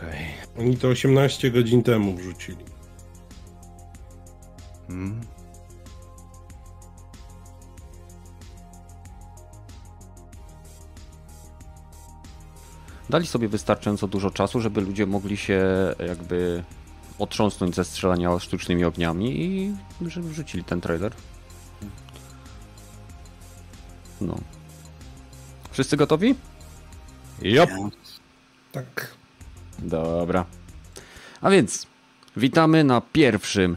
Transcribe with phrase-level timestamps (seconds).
[0.00, 0.26] Okej.
[0.58, 2.64] Oni to 18 godzin temu wrzucili.
[4.88, 5.20] Hmm.
[13.10, 15.62] Dali sobie wystarczająco dużo czasu, żeby ludzie mogli się
[16.06, 16.64] jakby
[17.18, 19.76] otrząsnąć ze strzelania sztucznymi ogniami i
[20.06, 21.12] żeby wrzucili ten trailer.
[24.20, 24.38] No.
[25.70, 26.34] Wszyscy gotowi?
[27.42, 27.70] Jop.
[28.72, 29.19] Tak.
[29.82, 30.44] Dobra.
[31.40, 31.86] A więc
[32.36, 33.76] witamy na pierwszym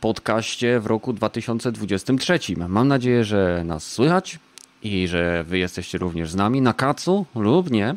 [0.00, 2.38] podcaście w roku 2023.
[2.68, 4.38] Mam nadzieję, że nas słychać
[4.82, 7.96] i że wy jesteście również z nami na kacu lub nie.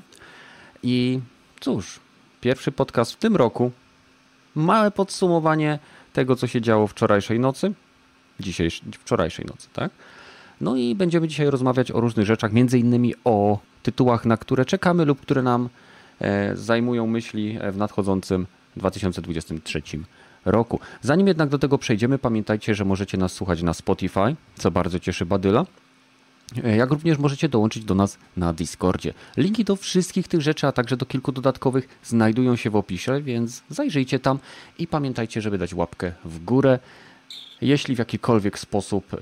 [0.83, 1.19] I
[1.59, 1.99] cóż,
[2.41, 3.71] pierwszy podcast w tym roku.
[4.55, 5.79] Małe podsumowanie
[6.13, 7.73] tego, co się działo wczorajszej nocy.
[8.39, 9.91] Dzisiejszej, wczorajszej nocy, tak?
[10.61, 15.05] No i będziemy dzisiaj rozmawiać o różnych rzeczach, między innymi o tytułach, na które czekamy
[15.05, 15.69] lub które nam
[16.53, 18.47] zajmują myśli w nadchodzącym
[18.77, 19.81] 2023
[20.45, 20.79] roku.
[21.01, 25.25] Zanim jednak do tego przejdziemy, pamiętajcie, że możecie nas słuchać na Spotify, co bardzo cieszy
[25.25, 25.65] Badyla.
[26.63, 29.13] E, jak również możecie dołączyć do nas na Discordzie.
[29.37, 33.63] Linki do wszystkich tych rzeczy, a także do kilku dodatkowych znajdują się w opisie, więc
[33.69, 34.39] zajrzyjcie tam
[34.79, 36.79] i pamiętajcie, żeby dać łapkę w górę,
[37.61, 39.17] jeśli w jakikolwiek sposób e,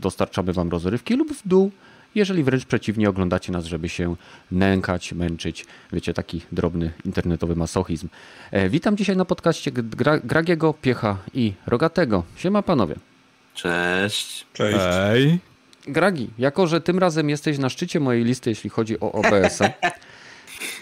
[0.00, 1.70] dostarczamy Wam rozrywki lub w dół,
[2.14, 4.16] jeżeli wręcz przeciwnie oglądacie nas, żeby się
[4.52, 5.66] nękać, męczyć.
[5.92, 8.08] Wiecie, taki drobny internetowy masochizm.
[8.50, 9.70] E, witam dzisiaj na podcaście
[10.24, 12.24] Gragiego, Piecha i Rogatego.
[12.36, 12.94] Siema panowie.
[13.54, 14.46] Cześć.
[14.52, 14.78] Cześć.
[14.78, 15.38] Hej.
[15.88, 19.70] Gragi, jako że tym razem jesteś na szczycie mojej listy, jeśli chodzi o OBS-a,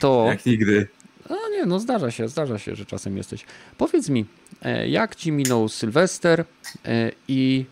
[0.00, 0.24] to...
[0.30, 0.88] Jak nigdy.
[1.30, 3.44] No nie, no zdarza się, zdarza się, że czasem jesteś.
[3.78, 4.24] Powiedz mi,
[4.62, 6.44] e, jak ci minął Sylwester
[6.84, 7.64] e, i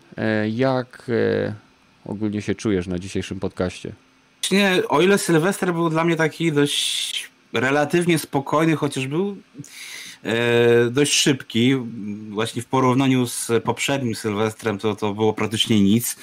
[0.51, 1.11] jak
[2.07, 3.93] ogólnie się czujesz na dzisiejszym podcaście?
[4.51, 9.37] Nie, o ile Sylwester był dla mnie taki dość relatywnie spokojny, chociaż był
[10.23, 11.75] e, dość szybki,
[12.29, 16.15] właśnie w porównaniu z poprzednim Sylwestrem to, to było praktycznie nic,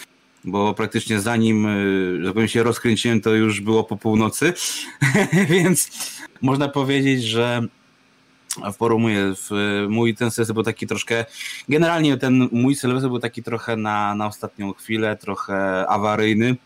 [0.44, 4.52] bo praktycznie zanim e, że powiem, się rozkręciłem, to już było po północy,
[5.50, 5.90] więc
[6.42, 7.62] można powiedzieć, że
[8.78, 9.34] porumuję.
[9.88, 11.24] Mój ten sylwester był taki troszkę,
[11.68, 16.56] generalnie ten mój sylwester był taki trochę na, na ostatnią chwilę, trochę awaryjny.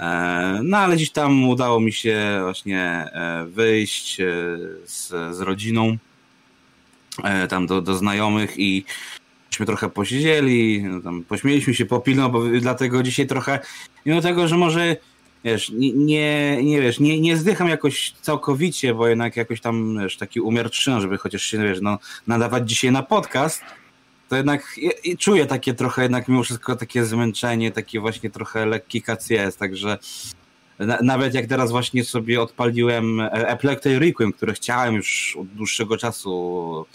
[0.00, 4.26] E, no ale gdzieś tam udało mi się właśnie e, wyjść e,
[4.84, 5.96] z, z rodziną
[7.48, 8.84] tam do, do znajomych i
[9.66, 13.60] trochę posiedzieli, no tam pośmieliśmy się, popilno, bo dlatego dzisiaj trochę,
[14.06, 14.96] mimo tego, że może
[15.44, 20.16] wiesz, nie, nie, nie wiesz, nie, nie zdycham jakoś całkowicie, bo jednak jakoś tam, wiesz,
[20.16, 23.62] taki umiar trzyma, żeby chociaż się, wiesz, no, nadawać dzisiaj na podcast,
[24.28, 29.02] to jednak i, czuję takie trochę jednak mimo wszystko takie zmęczenie, takie właśnie trochę lekki
[29.30, 29.98] jest, także
[30.78, 36.86] na, nawet jak teraz właśnie sobie odpaliłem Eplectic Requiem, które chciałem już od dłuższego czasu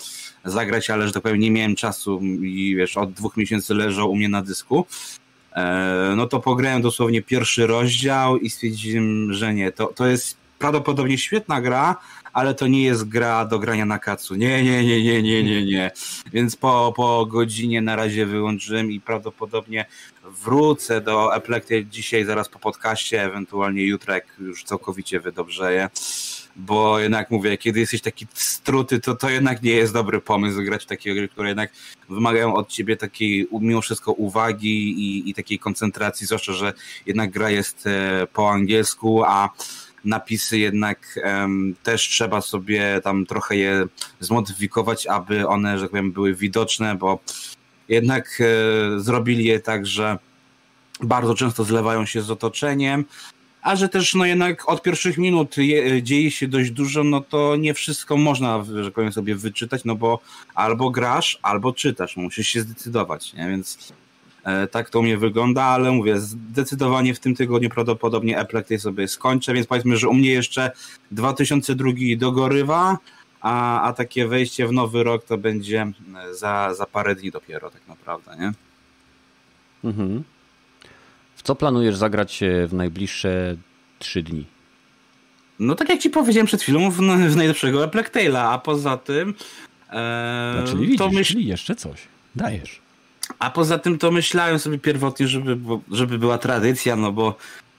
[0.45, 4.16] zagrać, ale że tak powiem nie miałem czasu i wiesz, od dwóch miesięcy leżał u
[4.16, 4.85] mnie na dysku,
[6.16, 9.71] no to pograłem dosłownie pierwszy rozdział i stwierdziłem, że nie.
[9.71, 11.95] To, to jest prawdopodobnie świetna gra,
[12.33, 14.35] ale to nie jest gra do grania na kacu.
[14.35, 15.91] Nie, nie, nie, nie, nie, nie, nie.
[16.33, 19.85] Więc po, po godzinie na razie wyłączyłem i prawdopodobnie
[20.23, 25.89] wrócę do Eplectic dzisiaj, zaraz po podcaście, ewentualnie jutro, jak już całkowicie wydobrzeję
[26.55, 30.83] bo jednak mówię, kiedy jesteś taki struty, to to jednak nie jest dobry pomysł grać
[30.83, 31.71] w takie gry, które jednak
[32.09, 36.73] wymagają od ciebie takiej mimo wszystko uwagi i, i takiej koncentracji, zwłaszcza, że
[37.05, 39.49] jednak gra jest e, po angielsku, a
[40.05, 43.85] napisy jednak um, też trzeba sobie tam trochę je
[44.19, 47.19] zmodyfikować, aby one, że tak powiem, były widoczne, bo
[47.89, 50.17] jednak e, zrobili je tak, że
[51.01, 53.05] bardzo często zlewają się z otoczeniem,
[53.65, 57.55] a że też no jednak od pierwszych minut je, dzieje się dość dużo, no to
[57.55, 60.19] nie wszystko można, że powiem sobie, wyczytać, no bo
[60.55, 63.47] albo grasz, albo czytasz, musisz się zdecydować, nie?
[63.47, 63.93] więc
[64.43, 69.07] e, tak to u mnie wygląda, ale mówię, zdecydowanie w tym tygodniu prawdopodobnie Apple sobie
[69.07, 70.71] skończę, więc powiedzmy, że u mnie jeszcze
[71.11, 72.97] 2002 dogorywa,
[73.41, 75.91] a, a takie wejście w nowy rok to będzie
[76.31, 78.51] za, za parę dni dopiero tak naprawdę, nie?
[79.83, 80.23] Mhm
[81.45, 83.56] co planujesz zagrać w najbliższe
[84.00, 84.45] trzy dni?
[85.59, 86.97] No tak jak ci powiedziałem przed chwilą, w,
[87.30, 89.33] w najlepszego Apple a poza tym...
[89.89, 91.33] E, no, czyli widzisz, to myśl...
[91.33, 92.01] czyli jeszcze coś.
[92.36, 92.81] Dajesz.
[93.39, 95.57] A poza tym to myślałem sobie pierwotnie, żeby,
[95.92, 97.36] żeby była tradycja, no bo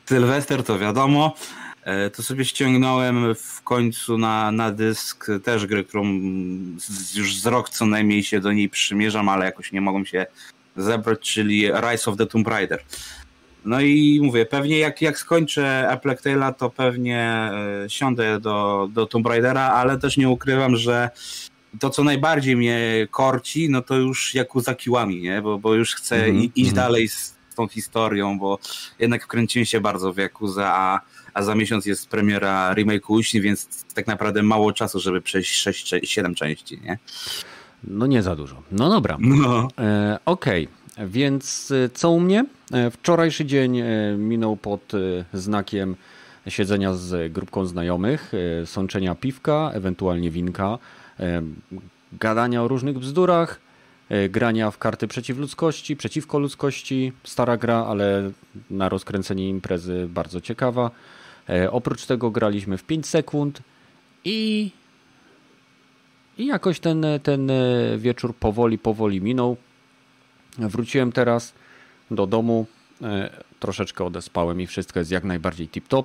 [0.07, 1.35] Sylwester to wiadomo,
[1.83, 6.05] e, to sobie ściągnąłem w końcu na, na dysk też grę, którą
[7.15, 10.27] już z rok co najmniej się do niej przymierzam, ale jakoś nie mogą się
[10.77, 12.83] zebrać, czyli Rise of the Tomb Raider.
[13.67, 17.21] No i mówię, pewnie jak, jak skończę A Plague Tale'a, to pewnie
[17.85, 21.11] e, siądę do, do Tomb Raidera, ale też nie ukrywam, że
[21.81, 25.43] to, co najbardziej mnie korci, no to już Yakuza Kiwami, nie?
[25.43, 26.75] Bo, bo już chcę Mhm, i- iść mhm.
[26.75, 28.59] dalej z tą historią, bo
[28.99, 31.01] jednak wkręciłem się bardzo w Yakuza, a,
[31.35, 35.95] a za miesiąc jest premiera remake'u Uśni, więc tak naprawdę mało czasu, żeby przejść 6,
[36.05, 36.99] 7 części, nie?
[37.85, 38.63] No nie za dużo.
[38.73, 39.17] No dobra.
[39.21, 39.69] No.
[39.79, 40.69] E, Okej,
[40.99, 42.45] więc e, co u mnie?
[42.73, 43.87] E, Wczorajszy dzień e,
[44.19, 44.99] minął pod e,
[45.39, 45.97] znakiem
[46.49, 48.33] siedzenia z grupką znajomych,
[48.65, 50.79] sączenia piwka, ewentualnie winka,
[52.13, 53.61] gadania o różnych bzdurach,
[54.31, 57.13] grania w karty przeciw ludzkości, przeciwko ludzkości.
[57.25, 58.31] Stara gra, ale
[58.71, 60.91] na rozkręcenie imprezy bardzo ciekawa.
[61.71, 63.63] Oprócz tego graliśmy w 5 sekund
[64.25, 64.71] i
[66.39, 67.51] i jakoś ten, ten
[67.99, 69.57] wieczór powoli, powoli minął.
[70.59, 71.55] Wróciłem teraz
[72.11, 72.67] do domu,
[73.03, 73.31] e,
[73.61, 76.05] troszeczkę odespałem i wszystko jest jak najbardziej tip-top.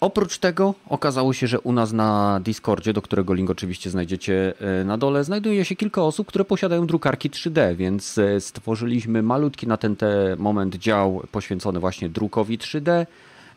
[0.00, 4.84] Oprócz tego okazało się, że u nas na Discordzie, do którego link oczywiście znajdziecie e,
[4.84, 9.76] na dole, znajduje się kilka osób, które posiadają drukarki 3D, więc e, stworzyliśmy malutki na
[9.76, 13.06] ten te moment dział poświęcony właśnie drukowi 3D.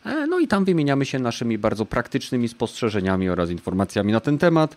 [0.04, 4.76] E, No i tam wymieniamy się naszymi bardzo praktycznymi spostrzeżeniami oraz informacjami na ten temat.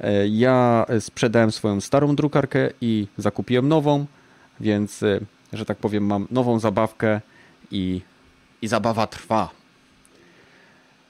[0.00, 4.06] E, Ja sprzedałem swoją starą drukarkę i zakupiłem nową,
[4.60, 5.20] więc, e,
[5.52, 7.20] że tak powiem, mam nową zabawkę
[7.70, 8.00] i,
[8.62, 9.50] i zabawa trwa.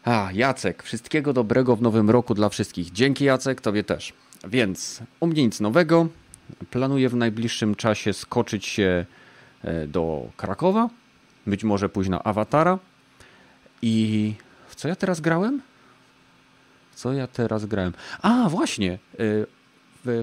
[0.05, 2.93] A, Jacek, wszystkiego dobrego w nowym roku dla wszystkich.
[2.93, 4.12] Dzięki Jacek, tobie też.
[4.49, 6.08] Więc u mnie nic nowego.
[6.70, 9.06] Planuję w najbliższym czasie skoczyć się
[9.64, 10.88] e, do Krakowa,
[11.46, 12.79] być może pójść na Awatara.
[13.82, 14.34] I
[14.69, 15.61] w co ja teraz grałem?
[16.98, 17.92] Co ja teraz grałem?
[18.22, 18.98] A, właśnie.
[19.20, 19.46] y,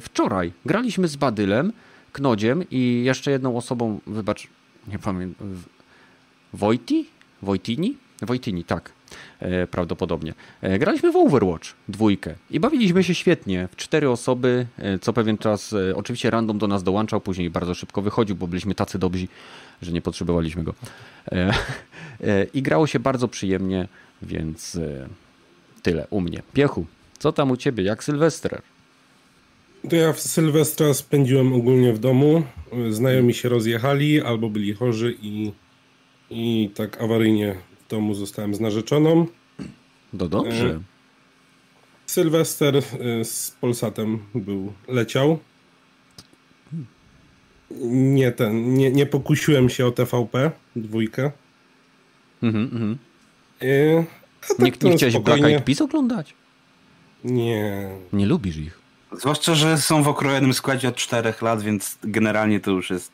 [0.02, 1.74] Wczoraj graliśmy z Badylem,
[2.12, 4.48] Knodziem i jeszcze jedną osobą, wybacz,
[4.88, 5.64] nie pamiętam.
[6.54, 7.06] Wojti?
[7.42, 7.98] Wojtini?
[8.22, 8.92] Wojtini, tak.
[9.40, 10.34] E, prawdopodobnie.
[10.62, 13.68] E, graliśmy w Overwatch dwójkę i bawiliśmy się świetnie.
[13.76, 18.36] Cztery osoby, e, co pewien czas, oczywiście random do nas dołączał, później bardzo szybko wychodził,
[18.36, 19.28] bo byliśmy tacy dobrzy,
[19.82, 20.74] że nie potrzebowaliśmy go.
[22.54, 23.88] I grało się bardzo przyjemnie,
[24.22, 24.78] więc
[25.86, 26.42] tyle u mnie.
[26.54, 26.86] Piechu,
[27.20, 27.84] co tam u ciebie?
[27.84, 28.62] Jak Sylwester?
[29.90, 32.44] To ja w Sylwestra spędziłem ogólnie w domu.
[32.90, 35.52] Znajomi się rozjechali albo byli chorzy i,
[36.30, 37.56] i tak awaryjnie
[37.86, 39.28] w domu zostałem z narzeczoną.
[40.14, 40.70] No dobrze.
[40.70, 40.80] E,
[42.06, 42.82] Sylwester y,
[43.26, 45.40] z Polsatem był, leciał.
[47.92, 51.32] Nie ten, nie, nie pokusiłem się o TVP, dwójkę.
[52.44, 52.98] Mhm, mhm.
[54.48, 55.56] Tak Nie, to nie chciałeś Black spokojnie.
[55.56, 56.34] Eyed Peas oglądać?
[57.24, 58.80] Nie, Nie lubisz ich.
[59.12, 63.12] Zwłaszcza, że są w okrojonym składzie od 4 lat, więc generalnie to już jest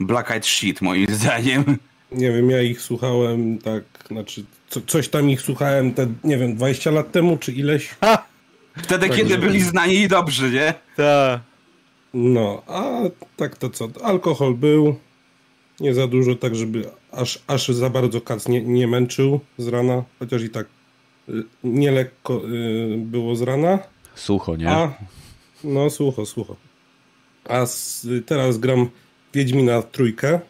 [0.00, 1.64] black eyed shit moim zdaniem.
[2.12, 6.56] Nie wiem, ja ich słuchałem tak, znaczy co, coś tam ich słuchałem te, nie wiem,
[6.56, 7.94] 20 lat temu czy ileś.
[8.82, 10.74] Wtedy, Tak, kiedy byli znani i dobrzy, nie?
[10.96, 11.40] Tak.
[12.14, 12.84] No, a
[13.36, 14.96] tak to co, alkohol był,
[15.80, 20.04] nie za dużo, tak żeby aż, aż za bardzo kac nie, nie męczył z rana,
[20.18, 20.66] chociaż i tak
[21.28, 21.32] y,
[21.64, 23.78] nie lekko y, było z rana,
[24.14, 24.70] Sucho, nie?
[24.70, 24.94] a
[25.64, 26.56] no słucho, słucho.
[27.44, 28.88] A s, teraz gram
[29.34, 30.40] Wiedźmina trójkę.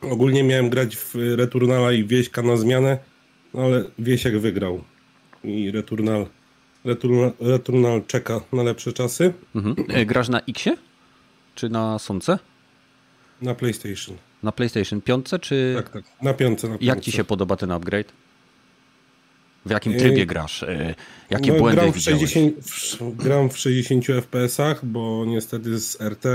[0.00, 2.98] Ogólnie miałem grać w Returnala i Wieśka na zmianę,
[3.54, 4.84] no ale Wiesiek wygrał.
[5.44, 6.26] I Returnal,
[6.84, 9.76] Returnal, Returnal czeka na lepsze czasy Mhm.
[9.88, 10.76] E, Grasz na Xie?
[11.54, 12.38] Czy na Sonce?
[13.42, 14.16] na PlayStation.
[14.42, 15.26] Na PlayStation 5?
[15.40, 16.04] Czy Tak, tak.
[16.22, 17.02] Na piątce, na jak piątce.
[17.02, 18.12] ci się podoba ten upgrade?
[19.66, 20.62] W jakim E, trybie grasz?
[20.62, 20.94] E,
[21.30, 22.20] Jakie no, błędy gram w, widziałeś?
[22.20, 26.26] 60, w, gram w 60 FPS-ach, bo niestety z RT,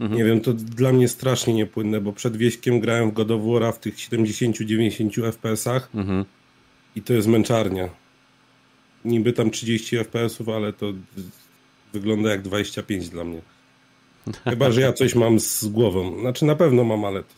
[0.00, 0.18] Mhm.
[0.18, 3.72] nie wiem, to dla mnie strasznie niepłynne, bo przed wieśkiem grałem w God of War'a
[3.72, 6.24] w tych 70-90 FPS-ach Mhm.
[6.96, 7.88] i to jest męczarnia.
[9.04, 10.92] Niby tam 30 FPS-ów, ale to
[11.92, 13.40] wygląda jak 25 dla mnie.
[14.44, 16.20] Chyba, że ja coś mam z głową.
[16.20, 17.34] Znaczy na pewno mam, ale to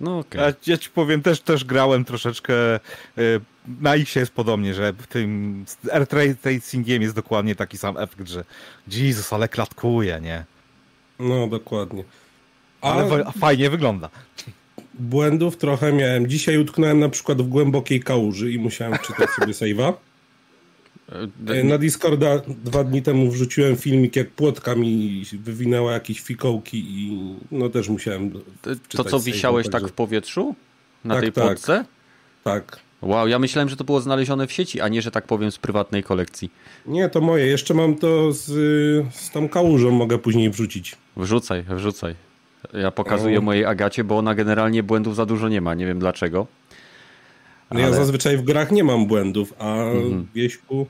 [0.00, 0.40] No okej.
[0.40, 2.54] Ja, ja ci powiem, też, też grałem troszeczkę.
[2.76, 3.40] y,
[3.80, 6.06] Na X jest podobnie, że w tym air
[6.40, 8.44] tracingiem jest dokładnie taki sam efekt, że
[8.88, 10.44] Jezus, ale klatkuje, nie?
[11.18, 12.04] no dokładnie.
[12.80, 14.08] A Ale fajnie wygląda.
[14.94, 16.26] błędów trochę miałem.
[16.26, 19.92] Dzisiaj utknąłem na przykład w głębokiej kałuży i musiałem czytać sobie save'a.
[21.48, 27.18] E, Na Discorda dwa dni temu wrzuciłem filmik, jak płotka mi wywinęła jakieś fikołki i
[27.52, 28.30] no też musiałem
[28.88, 30.54] To, co wisiałeś tak w powietrzu?
[31.04, 31.44] Na Tak, tej tak.
[31.44, 31.84] podce?
[32.44, 32.80] Tak.
[33.02, 35.58] Wow, ja myślałem, że to było znalezione w sieci, a nie, że tak powiem, z
[35.58, 36.50] prywatnej kolekcji.
[36.86, 37.46] Nie, to moje.
[37.46, 38.44] Jeszcze mam to z,
[39.14, 40.96] z tą kałużą, mogę później wrzucić.
[41.16, 42.14] Wrzucaj, wrzucaj.
[42.72, 46.46] Ja pokazuję mojej Agacie, bo ona generalnie błędów za dużo nie ma, nie wiem dlaczego.
[47.70, 50.26] No ja Ale- zazwyczaj w grach nie mam błędów, a Mhm.
[50.34, 50.86] Wieśku...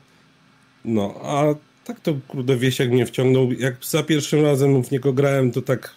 [0.85, 1.43] No, a
[1.85, 3.51] tak to kurde Wiesiek mnie wciągnął.
[3.51, 5.95] Jak za pierwszym razem w niego grałem, to tak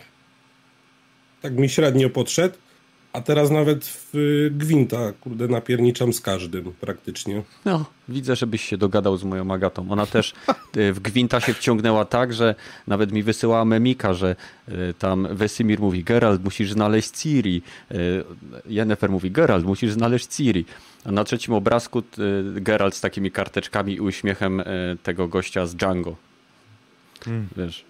[1.43, 2.55] tak mi średnio podszedł,
[3.13, 7.43] a teraz nawet w y, Gwinta, kurde, napierniczam z każdym praktycznie.
[7.65, 9.91] No, widzę, żebyś się dogadał z moją Agatą.
[9.91, 10.35] Ona też
[10.77, 12.55] y, w Gwinta się wciągnęła tak, że
[12.87, 14.37] nawet mi wysyłała memika, że
[14.69, 17.63] y, tam Wesemir mówi Geralt, musisz znaleźć Ciri.
[18.67, 20.65] Yennefer mówi Geralt, musisz znaleźć Ciri.
[21.05, 22.03] A na trzecim obrazku
[22.55, 24.63] Geralt z takimi karteczkami i uśmiechem
[25.03, 26.17] tego gościa z Django.
[27.57, 27.85] Wiesz.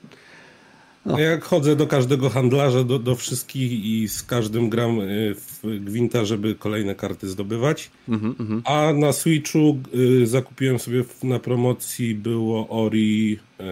[1.07, 1.19] No.
[1.19, 6.25] Jak chodzę do każdego handlarza, do, do wszystkich i z każdym gram y, w Gwinta,
[6.25, 7.91] żeby kolejne karty zdobywać.
[8.09, 8.63] Mhm, mhm.
[8.65, 13.65] A na Switchu y, zakupiłem sobie na promocji było Ori y,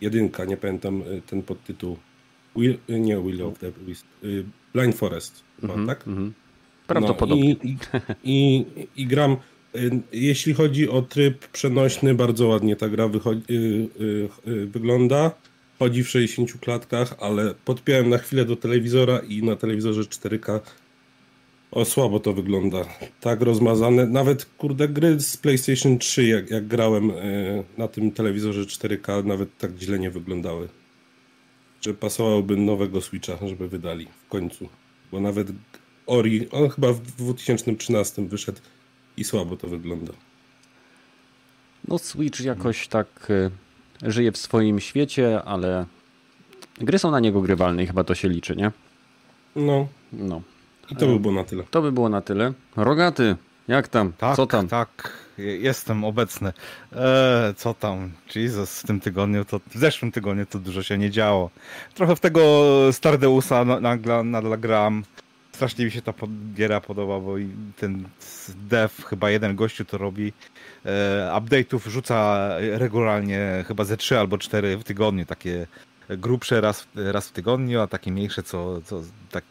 [0.00, 1.96] jedynka, nie pamiętam y, ten podtytuł.
[2.56, 6.08] Will, y, nie Will of the Wisp, y, Blind Forest, chyba, Mhm, tak?
[6.08, 6.32] mhm.
[6.86, 7.56] Prawdopodobnie.
[7.64, 7.76] No, i,
[8.24, 9.36] i, i, I gram.
[10.12, 13.42] Jeśli chodzi o tryb przenośny, bardzo ładnie ta gra wychodzi,
[14.66, 15.30] wygląda.
[15.78, 20.60] Chodzi w 60 klatkach, ale podpiąłem na chwilę do telewizora i na telewizorze 4K
[21.70, 22.84] o słabo to wygląda.
[23.20, 24.06] Tak rozmazane.
[24.06, 29.58] Nawet kurde gry z PlayStation 3, jak, jak grałem y, na tym telewizorze 4K, nawet
[29.58, 30.68] tak źle nie wyglądały.
[31.80, 34.68] Że pasowałoby nowego Switcha, żeby wydali w końcu.
[35.12, 35.48] Bo nawet
[36.06, 38.60] Ori, on chyba w 2013 wyszedł
[39.16, 40.12] i słabo to wygląda.
[41.88, 43.50] No Switch jakoś tak y,
[44.02, 45.86] żyje w swoim świecie, ale
[46.78, 48.72] gry są na niego grywalne i chyba to się liczy, nie?
[49.56, 50.42] No, No.
[50.90, 51.64] i to by było na tyle.
[51.70, 52.52] To by było na tyle.
[52.76, 53.36] Rogaty,
[53.68, 54.12] jak tam?
[54.12, 54.68] Tak, Co tam?
[54.68, 56.52] tak, je- jestem obecny.
[56.92, 58.12] E, co tam?
[58.34, 61.50] Jesus, w tym tygodniu, to w zeszłym tygodniu to dużo się nie działo.
[61.94, 65.04] Trochę w tego Stardeusa na- nagle nadal gram.
[65.56, 66.12] Strasznie mi się ta
[66.54, 67.34] giera podoba, bo
[67.76, 68.08] ten
[68.68, 70.32] dev, chyba jeden gościu to robi.
[70.84, 75.66] E, update'ów rzuca regularnie, chyba ze 3 albo 4 w tygodniu, takie
[76.08, 79.44] grubsze raz, raz w tygodniu, a takie mniejsze, co, co tak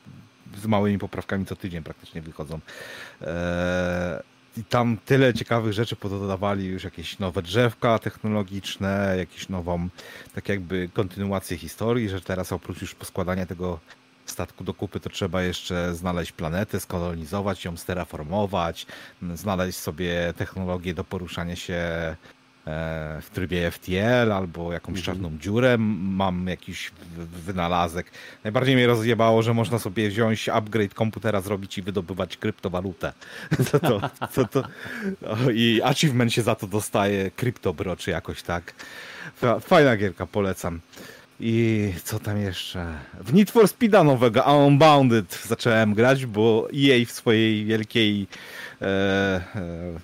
[0.58, 2.60] z małymi poprawkami co tydzień praktycznie wychodzą.
[3.22, 3.28] Eee,
[4.58, 9.90] I tam tyle ciekawych rzeczy pododawali, już jakieś nowe drzewka technologiczne, jakąś nową,
[10.36, 13.80] tak jakby kontynuację historii, że teraz oprócz już poskładania tego
[14.36, 18.86] statku do kupy, to trzeba jeszcze znaleźć planetę, skolonizować ją, steraformować,
[19.36, 22.16] znaleźć sobie technologię do poruszania się e,
[23.22, 25.78] w trybie FTL albo jakąś czarną dziurę.
[25.78, 26.92] Mam jakiś
[27.46, 28.12] wynalazek.
[28.44, 33.14] Najbardziej mnie rozjebało, że można sobie wziąć upgrade komputera, zrobić i wydobywać kryptowalutę.
[33.72, 34.00] To, to,
[34.34, 34.64] to, to,
[35.54, 38.74] I achievement się za to dostaje, CryptoBro czy jakoś tak.
[39.36, 40.80] Fa- Fajna gierka, polecam.
[41.40, 42.86] I co tam jeszcze?
[43.22, 48.28] W Need for Speeda nowego, Unbounded zacząłem grać, bo EA w swojej wielkiej
[48.82, 49.42] e, e,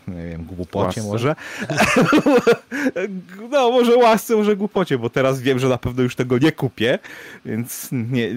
[0.07, 1.01] nie wiem, głupocie Łasce?
[1.03, 1.35] może.
[3.51, 6.99] no, może łasce, może głupocie, bo teraz wiem, że na pewno już tego nie kupię,
[7.45, 8.29] więc nie,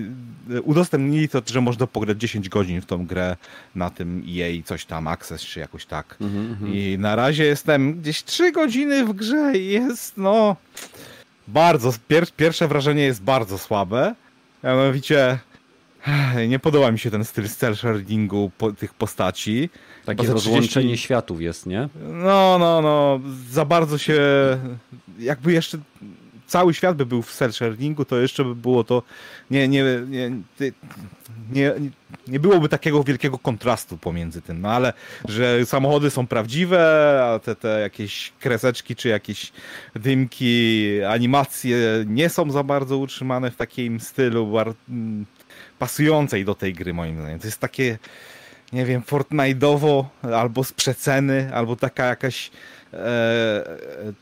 [0.62, 3.36] udostępnili to, że można pograć 10 godzin w tą grę
[3.74, 6.16] na tym EA coś tam, Access czy jakoś tak.
[6.20, 6.74] Mhm, mhm.
[6.74, 10.56] I na razie jestem gdzieś 3 godziny w grze i jest no
[11.48, 14.14] bardzo, pier, pierwsze wrażenie jest bardzo słabe.
[14.64, 15.38] Mianowicie
[16.48, 19.70] nie podoba mi się ten styl cel shadingu po, tych postaci.
[20.04, 21.88] Takie rozłączenie 30 światów jest, nie?
[22.12, 23.20] No, no, no,
[23.50, 24.20] za bardzo się
[25.18, 25.78] jakby jeszcze
[26.46, 29.02] cały świat by był w cel shadingu, to jeszcze by było to
[29.50, 30.30] nie, nie, nie,
[31.52, 31.74] nie,
[32.28, 34.92] nie byłoby takiego wielkiego kontrastu pomiędzy tym, no ale
[35.28, 39.52] że samochody są prawdziwe, a te, te jakieś kreseczki czy jakieś
[39.94, 44.74] dymki, animacje nie są za bardzo utrzymane w takim stylu bar-
[45.78, 47.38] pasującej do tej gry moim zdaniem.
[47.38, 47.98] To jest takie
[48.72, 52.50] nie wiem, Fortnite'owo, albo z przeceny, albo taka jakaś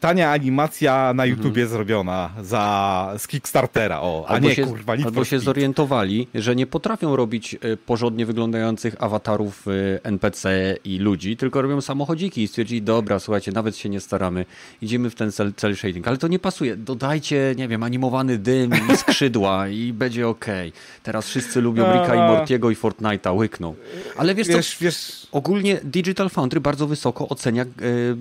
[0.00, 5.06] tania animacja na YouTubie zrobiona za, z Kickstartera, o, a Albo nie się, kurwa, Need
[5.06, 5.44] albo się Speed.
[5.44, 9.66] zorientowali, że nie potrafią robić y, porządnie wyglądających awatarów
[10.02, 14.44] NPC i ludzi, tylko robią samochodziki i stwierdzili, dobra, słuchajcie, nawet się nie staramy,
[14.82, 18.70] idziemy w ten cel, cel shading, ale to nie pasuje, dodajcie, nie wiem, animowany dym
[18.92, 20.72] i skrzydła i będzie okej.
[21.02, 22.28] Teraz wszyscy lubią Ricka i A.
[22.28, 23.74] Mortiego i Fortnite'a, łykną.
[24.16, 27.66] Ale wiesz co, Wiesz, wiesz, Ogólnie Digital Foundry bardzo wysoko ocenia e,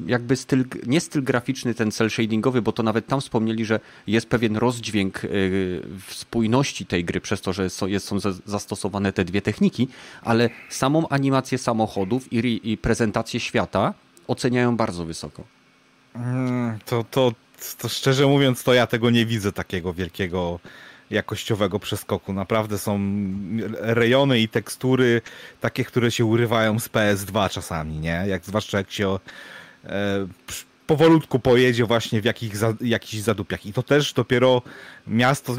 [0.08, 4.30] jakby styl, nie styl graficzny, ten cel shadingowy, bo to nawet tam wspomnieli, że jest
[4.30, 5.28] pewien rozdźwięk e,
[6.08, 7.88] w spójności tej gry przez to, że są,
[8.46, 9.88] zastosowane te dwie techniki,
[10.22, 13.94] ale samą animację samochodów i, i prezentację świata
[14.28, 15.44] oceniają bardzo wysoko.
[16.16, 17.32] mm, to, to,
[17.78, 20.60] to szczerze mówiąc, to ja tego nie widzę takiego wielkiego
[21.12, 22.34] jakościowego przeskoku.
[22.34, 23.00] Naprawdę są
[23.80, 25.22] rejony i tekstury
[25.62, 28.24] takie, które się urywają z PS2 czasami, nie?
[28.28, 29.20] Jak zwłaszcza jak się
[30.88, 33.66] powolutku pojedzie właśnie w jakich, jakichś zadupiach.
[33.66, 34.62] I to też dopiero
[35.08, 35.56] miasto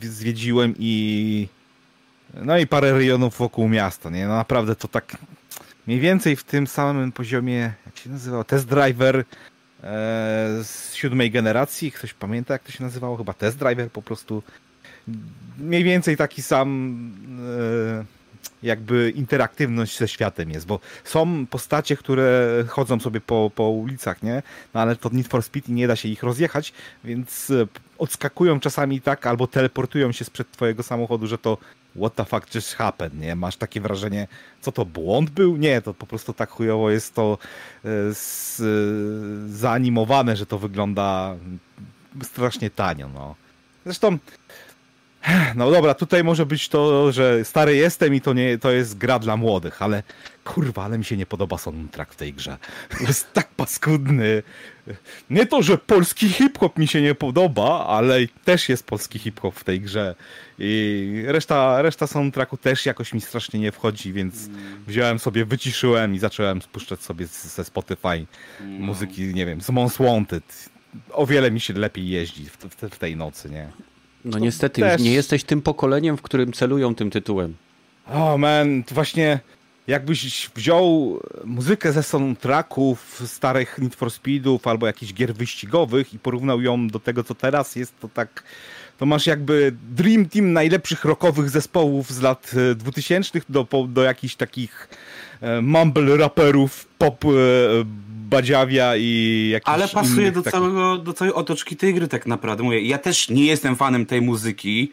[0.00, 1.48] zwiedziłem i
[2.34, 4.26] no i parę rejonów wokół miasta, nie?
[4.26, 5.16] No naprawdę to tak
[5.86, 9.24] mniej więcej w tym samym poziomie, jak się nazywał, Test Driver e,
[10.64, 11.92] z siódmej generacji.
[11.92, 13.16] Ktoś pamięta, jak to się nazywało?
[13.16, 14.42] Chyba Test Driver po prostu.
[15.58, 16.98] Mniej więcej taki sam
[18.00, 18.15] e,
[18.66, 24.42] jakby interaktywność ze światem jest, bo są postacie, które chodzą sobie po, po ulicach, nie?
[24.74, 26.72] No ale to Need for Speed i nie da się ich rozjechać,
[27.04, 27.66] więc e,
[27.98, 31.58] odskakują czasami tak, albo teleportują się sprzed twojego samochodu, że to
[31.96, 33.36] what the fuck just happened, nie?
[33.36, 34.28] Masz takie wrażenie,
[34.60, 35.56] co to, błąd był?
[35.56, 37.38] Nie, to po prostu tak chujowo jest to
[37.84, 41.36] e, z, e, zaanimowane, że to wygląda
[42.22, 43.34] strasznie tanio, no.
[43.84, 44.18] Zresztą
[45.54, 49.18] no dobra, tutaj może być to, że stary jestem i to nie to jest gra
[49.18, 50.02] dla młodych, ale
[50.44, 52.56] kurwa, ale mi się nie podoba soundtrack w tej grze.
[53.08, 54.42] Jest tak paskudny.
[55.30, 59.64] Nie to, że polski hip-hop mi się nie podoba, ale też jest polski hip-hop w
[59.64, 60.14] tej grze.
[60.58, 64.48] I reszta, reszta soundtracku też jakoś mi strasznie nie wchodzi, więc
[64.86, 68.26] wziąłem sobie, wyciszyłem i zacząłem spuszczać sobie ze Spotify
[68.60, 70.70] muzyki, nie wiem, z Most Wanted.
[71.12, 73.68] O wiele mi się lepiej jeździ w, w, w tej nocy, nie?
[74.26, 74.92] No niestety, też...
[74.92, 77.54] już nie jesteś tym pokoleniem, w którym celują tym tytułem.
[78.06, 79.40] O oh man, właśnie
[79.86, 86.60] jakbyś wziął muzykę ze soundtracków starych Need for Speedów albo jakichś gier wyścigowych i porównał
[86.60, 88.42] ją do tego, co teraz jest, to tak
[88.98, 94.34] to masz jakby Dream Team najlepszych rockowych zespołów z lat 2000 e, do, do jakichś
[94.34, 94.88] takich
[95.62, 97.28] mumble raperów, pop e,
[98.28, 100.52] badziawia i jakichś Ale pasuje do, takich...
[100.52, 102.64] całego, do całej otoczki tej gry tak naprawdę.
[102.64, 104.92] Mówię, ja też nie jestem fanem tej muzyki,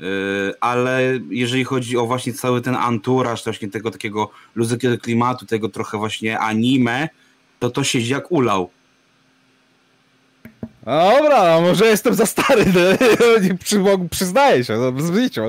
[0.00, 0.06] yy,
[0.60, 5.98] ale jeżeli chodzi o właśnie cały ten anturaż, właśnie tego takiego luzykiego klimatu, tego trochę
[5.98, 7.08] właśnie anime,
[7.58, 8.70] to to siedzi jak ulał.
[10.86, 15.42] Dobra, no może jestem za stary, no, przyznaję się, no, życiu,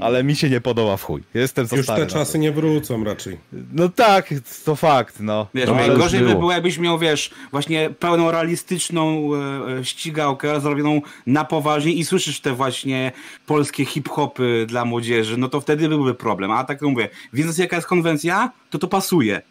[0.00, 1.22] ale mi się nie podoba w chuj.
[1.34, 2.02] Jestem za Już stary.
[2.02, 3.38] Już te czasy nie wrócą raczej.
[3.72, 4.34] No tak,
[4.64, 5.46] to fakt, no.
[5.54, 11.02] Wiesz, no, gorzej by było, jakbyś miał, wiesz, właśnie pełną realistyczną e, e, ścigałkę zrobioną
[11.26, 13.12] na poważnie i słyszysz te właśnie
[13.46, 16.50] polskie hip-hopy dla młodzieży, no to wtedy byłby problem.
[16.50, 19.42] A tak mówię, wiedząc jaka jest konwencja, to to pasuje.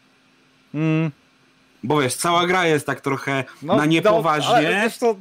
[0.73, 1.11] Mm.
[1.83, 4.89] Bo wiesz, cała gra jest tak trochę no, na niepoważnie.
[5.01, 5.15] No, to,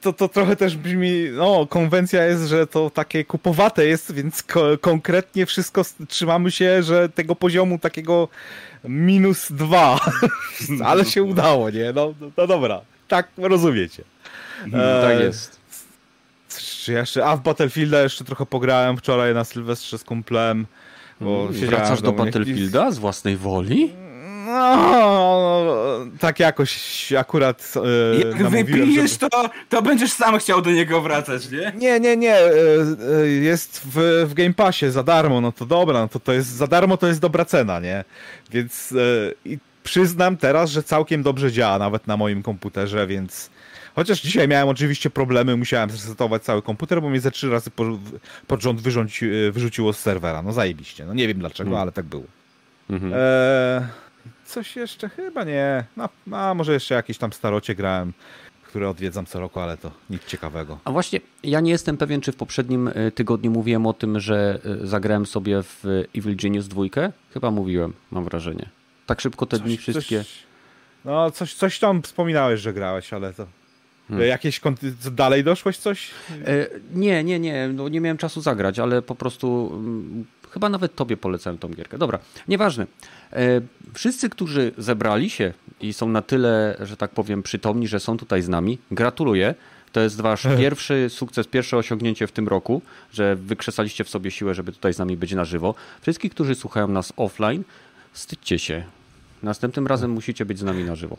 [0.00, 4.78] to, to trochę też brzmi, no konwencja jest, że to takie kupowate jest, więc ko
[4.80, 8.28] konkretnie wszystko trzymamy się, że tego poziomu takiego
[8.84, 10.00] minus dwa,
[10.84, 11.92] ale się udało, nie?
[11.94, 14.04] No, no, no dobra, tak rozumiecie.
[14.64, 15.60] Mhm, tak e, jest.
[16.58, 20.66] Czy jeszcze, a w Battlefielda jeszcze trochę pograłem wczoraj na Sylwestrze z kumplem.
[21.20, 23.92] Bo mm, Wracasz do Battlefielda z własnej woli?
[24.44, 25.76] No,
[26.20, 29.30] tak jakoś akurat e, Jak wypijesz, żeby...
[29.30, 31.72] to, to będziesz sam chciał do niego wracać, nie?
[31.76, 32.36] Nie, nie, nie.
[32.36, 32.50] E,
[33.22, 36.48] e, jest w, w Game Passie za darmo, no to dobra, no to, to jest
[36.48, 38.04] za darmo to jest dobra cena, nie?
[38.50, 43.50] Więc e, i przyznam teraz, że całkiem dobrze działa nawet na moim komputerze, więc
[43.94, 47.88] Chociaż dzisiaj miałem oczywiście problemy, musiałem zresetować cały komputer, bo mnie ze trzy razy pod,
[48.46, 50.42] pod rząd e, wyrzuciło z serwera.
[50.42, 51.06] No zajebiście.
[51.06, 51.82] No nie wiem dlaczego, hmm.
[51.82, 52.24] ale tak było.
[52.90, 53.12] Mhm.
[53.16, 53.88] E,
[54.54, 55.08] coś jeszcze?
[55.08, 55.84] Chyba nie.
[55.96, 58.12] No, no, może jeszcze jakieś tam starocie grałem,
[58.62, 60.78] które odwiedzam co roku, ale to nic ciekawego.
[60.84, 64.60] A właśnie, ja nie jestem pewien, czy w poprzednim e, tygodniu mówiłem o tym, że
[64.82, 65.84] e, zagrałem sobie w
[66.16, 66.82] Evil Genius 2.
[67.32, 68.68] Chyba mówiłem, mam wrażenie.
[69.06, 70.18] Tak szybko te coś, dni wszystkie.
[70.18, 70.42] Coś,
[71.04, 73.46] no, coś, coś tam wspominałeś, że grałeś, ale to.
[74.08, 74.28] Hmm.
[74.28, 74.60] Jakieś
[75.12, 76.10] dalej doszłeś coś?
[76.94, 77.68] Nie, nie, nie.
[77.68, 81.98] No, nie miałem czasu zagrać, ale po prostu mm, Chyba nawet tobie polecałem tą gierkę.
[81.98, 82.86] Dobra, nieważne.
[83.32, 83.60] E,
[83.94, 88.42] wszyscy, którzy zebrali się i są na tyle, że tak powiem, przytomni, że są tutaj
[88.42, 89.54] z nami, gratuluję.
[89.92, 94.54] To jest wasz pierwszy sukces, pierwsze osiągnięcie w tym roku, że wykrzesaliście w sobie siłę,
[94.54, 95.74] żeby tutaj z nami być na żywo.
[96.02, 97.64] Wszystkich, którzy słuchają nas offline,
[98.12, 98.84] wstydźcie się.
[99.42, 101.16] Następnym razem musicie być z nami na żywo.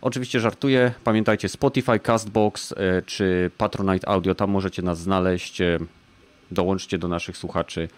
[0.00, 0.92] Oczywiście żartuję.
[1.04, 5.60] Pamiętajcie Spotify, Castbox e, czy Patronite Audio, tam możecie nas znaleźć.
[5.60, 5.78] E,
[6.50, 7.88] dołączcie do naszych słuchaczy.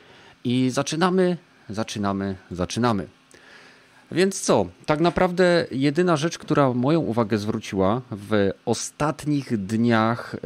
[0.46, 1.36] I zaczynamy,
[1.68, 3.06] zaczynamy, zaczynamy.
[4.12, 4.66] Więc co?
[4.86, 10.38] Tak naprawdę jedyna rzecz, która moją uwagę zwróciła w ostatnich dniach y,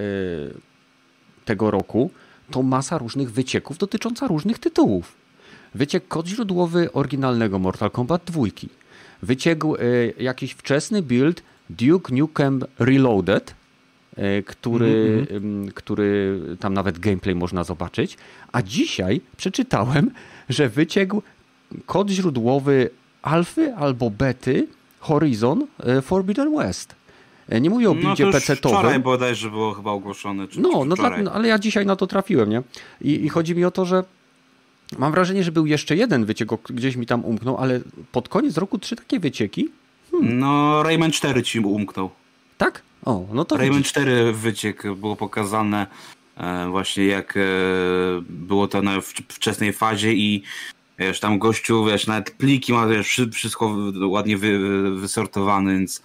[1.44, 2.10] tego roku,
[2.50, 5.16] to masa różnych wycieków dotycząca różnych tytułów.
[5.74, 8.42] Wyciek kod źródłowy oryginalnego Mortal Kombat 2.
[9.22, 13.54] Wyciekł y, jakiś wczesny build Duke Nukem Reloaded,
[14.46, 18.16] który, mm, który tam nawet gameplay można zobaczyć.
[18.52, 20.10] A dzisiaj przeczytałem,
[20.48, 21.22] że wyciekł
[21.86, 22.90] kod źródłowy
[23.22, 24.66] alfy albo bety
[25.00, 26.94] Horizon e, Forbidden West.
[27.48, 28.78] E, Nie mówię o No buildzie już PC-towym.
[28.78, 30.48] wczoraj bodajże było chyba ogłoszone.
[30.48, 32.62] Czy, No, czy no, tak, no ale ja dzisiaj na to trafiłem, nie?
[33.00, 34.04] I, I chodzi mi o to, że
[34.98, 37.80] mam wrażenie, że był jeszcze jeden wyciek, gdzieś mi tam umknął, ale
[38.12, 39.68] pod koniec roku trzy takie wycieki,
[40.22, 42.10] No, Rayman 4 ci umknął.
[42.58, 42.82] tak?
[43.04, 43.90] O, no to Rayman widzisz.
[43.90, 45.86] 4 wyciek było pokazane
[46.36, 47.40] e, właśnie jak e,
[48.28, 50.42] było to na wczesnej fazie i
[50.98, 53.76] wiesz, tam gościu, wiesz, nawet pliki ma, wiesz, wszy- wszystko
[54.08, 54.58] ładnie wy,
[55.00, 56.02] wysortowane, więc,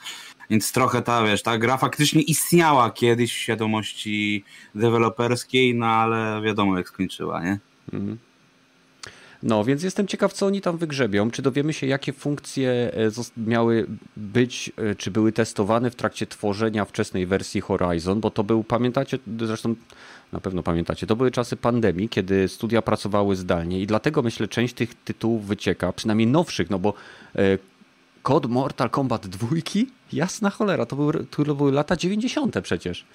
[0.50, 4.44] więc trochę ta, wiesz, ta gra faktycznie istniała kiedyś w świadomości
[4.76, 7.60] deweloperskiej, no ale wiadomo jak skończyła, nie?
[9.46, 11.32] No, więc jestem ciekaw, co oni tam wygrzebią.
[11.32, 16.86] Czy dowiemy się, jakie funkcje e, miały być, e, czy były testowane w trakcie tworzenia
[16.86, 19.76] wczesnej wersji Horizon, bo to był, pamiętacie, zresztą
[20.32, 24.74] na pewno pamiętacie, to były czasy pandemii, kiedy studia pracowały zdalnie i dlatego myślę, część
[24.74, 26.94] tych tytułów wycieka, przynajmniej nowszych, no bo
[27.36, 27.58] e,
[28.24, 29.48] kod Mortal Kombat 2,
[30.14, 32.62] jasna cholera, to były, to były lata 90.
[32.64, 33.06] przecież.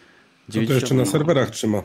[0.50, 1.82] Co to jeszcze na serwerach trzyma?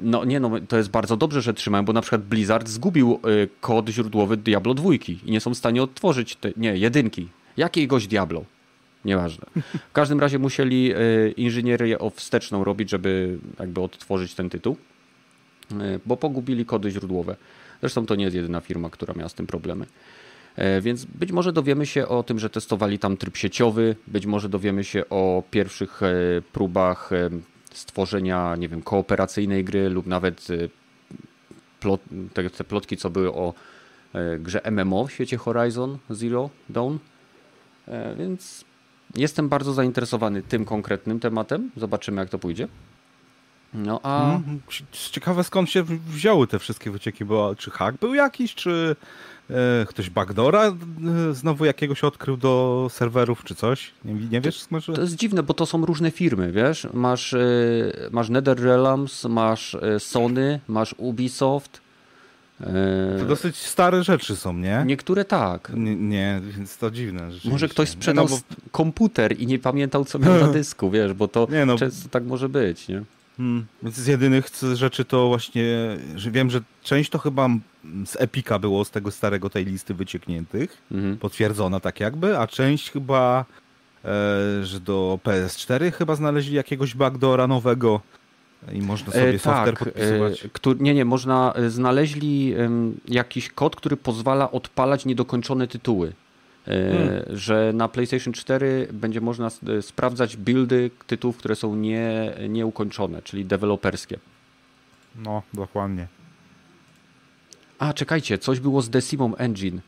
[0.00, 3.48] No nie no, to jest bardzo dobrze, że trzymają, bo na przykład Blizzard zgubił y,
[3.60, 7.28] kod źródłowy Diablo 2 i nie są w stanie odtworzyć, te, nie, jedynki.
[7.56, 8.44] Jakiegoś Diablo.
[9.04, 9.46] Nieważne.
[9.90, 14.76] W każdym razie musieli y, inżynierię wsteczną robić, żeby jakby odtworzyć ten tytuł,
[15.72, 15.74] y,
[16.06, 17.36] bo pogubili kody źródłowe.
[17.80, 19.86] Zresztą to nie jest jedyna firma, która miała z tym problemy.
[20.56, 24.48] E, Więc być może dowiemy się o tym, że testowali tam tryb sieciowy, być może
[24.48, 26.12] dowiemy się o pierwszych e,
[26.52, 27.30] próbach e,
[27.78, 30.54] stworzenia, nie wiem, kooperacyjnej gry lub nawet e,
[31.80, 32.00] plot,
[32.34, 33.54] te, te plotki, co były o
[34.14, 36.96] e, grze MMO w świecie Horizon Zero Dawn.
[37.88, 38.64] E, Więc
[39.16, 41.70] jestem bardzo zainteresowany tym konkretnym tematem.
[41.76, 42.68] Zobaczymy, jak to pójdzie.
[43.74, 44.60] No a Mhm.
[44.92, 48.96] Ciekawe skąd się wzięły te wszystkie wycieki, bo czy hack był jakiś, czy
[49.86, 50.74] ktoś backdora e,
[51.34, 53.90] znowu jakiegoś odkrył do serwerów, czy coś?
[54.04, 54.64] Nie, nie wiesz?
[54.70, 54.92] Może...
[54.92, 56.86] To jest dziwne, bo to są różne firmy, wiesz?
[56.92, 57.38] Masz, e,
[58.10, 61.80] masz NetherRealms, masz e, Sony, masz Ubisoft.
[62.60, 62.64] e,
[63.18, 64.82] To dosyć stare rzeczy są, nie?
[64.86, 65.72] Niektóre tak.
[65.74, 67.28] Nie, nie więc to dziwne.
[67.44, 71.28] Może ktoś sprzedał No, bo, komputer i nie pamiętał, co miał na dysku, wiesz, bo
[71.28, 71.78] to Nie, no.
[71.78, 73.02] często tak może być, nie?
[73.36, 75.64] Hmm, więc z jedynych rzeczy to właśnie,
[76.16, 77.48] że wiem, że część to chyba
[78.04, 81.16] z Epika było, z tego starego tej listy wyciekniętych, Mhm.
[81.16, 83.44] potwierdzona tak jakby, a część chyba,
[84.04, 88.00] e, że do PS4 chyba znaleźli jakiegoś backdora nowego
[88.72, 90.44] i można sobie E, software tak, podpisywać.
[90.44, 90.48] e,
[90.80, 92.54] nie, nie, można, e, znaleźli
[93.08, 96.12] jakiś kod, który pozwala odpalać niedokończone tytuły.
[96.68, 97.36] E, Hmm.
[97.38, 103.44] Że na PlayStation 4 będzie można e, sprawdzać buildy tytułów, które są nie, nieukończone, czyli
[103.44, 104.18] deweloperskie.
[105.16, 106.06] No, dokładnie.
[107.78, 109.80] A, czekajcie, coś było z Decimum Engine,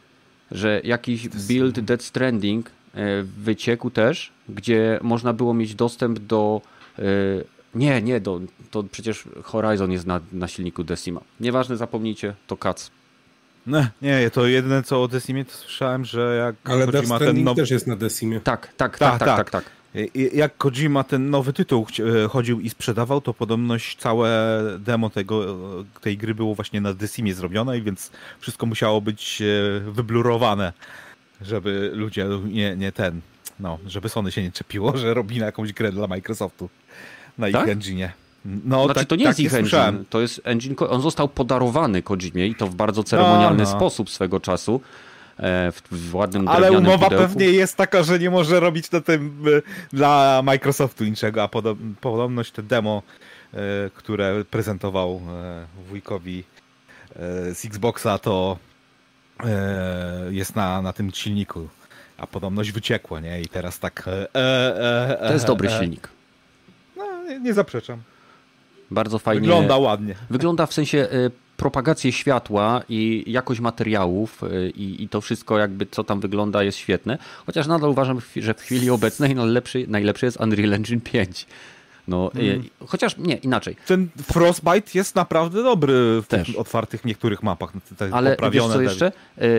[0.51, 6.61] że jakiś build Dead Stranding e, wyciekł też, gdzie można było mieć dostęp do...
[6.99, 7.03] e,
[7.75, 11.21] Nie, nie, do, to przecież Horizon jest na, na silniku Decima.
[11.41, 12.91] Nieważne, zapomnijcie, to kac.
[13.69, 17.27] Nie, nie, to jedyne co o Decimie to słyszałem, że jak Ale Death Kojima ten
[17.27, 17.63] Stranding nowy...
[17.63, 18.41] też jest na Decimie.
[18.41, 19.65] Tak, tak, Tak, tak, tak, tak, tak.
[19.65, 19.79] tak.
[20.33, 21.87] Jak Kojima ten nowy tytuł
[22.25, 24.31] e, chodził i sprzedawał, to podobność całe
[24.79, 25.45] demo tego,
[25.81, 30.73] e, tej gry było właśnie na Decimie zrobione, i więc wszystko musiało być e, wyblurowane,
[31.41, 33.21] żeby ludzie nie, nie ten,
[33.61, 36.69] no, żeby Sony się nie czepiło, że robi na jakąś grę dla Microsoftu
[37.39, 37.67] na Tak?
[37.67, 38.09] ich engine.
[38.45, 40.05] No, Znaczy, tak, to nie jest tak ich engine, słyszałem.
[40.11, 43.77] to jest engine, on został podarowany Kojimie i to w bardzo ceremonialny No, no.
[43.77, 44.81] sposób swego czasu,
[45.39, 47.17] e, w, w ładnym Ale umowa pudełku.
[47.29, 51.79] pewnie jest taka, że nie może robić na tym e, dla Microsoftu niczego, a podob,
[52.01, 53.03] podobność te demo,
[53.55, 53.59] e,
[53.95, 55.21] które prezentował
[55.89, 56.45] wujkowi
[57.55, 58.59] z Xboxa, to
[60.31, 61.69] jest na, na tym silniku.
[62.19, 63.41] A podobność wyciekła, nie?
[63.41, 64.05] I teraz tak.
[64.09, 66.09] E, e, e, To jest dobry silnik.
[66.97, 68.03] No, nie, nie zaprzeczam.
[68.91, 69.41] Bardzo fajnie.
[69.41, 70.15] Wygląda ładnie.
[70.31, 75.87] Wygląda w sensie y, propagację światła i jakość materiałów y, i, i to wszystko jakby
[75.91, 77.19] co tam wygląda jest świetne.
[77.47, 81.47] Chociaż nadal uważam, że w chwili obecnej najlepszy, najlepszy jest Unreal Engine 5.
[82.09, 82.65] No, y, Mm.
[82.87, 83.77] chociaż nie, inaczej.
[83.87, 86.47] Ten Frostbite jest naprawdę dobry w Też.
[86.47, 87.73] tych otwartych niektórych mapach.
[87.97, 89.13] Te Ale wiesz co jeszcze?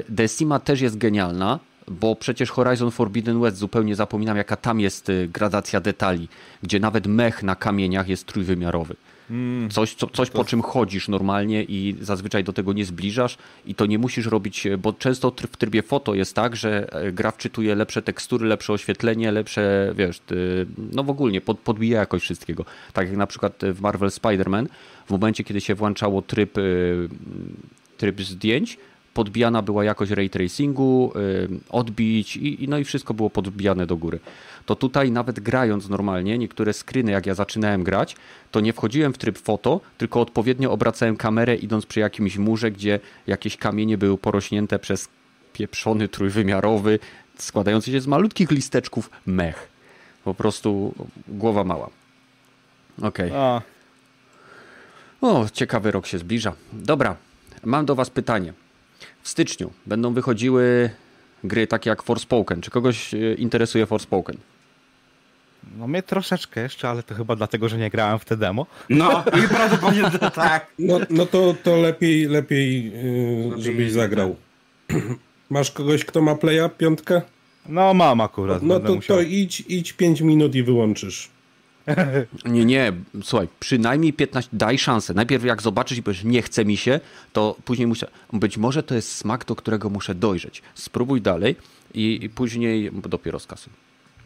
[0.09, 1.59] Decima też jest genialna
[1.91, 6.27] bo przecież Horizon Forbidden West zupełnie zapominam, jaka tam jest gradacja detali,
[6.63, 8.95] gdzie nawet mech na kamieniach jest trójwymiarowy.
[9.69, 13.85] Coś, co, coś po czym chodzisz normalnie i zazwyczaj do tego nie zbliżasz i to
[13.85, 18.01] nie musisz robić, bo często w trybie foto jest tak, że e, gra wczytuje lepsze
[18.01, 20.21] tekstury, lepsze oświetlenie, lepsze, wiesz,
[20.93, 22.65] no w ogóle pod, podbija jakość wszystkiego.
[22.93, 24.67] Tak jak na przykład w Marvel Spider-Man,
[25.05, 27.09] w momencie kiedy się włączało tryb, y,
[27.97, 28.77] tryb zdjęć,
[29.13, 31.13] podbijana była jakość ray tracingu,
[31.69, 34.19] odbić i no i wszystko było podbijane do góry.
[34.69, 38.15] To tutaj nawet grając normalnie, niektóre screeny jak ja zaczynałem grać,
[38.51, 42.99] to nie wchodziłem w tryb foto, tylko odpowiednio obracałem kamerę idąc przy jakimś murze, gdzie
[43.27, 45.09] jakieś kamienie były porośnięte przez
[45.53, 46.99] pieprzony trójwymiarowy,
[47.37, 49.69] składający się z malutkich listeczków mech.
[50.23, 50.93] Po prostu
[51.27, 51.89] głowa mała.
[53.01, 53.31] Okej.
[53.35, 53.61] a,
[55.21, 56.53] O, ciekawy rok się zbliża.
[56.73, 57.15] Dobra,
[57.63, 58.53] mam do Was pytanie.
[59.21, 60.89] W styczniu będą wychodziły
[61.43, 62.61] gry takie jak Forspoken.
[62.61, 64.37] Czy kogoś e, interesuje Forspoken?
[65.77, 68.65] No mnie troszeczkę jeszcze, ale to chyba dlatego, że nie grałem w te demo.
[68.89, 70.67] No i prawdopodobnie to tak.
[70.79, 74.35] No, no to, to lepiej, lepiej, yy, Lepiej żebyś zagrał.
[75.49, 77.21] Masz kogoś, kto ma playa, piątkę?
[77.69, 79.17] No mam akurat, No to, musiał.
[79.17, 81.29] to idź, idź 5 minut i wyłączysz.
[82.45, 82.93] Nie, nie,
[83.23, 85.13] słuchaj, przynajmniej 15, daj szansę.
[85.13, 86.99] Najpierw jak zobaczysz i powiesz, nie chce mi się,
[87.33, 90.61] to później muszę, być może to jest smak, do którego muszę dojrzeć.
[90.75, 91.55] Spróbuj dalej
[91.93, 93.73] i, i później dopiero skasuj.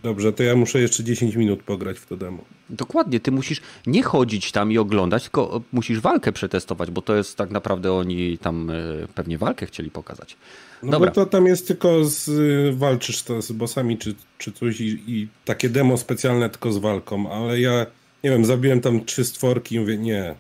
[0.03, 2.43] Dobrze, to ja muszę jeszcze 10 minut pograć w to demo.
[2.69, 7.37] Dokładnie, ty musisz nie chodzić tam i oglądać, tylko musisz walkę przetestować, bo to jest
[7.37, 8.73] tak naprawdę oni tam e,
[9.15, 10.37] pewnie walkę chcieli pokazać.
[10.83, 11.09] No Dobra.
[11.09, 15.03] bo to tam jest tylko z, y, walczysz to z bossami czy, czy coś i,
[15.07, 17.85] i takie demo specjalne tylko z walką, ale ja,
[18.23, 20.35] nie wiem, zabiłem tam trzy stworki i mówię, nie,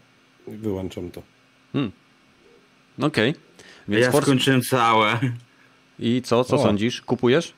[0.47, 1.21] wyłączam to.
[3.01, 3.35] Okej.
[3.87, 5.19] Więc Ja skończyłem całe.
[5.99, 6.63] I co, co O.
[6.63, 7.01] sądzisz?
[7.01, 7.53] Kupujesz?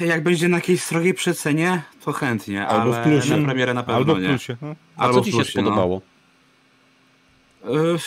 [0.00, 3.36] Jak będzie na jakiejś srogiej przecenie, to chętnie, Albo w ale plusie.
[3.36, 4.28] na premierę na pewno Albo w nie.
[4.28, 4.56] plusie.
[4.62, 4.74] No.
[4.96, 5.62] A Albo co ci w się plusie, no.
[5.66, 6.00] spodobało?
[7.64, 7.98] Yy,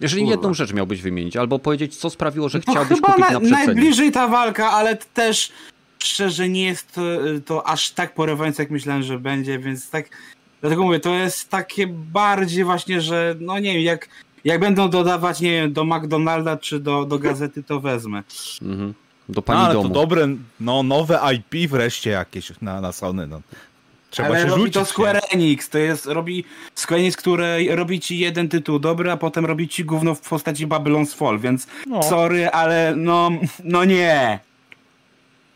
[0.00, 0.34] Jeżeli Kurwa.
[0.34, 3.40] jedną rzecz miałbyś wymienić, albo powiedzieć, co sprawiło, że No chciałbyś chyba kupić na, na
[3.40, 3.66] przecenie.
[3.66, 5.52] najbliżej ta walka, ale też
[5.98, 7.00] szczerze nie jest to,
[7.46, 10.08] to aż tak porywające, jak myślałem, że będzie, więc tak.
[10.60, 14.08] Dlatego mówię, to jest takie bardziej właśnie, że no nie wiem, jak,
[14.44, 18.22] jak będą dodawać, nie wiem, do McDonalda czy do, do gazety, to wezmę.
[18.62, 18.94] Mhm.
[19.28, 19.88] Do No, pani ale domu.
[19.88, 20.28] to dobre,
[20.60, 23.26] no nowe IP wreszcie jakieś na, na Sony.
[23.26, 23.40] No.
[24.10, 24.74] Trzeba ale się robi rzucić.
[24.74, 24.84] to?
[24.84, 29.46] Square Enix, to jest, robi Square Enix, które robi ci jeden tytuł dobry, a potem
[29.46, 32.02] robi ci gówno w postaci Babylon's Fall, więc No.
[32.02, 33.30] sorry, ale no,
[33.64, 34.38] no nie.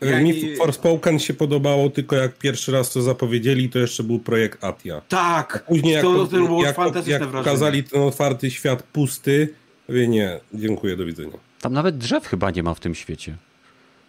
[0.01, 4.19] Ja Mi nie- Forspoken się podobało tylko jak pierwszy raz to zapowiedzieli, to jeszcze był
[4.19, 5.01] projekt Atia.
[5.09, 7.43] Tak, Później jak, to, to było jak, fantastyczne jak wrażenie.
[7.43, 9.53] pokazali ten otwarty świat pusty,
[9.89, 11.37] mówię nie, dziękuję, do widzenia.
[11.61, 13.35] Tam nawet drzew chyba nie ma w tym świecie.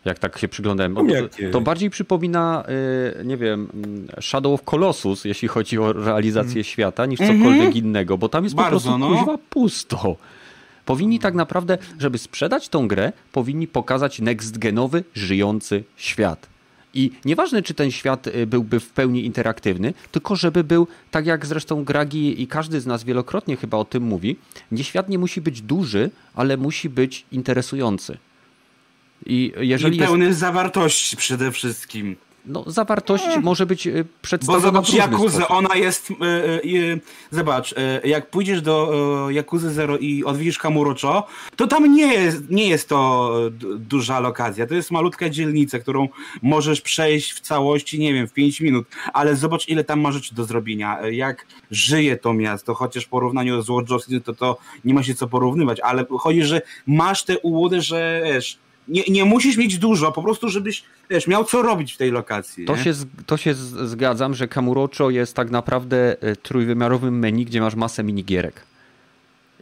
[0.05, 0.95] Jak tak się przyglądałem.
[0.95, 1.03] To,
[1.53, 2.65] to bardziej przypomina,
[3.21, 8.19] y, nie wiem, mm, Shadow of Colossus, jeśli chodzi o realizację świata, niż cokolwiek innego,
[8.19, 8.63] bo tam jest po.
[8.63, 9.17] Bardzo, prostu no.
[9.17, 10.17] kuźwa pusto.
[10.87, 16.49] Powinni tak naprawdę, żeby sprzedać tą grę, powinni pokazać next-genowy, żyjący świat.
[16.95, 21.47] I nieważne, czy ten świat y, byłby w pełni interaktywny, tylko żeby był, tak jak
[21.47, 24.37] zresztą Gragi i każdy z nas wielokrotnie chyba o tym mówi,
[24.73, 28.19] nie świat nie musi być duży, ale musi być interesujący.
[29.27, 32.17] I jeżeli I jest, pełny zawartości przede wszystkim.
[32.47, 36.11] no, zawartość może być Bo przedstawiona zobacz w różny Jakuzę, ona jest...
[36.11, 41.95] y, y, y, zobacz, y, jak pójdziesz do Jakuzy Zero i odwiedzisz Kamurocho, to tam
[41.95, 43.31] nie jest, nie jest to
[43.79, 44.67] duża lokacja.
[44.67, 46.09] To jest malutka dzielnica, którą
[46.43, 48.87] możesz przejść w całości, nie wiem, w 5 minut.
[49.13, 50.99] Ale zobacz, ile tam ma rzeczy do zrobienia.
[51.11, 55.29] Jak żyje to miasto, chociaż w porównaniu z Dogs to, to nie ma się co
[55.29, 55.81] porównywać.
[55.81, 58.59] Ale chodzi, że masz tę ułodę, że wiesz,
[58.90, 62.64] nie, nie musisz mieć dużo, po prostu żebyś wiesz, miał co robić w tej lokacji.
[62.64, 62.83] To nie?
[62.85, 62.92] się,
[63.26, 68.62] to się zgadzam, że Kamurocho jest tak naprawdę e, trójwymiarowym menu, gdzie masz masę minigierek.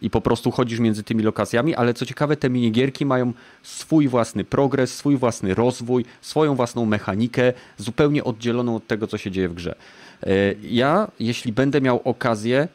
[0.03, 4.45] I po prostu chodzisz między tymi lokacjami, ale co ciekawe, te minigierki mają swój własny
[4.45, 9.55] progres, swój własny rozwój, swoją własną mechanikę, zupełnie oddzieloną od tego, co się dzieje w
[9.55, 9.75] grze.
[10.23, 10.29] E,
[10.63, 12.69] Ja, jeśli będę miał okazję,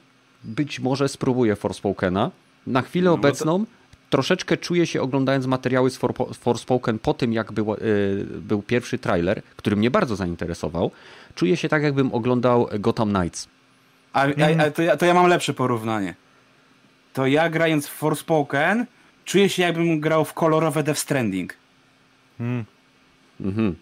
[0.44, 2.32] być może spróbuję Forspokena.
[2.68, 3.66] Na chwilę No, to- obecną
[4.14, 7.78] troszeczkę czuję się oglądając materiały z For- Forspoken po tym, jak był, y,
[8.30, 10.92] był pierwszy trailer, który mnie bardzo zainteresował.
[11.36, 13.48] Czuję się tak, jakbym oglądał Gotham Knights.
[14.14, 16.16] A, a, a to, ja, to ja mam lepsze porównanie.
[17.14, 18.86] To ja grając w Forspoken
[19.26, 21.54] czuję się jakbym grał w kolorowe Death Stranding.
[22.38, 22.66] Hmm.
[23.42, 23.76] Mhm.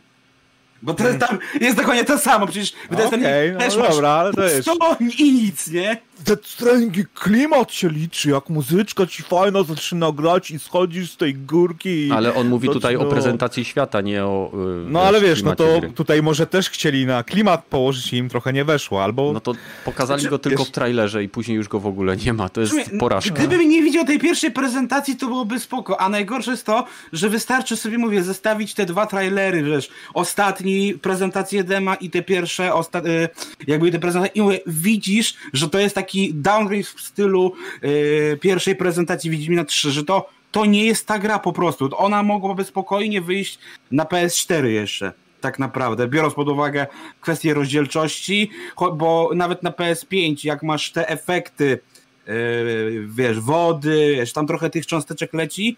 [0.82, 3.90] Bo to, tam jest dokładnie to samo, przecież w Death Stranding Okej, no też dobra,
[3.90, 5.98] masz ale to jest- to i nic, nie?
[6.26, 11.34] Death Stranding klimat się liczy, jak muzyczka ci fajna zaczyna grać i schodzisz z tej
[11.36, 12.08] górki.
[12.08, 12.12] I...
[12.12, 13.10] Ale on mówi tutaj o no.
[13.10, 14.52] prezentacji świata, nie o.
[14.88, 15.90] y, No ale wiesz, no to gry.
[15.92, 19.34] tutaj może też chcieli na klimat położyć i im trochę nie weszło, albo...
[19.34, 19.54] No to
[19.86, 22.50] pokazali Znaczy, go tylko wiesz- w trailerze i później już go w ogóle nie ma.
[22.50, 23.34] To jest Człowiek- porażka.
[23.36, 26.02] Gdybym nie widział tej pierwszej prezentacji, to byłoby spoko.
[26.02, 31.64] A najgorsze jest to, że wystarczy sobie, mówię, zestawić te dwa trailery, wiesz, ostatni, prezentację
[31.64, 33.30] dema i te pierwsze, osta- y,
[33.68, 38.76] jakby te prezentacje, i mówię, widzisz, że to jest taki downgrade w stylu y, pierwszej
[38.76, 41.90] prezentacji Wiedźmina 3, że to, to nie jest ta gra po prostu.
[41.98, 43.60] Ona mogłaby spokojnie wyjść
[43.92, 45.14] na PS4 jeszcze.
[45.42, 46.88] Tak naprawdę, biorąc pod uwagę
[47.22, 48.50] kwestię rozdzielczości,
[48.96, 51.80] bo nawet na PS5, jak masz te efekty,
[52.28, 55.78] yy, wiesz, wody, wiesz, tam trochę tych cząsteczek leci,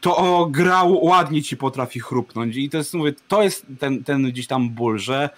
[0.00, 2.56] to gra ładnie ci potrafi chrupnąć.
[2.56, 5.30] I to jest, mówię, to jest ten, ten gdzieś tam ból, że,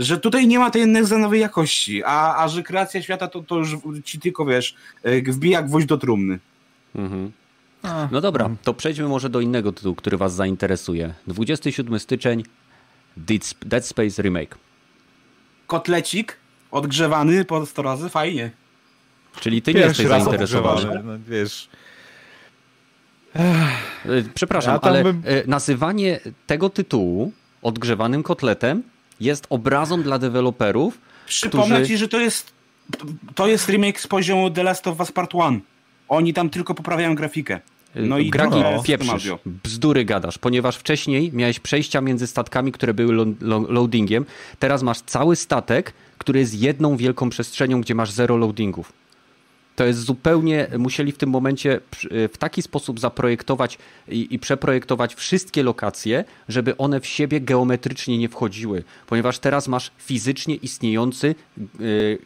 [0.00, 3.76] że tutaj nie ma tej nexenowej jakości, a, a że kreacja świata to, to już
[4.04, 6.38] ci tylko, wiesz, yy, wbija gwoźdź do trumny.
[6.94, 7.32] Mhm.
[8.10, 11.14] No dobra, to przejdźmy może do innego tytułu, który Was zainteresuje.
[11.26, 12.42] 27 styczeń
[13.16, 14.58] Dead Sp- Dead Space Remake.
[15.66, 16.36] Kotlecik
[16.70, 18.50] odgrzewany po 100 razy, fajnie.
[19.40, 21.02] Czyli Ty nie Pierwszy jesteś raz zainteresowany.
[21.04, 21.68] no, wiesz...
[24.06, 27.32] Y, Przepraszam, Ja ale bym- y, nazywanie tego tytułu
[27.62, 28.82] odgrzewanym kotletem
[29.20, 31.88] jest obrazą dla deweloperów, Przypomnę którzy...
[31.88, 32.52] ci, że to jest
[33.34, 35.60] to jest remake z poziomu The Last of Us Part 1.
[36.08, 37.60] Oni tam tylko poprawiają grafikę.
[37.94, 43.12] No i z tym pieprzysz, bzdury gadasz, ponieważ wcześniej miałeś przejścia między statkami, które były
[43.12, 44.26] lo lo loadingiem,
[44.58, 48.92] teraz masz cały statek, który jest jedną wielką przestrzenią, gdzie masz zero loadingów.
[49.76, 53.78] To jest zupełnie, musieli w tym momencie przy- w taki sposób zaprojektować
[54.08, 59.90] i, i przeprojektować wszystkie lokacje, żeby one w siebie geometrycznie nie wchodziły, ponieważ teraz masz
[59.98, 61.34] fizycznie istniejący
[61.80, 62.18] y,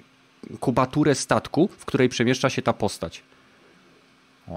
[0.61, 3.23] kubaturę statku, w której przemieszcza się ta postać.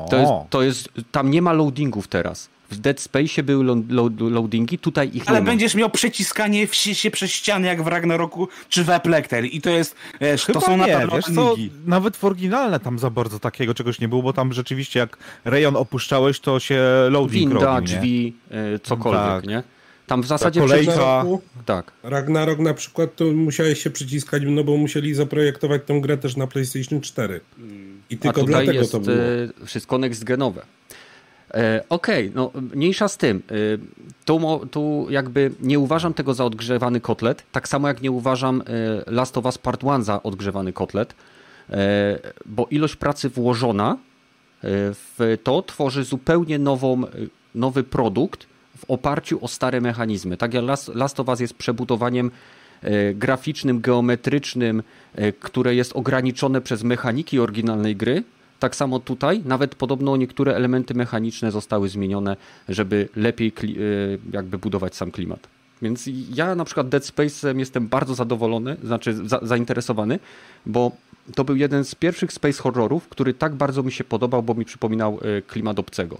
[0.10, 2.50] To jest, to jest, tam nie ma loadingów teraz.
[2.71, 5.51] W Dead Space były lo, lo, loadingi, tutaj ich Ale nie ma.
[5.51, 9.69] będziesz miał przeciskanie wsi się przez ściany jak w Ragnaroku czy w Eplecter i to
[9.69, 13.10] jest, wiesz, Chyba to są na nie, pewno wiesz co, nawet w oryginalne tam za
[13.10, 17.65] bardzo takiego czegoś nie było, bo tam rzeczywiście jak rejon opuszczałeś, to się loading Winda,
[17.65, 18.34] robił, drzwi,
[18.75, 19.47] y, cokolwiek, Tak.
[19.47, 19.63] nie?
[20.08, 20.60] Tam w zasadzie...
[20.62, 21.25] kolejka-
[21.65, 21.91] Tak.
[22.03, 26.47] Ragnarok na przykład to musiałeś się przyciskać, no bo musieli zaprojektować tę grę też na
[26.47, 27.39] PlayStation 4.
[28.10, 29.17] I A tylko tutaj dlatego jest to było.
[29.17, 30.62] e, wszystko next genowe.
[31.58, 33.41] E, Okej, no mniejsza z tym.
[33.52, 33.54] E,
[34.26, 39.12] tu, tu jakby nie uważam tego za odgrzewany kotlet, tak samo jak nie uważam e,
[39.12, 41.15] Last of Us Part 1 za odgrzewany kotlet,
[42.46, 43.98] bo ilość pracy włożona
[44.63, 47.02] w to tworzy zupełnie nową,
[47.56, 50.38] nowy produkt w oparciu o stare mechanizmy.
[50.38, 52.32] Tak jak Last, Last of Us jest przebudowaniem
[53.13, 54.84] graficznym, geometrycznym,
[55.39, 58.24] które jest ograniczone przez mechaniki oryginalnej gry.
[58.60, 62.38] Tak samo tutaj, nawet podobno niektóre elementy mechaniczne zostały zmienione,
[62.70, 63.63] żeby lepiej e,
[64.32, 65.48] jakby budować sam klimat.
[65.82, 70.20] Więc ja na przykład Dead Space'em jestem bardzo zadowolony, znaczy za, zainteresowany,
[70.65, 70.91] bo
[71.36, 74.65] to był jeden z pierwszych space horrorów, który tak bardzo mi się podobał, bo mi
[74.65, 76.17] przypominał e, klimat obcego.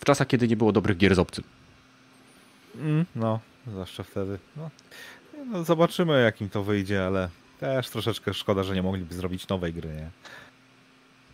[0.00, 1.44] W czasach, kiedy nie było dobrych gier z obcym.
[2.76, 4.38] Mm, no, zwłaszcza wtedy.
[4.56, 4.70] No.
[5.46, 7.28] no, zobaczymy jakim to wyjdzie, ale
[7.60, 10.10] też troszeczkę szkoda, że nie mogliby zrobić nowej gry, nie?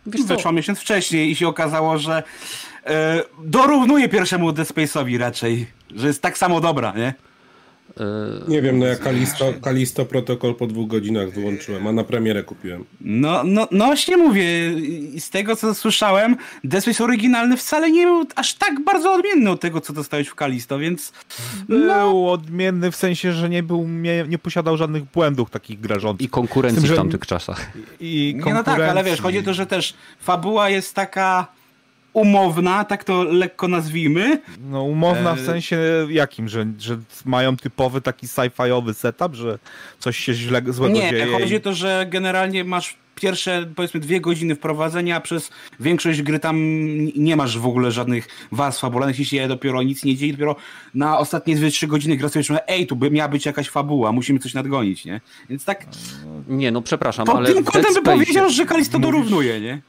[0.05, 2.23] Wiesz co, Wyszła miesiąc wcześniej i się okazało, że
[2.85, 7.13] e, dorównuje pierwszemu Dead Space'owi raczej, że jest tak samo dobra, nie?
[7.99, 8.03] E,
[8.47, 12.85] Nie wiem, no ja Kalisto, Kalisto Protocol po dwóch godzinach wyłączyłem, a na premierę kupiłem.
[13.01, 14.71] No, no, no właśnie mówię,
[15.15, 16.35] i z tego co słyszałem,
[16.79, 20.79] Space oryginalny wcale nie był aż tak bardzo odmienny od tego, co dostałeś w Kalisto,
[20.79, 21.13] więc
[21.67, 26.25] Był no, odmienny w sensie, że nie był, nie, nie posiadał żadnych błędów takich grażących.
[26.27, 27.71] I konkurencji tym, że- w tamtych czasach.
[27.99, 29.21] I nie no tak, ale wiesz, konkurencji.
[29.23, 31.47] chodzi o to, że też fabuła jest taka
[32.13, 38.01] umowna, tak to lekko nazwijmy, No umowna w E, sensie jakim, że, że mają typowy
[38.01, 39.59] taki sci-fiowy setup, że
[39.99, 41.25] coś się źle, złego Nie, dzieje.
[41.27, 46.21] chodzi i- o to, że generalnie masz pierwsze, powiedzmy, dwie godziny wprowadzenia, a przez większość
[46.21, 46.57] gry tam
[47.15, 50.55] nie masz w ogóle żadnych warstw fabularnych, jeśli się dopiero nic nie dzieje, dopiero
[50.93, 54.11] na ostatnie dwie, trzy godziny gra sobie myślę, ej, tu by miała być jakaś fabuła,
[54.11, 55.21] musimy coś nadgonić, nie?
[55.49, 55.85] Więc tak,
[56.47, 59.81] Nie, no przepraszam, pod ale tym kątem by powiedział, że Kalisto dorównuje, nie?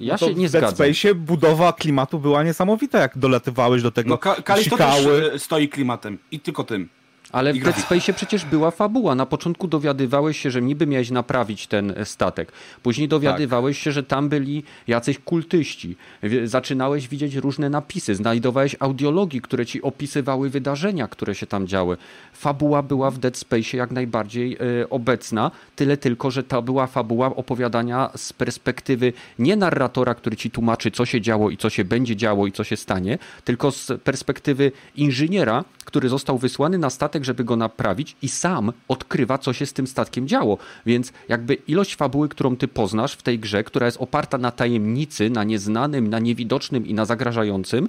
[0.00, 0.94] Ja to się nie w Dead zgadzam.
[0.94, 5.68] Space budowa klimatu była niesamowita, jak dolatywałeś do tego No, Ka- Kalisto też e, stoi
[5.68, 6.88] klimatem i tylko tym.
[7.34, 7.78] Ale w Dead.
[7.78, 9.14] Space przecież była fabuła.
[9.14, 12.52] Na początku dowiadywałeś się, że niby miałeś naprawić ten statek.
[12.82, 15.96] Później dowiadywałeś się, że tam byli jacyś kultyści.
[16.44, 18.14] Zaczynałeś widzieć różne napisy.
[18.14, 21.96] Znajdowałeś audiologii, które ci opisywały wydarzenia, które się tam działy.
[22.32, 25.50] Fabuła była w Dead Space jak najbardziej e, obecna.
[25.76, 31.06] Tyle tylko, że to była fabuła opowiadania z perspektywy nie narratora, który ci tłumaczy, co
[31.06, 35.64] się działo i co się będzie działo i co się stanie, tylko z perspektywy inżyniera,
[35.84, 39.86] który został wysłany na statek, żeby go naprawić i sam odkrywa, co się z tym
[39.86, 40.58] statkiem działo.
[40.86, 45.30] Więc jakby ilość fabuły, którą ty poznasz w tej grze, która jest oparta na tajemnicy,
[45.30, 47.88] na nieznanym, na niewidocznym i na zagrażającym,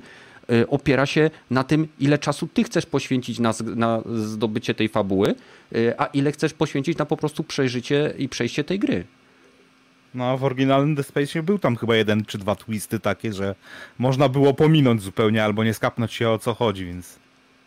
[0.52, 5.36] y, opiera się na tym, ile czasu ty chcesz poświęcić na, na zdobycie tej fabuły,
[5.76, 9.04] y, a ile chcesz poświęcić na po prostu przeżycie i przejście tej gry.
[10.14, 13.56] No, w oryginalnym The Space był tam chyba jeden czy dwa twisty takie, że
[14.00, 17.20] można było pominąć zupełnie albo nie skapnąć się o co chodzi, więc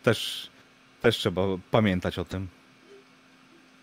[0.02, 0.50] też,
[1.02, 2.48] też trzeba pamiętać o tym.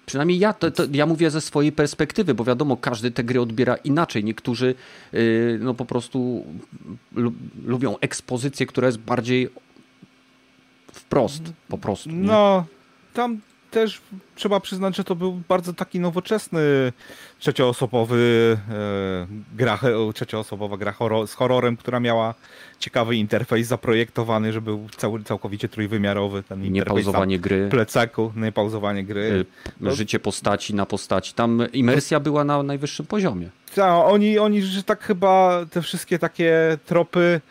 [0.05, 3.75] Przynajmniej ja, to, to, ja mówię ze swojej perspektywy, bo wiadomo, każdy te gry odbiera
[3.75, 4.23] inaczej.
[4.23, 4.75] Niektórzy
[5.13, 6.45] yy, no po prostu
[7.15, 7.33] lu,
[7.65, 9.49] lubią ekspozycję, która jest bardziej
[10.93, 12.09] wprost, po prostu.
[12.09, 12.27] nie?
[12.27, 12.65] No,
[13.13, 13.41] tam
[13.71, 14.01] też
[14.35, 16.61] trzeba przyznać, że to był bardzo taki nowoczesny
[17.39, 19.79] trzecioosobowy e, gra,
[20.13, 22.33] trzecioosobowa gra horror, z horrorem, która miała
[22.79, 26.43] ciekawy interfejs zaprojektowany, że był cały, całkowicie trójwymiarowy.
[26.43, 29.45] Ten interfejs pauzowanie na gry, plecaku, nie pauzowanie gry.
[29.81, 31.33] yy, życie postaci na postaci.
[31.33, 33.49] Tam imersja była na najwyższym poziomie.
[34.05, 37.41] Oni, oni, że tak chyba te wszystkie takie tropy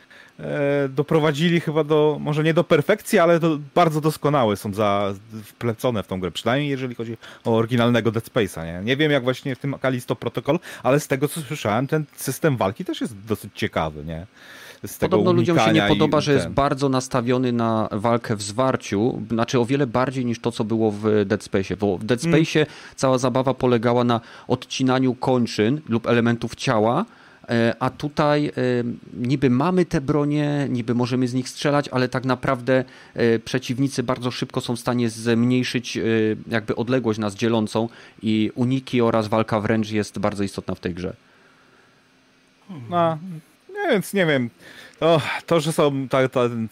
[0.88, 5.14] doprowadzili chyba do, może nie do perfekcji, ale do, bardzo doskonałe są za,
[5.44, 8.84] wplecone w tą grę, przynajmniej jeżeli chodzi o oryginalnego Dead Space'a, nie?
[8.84, 12.56] Nie wiem jak właśnie w tym Kalisto Protocol, ale z tego co słyszałem, ten system
[12.56, 14.26] walki też jest dosyć ciekawy, nie?
[15.00, 16.54] Podobno ludziom się nie podoba, że jest ten.
[16.54, 21.24] bardzo nastawiony na walkę w zwarciu, znaczy o wiele bardziej niż to, co było w
[21.24, 21.76] Dead Space.
[21.76, 22.44] Bo w Dead Mm.
[22.44, 22.66] Space
[22.96, 27.04] cała zabawa polegała na odcinaniu kończyn lub elementów ciała, e,
[27.80, 28.50] a tutaj e,
[29.14, 32.84] niby mamy te bronie, niby możemy z nich strzelać, ale tak naprawdę
[33.14, 36.02] e, przeciwnicy bardzo szybko są w stanie zmniejszyć e,
[36.48, 37.88] jakby odległość nas dzielącą
[38.22, 41.16] i uniki oraz walka wręcz jest bardzo istotna w tej grze.
[43.74, 44.50] No, więc nie wiem.
[45.04, 46.68] To, to że są ta, ta, ten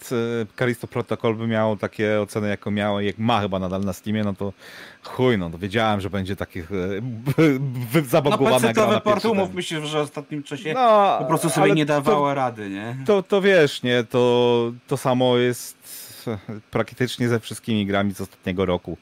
[0.56, 4.34] Kalisto Protocol by miało takie oceny, jaką miało, jak ma chyba nadal na Steamie, no
[4.34, 4.52] to
[5.02, 6.68] chuj, no to wiedziałem, że będzie takich
[7.00, 7.58] b-
[7.94, 8.38] b- No
[8.72, 11.92] gra na pierwszy umówmy się, że w ostatnim czasie No, po prostu sobie nie to-
[11.92, 12.96] dawało rady, nie?
[13.06, 15.76] To, to wiesz, nie, to, to samo jest
[16.70, 18.96] praktycznie ze wszystkimi grami z ostatniego roku.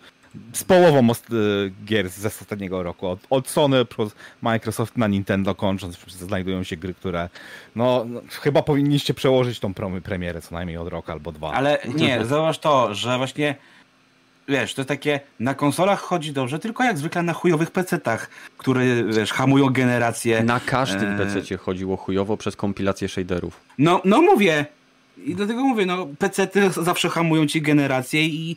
[0.52, 3.06] Z połową y, gier z ostatniego roku.
[3.06, 7.28] Od, od Sony przez Microsoft na Nintendo kończąc, znajdują się gry, które
[7.76, 11.52] no, no chyba powinniście przełożyć tą promy premierę co najmniej od roku albo dwa.
[11.52, 13.54] Ale nie, zauważ to, że właśnie
[14.50, 19.04] wiesz, to jest takie, na konsolach chodzi dobrze, tylko jak zwykle na chujowych pecetach, które,
[19.04, 20.42] wiesz, hamują generację.
[20.42, 21.18] Na każdym Eee.
[21.18, 23.60] PC chodziło chujowo przez kompilację shaderów.
[23.78, 24.66] No, no mówię.
[25.24, 28.56] I dlatego mówię, no, pecety zawsze hamują ci generację i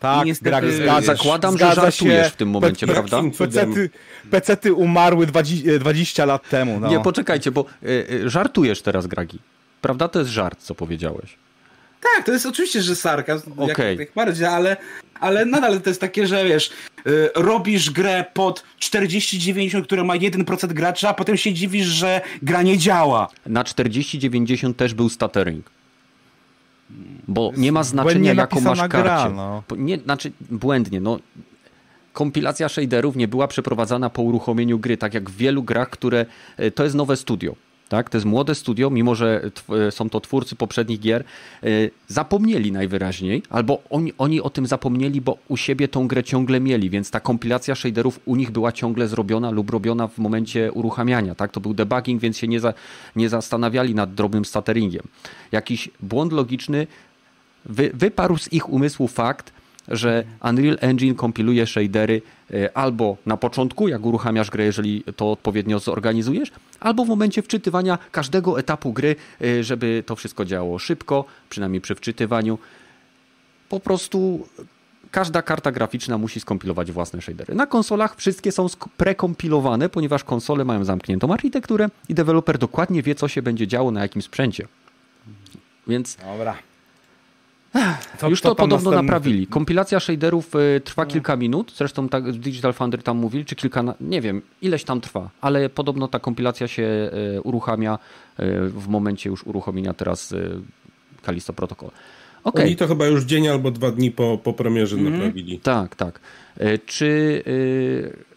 [0.00, 2.32] tak, niestety- gra, Wiesz, zgadza, zakładam, że zgadza żartujesz się.
[2.32, 3.22] w tym momencie, Pe- prawda?
[3.38, 3.90] Pecety,
[4.30, 6.80] pecety umarły 20, 20 lat temu.
[6.80, 6.88] No.
[6.88, 9.38] Nie, poczekajcie, bo y, żartujesz teraz, Gragi.
[9.80, 10.08] Prawda?
[10.08, 11.36] To jest żart, co powiedziałeś.
[12.16, 13.90] Tak, to jest oczywiście, że sarkazm, Okej.
[13.90, 14.76] jak, jak bardziej, ale,
[15.20, 16.70] ale nadal to jest takie, że wiesz,
[17.06, 22.62] y, robisz grę pod 40-90, które ma 1% graczy, a potem się dziwisz, że gra
[22.62, 23.28] nie działa.
[23.46, 25.70] Na 4090 też był stuttering.
[27.28, 29.02] Bo nie ma znaczenia, jaką masz karcie.
[29.02, 29.62] gra, no.
[29.76, 31.18] Nie, znaczy, błędnie, no.
[32.12, 36.26] Kompilacja shaderów nie była przeprowadzana po uruchomieniu gry, tak jak w wielu grach, które...
[36.56, 37.54] e, To jest nowe studio.
[37.88, 38.10] Tak?
[38.10, 41.24] To jest młode studio, mimo że tw- są to twórcy poprzednich gier,
[41.62, 41.66] e,
[42.08, 46.90] zapomnieli najwyraźniej, albo oni, oni o tym zapomnieli, bo u siebie tą grę ciągle mieli,
[46.90, 51.34] więc ta kompilacja shaderów u nich była ciągle zrobiona lub robiona w momencie uruchamiania.
[51.34, 51.52] Tak?
[51.52, 52.74] To był debugging, więc się nie, za,
[53.16, 55.02] nie zastanawiali nad drobnym stutteringiem.
[55.52, 56.86] Jakiś błąd logiczny
[57.64, 59.52] wy, wyparł z ich umysłu fakt,
[59.88, 62.22] że Unreal Engine kompiluje shadery
[62.54, 67.98] e, albo na początku, jak uruchamiasz grę, jeżeli to odpowiednio zorganizujesz, albo w momencie wczytywania
[68.12, 72.58] każdego etapu gry, e, żeby to wszystko działało szybko, przynajmniej przy wczytywaniu.
[73.68, 74.46] Po prostu
[75.10, 77.54] każda karta graficzna musi skompilować własne shadery.
[77.54, 78.66] Na konsolach wszystkie są
[78.96, 84.02] prekompilowane, ponieważ konsole mają zamkniętą architekturę i deweloper dokładnie wie, co się będzie działo na
[84.02, 84.68] jakim sprzęcie.
[85.86, 86.56] Więc Dobra.
[88.28, 89.46] Już co to tam podobno następny- naprawili.
[89.46, 94.20] Kompilacja shaderów y, trwa kilka minut, zresztą tak Digital Foundry tam mówili, czy kilka, nie
[94.20, 96.82] wiem, ileś tam trwa, ale podobno ta kompilacja się
[97.36, 97.98] y, uruchamia
[98.40, 100.60] y, w momencie już uruchomienia teraz y,
[101.22, 101.90] Kalisto Protocol.
[102.44, 102.64] Okej.
[102.66, 105.14] Oni to chyba już dzień albo dwa dni po, po premierze Mhm.
[105.14, 105.58] naprawili.
[105.58, 106.20] Tak, tak.
[106.60, 107.06] E, Czy
[107.46, 108.27] y,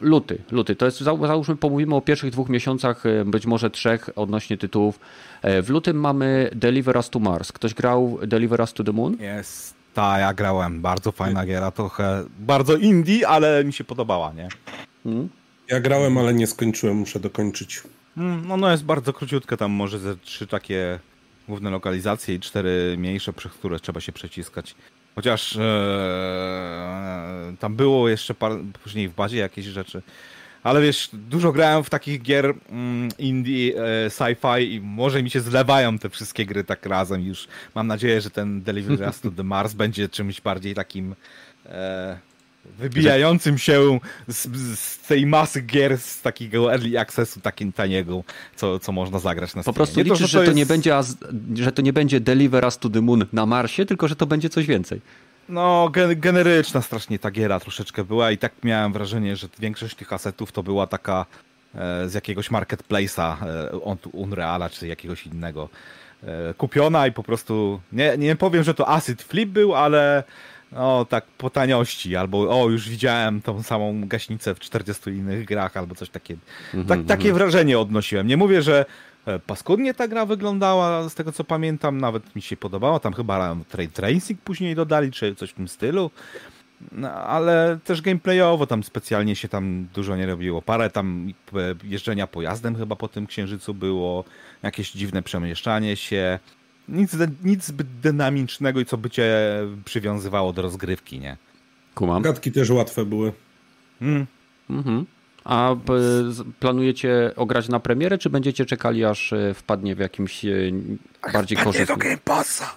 [0.00, 4.10] luty, luty, to jest, zał- załóżmy, pomówimy o pierwszych dwóch miesiącach, e, być może trzech
[4.16, 5.00] odnośnie tytułów.
[5.42, 7.52] E, W lutym mamy Deliver Us to Mars.
[7.52, 9.16] Ktoś grał Deliver Us to the Moon?
[9.20, 9.74] Jest.
[9.94, 10.80] Ta, ja grałem.
[10.80, 14.48] Bardzo fajna giera, trochę bardzo indie, ale mi się podobała, nie?
[15.04, 15.28] Hmm?
[15.68, 17.82] Ja grałem, ale nie skończyłem, muszę dokończyć.
[18.16, 20.98] Mm, No, no jest bardzo króciutka, tam może ze trzy takie
[21.48, 24.74] główne lokalizacje i cztery mniejsze, przez które trzeba się przeciskać.
[25.16, 25.62] Chociaż e,
[27.60, 28.52] tam było jeszcze par,
[28.82, 30.02] później w bazie jakieś rzeczy.
[30.62, 35.40] Ale wiesz, dużo grałem w takich gier mm, indie, e, sci-fi i może mi się
[35.40, 37.48] zlewają te wszystkie gry tak razem już.
[37.74, 41.14] Mam nadzieję, że ten Delivery Us to the Mars będzie czymś bardziej takim
[41.66, 42.18] e,
[42.78, 43.98] wybijającym się
[44.28, 44.48] z,
[44.78, 48.24] z tej masy gier z takiego early accessu, takim taniego,
[48.56, 50.94] co, co można zagrać na Po prostu Nie to, liczysz, że to, jest- nie będzie,
[51.54, 54.48] że to nie będzie Deliver Us to the Moon na Marsie, tylko że to będzie
[54.48, 55.00] coś więcej.
[55.48, 60.12] No, gen- generyczna strasznie ta giera troszeczkę była i tak miałem wrażenie, że większość tych
[60.12, 61.26] asetów to była taka
[61.74, 63.76] e, z jakiegoś marketplace'a, e,
[64.12, 65.68] Unreala czy jakiegoś innego
[66.22, 70.24] e, kupiona i po prostu, nie, nie powiem, że to acid flip był, ale
[70.72, 75.76] no tak po taniości, albo o, już widziałem tą samą gaśnicę w 40 innych grach,
[75.76, 76.40] albo coś takiego.
[76.88, 78.26] Tak, takie wrażenie odnosiłem.
[78.26, 78.84] Nie mówię, że
[79.26, 83.00] e, paskudnie ta gra wyglądała, z tego co pamiętam, nawet mi się podobała.
[83.00, 86.10] Tam chyba Trade Tracing później dodali, czy coś w tym stylu.
[86.92, 90.62] No, ale też gameplayowo tam specjalnie się tam dużo nie robiło.
[90.62, 94.24] Parę tam e, jeżdżenia pojazdem chyba po tym księżycu było,
[94.62, 96.38] jakieś dziwne przemieszczanie się.
[96.88, 99.34] Nic, nic zbyt dynamicznego i co by cię
[99.84, 101.36] przywiązywało do rozgrywki, nie?
[101.94, 102.22] Kumam.
[102.22, 103.32] Gadki też łatwe były.
[104.02, 104.26] Mm.
[104.70, 105.06] Mhm.
[105.44, 105.76] A
[106.60, 110.50] planujecie ograć na premierę, czy będziecie czekali, aż e, wpadnie w jakimś e,
[111.32, 111.98] bardziej korzystnym?
[111.98, 112.74] Game Passa!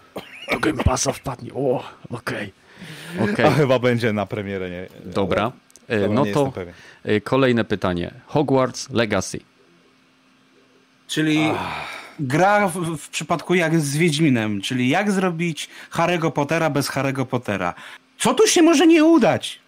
[0.51, 1.53] Do Game Passa wpadnie.
[1.53, 2.53] O, okej.
[3.19, 4.87] Okej, A chyba będzie na premierę, nie?
[5.05, 5.51] dobra.
[5.87, 6.53] E, Dobra, No nie to
[7.23, 8.11] kolejne pytanie.
[8.25, 9.39] Hogwarts Legacy.
[11.07, 11.39] Czyli
[12.19, 17.73] gra w, w przypadku jak z Wiedźminem, czyli jak zrobić Harry'ego Pottera bez Harry'ego Pottera.
[18.17, 19.59] Co tu się może nie udać?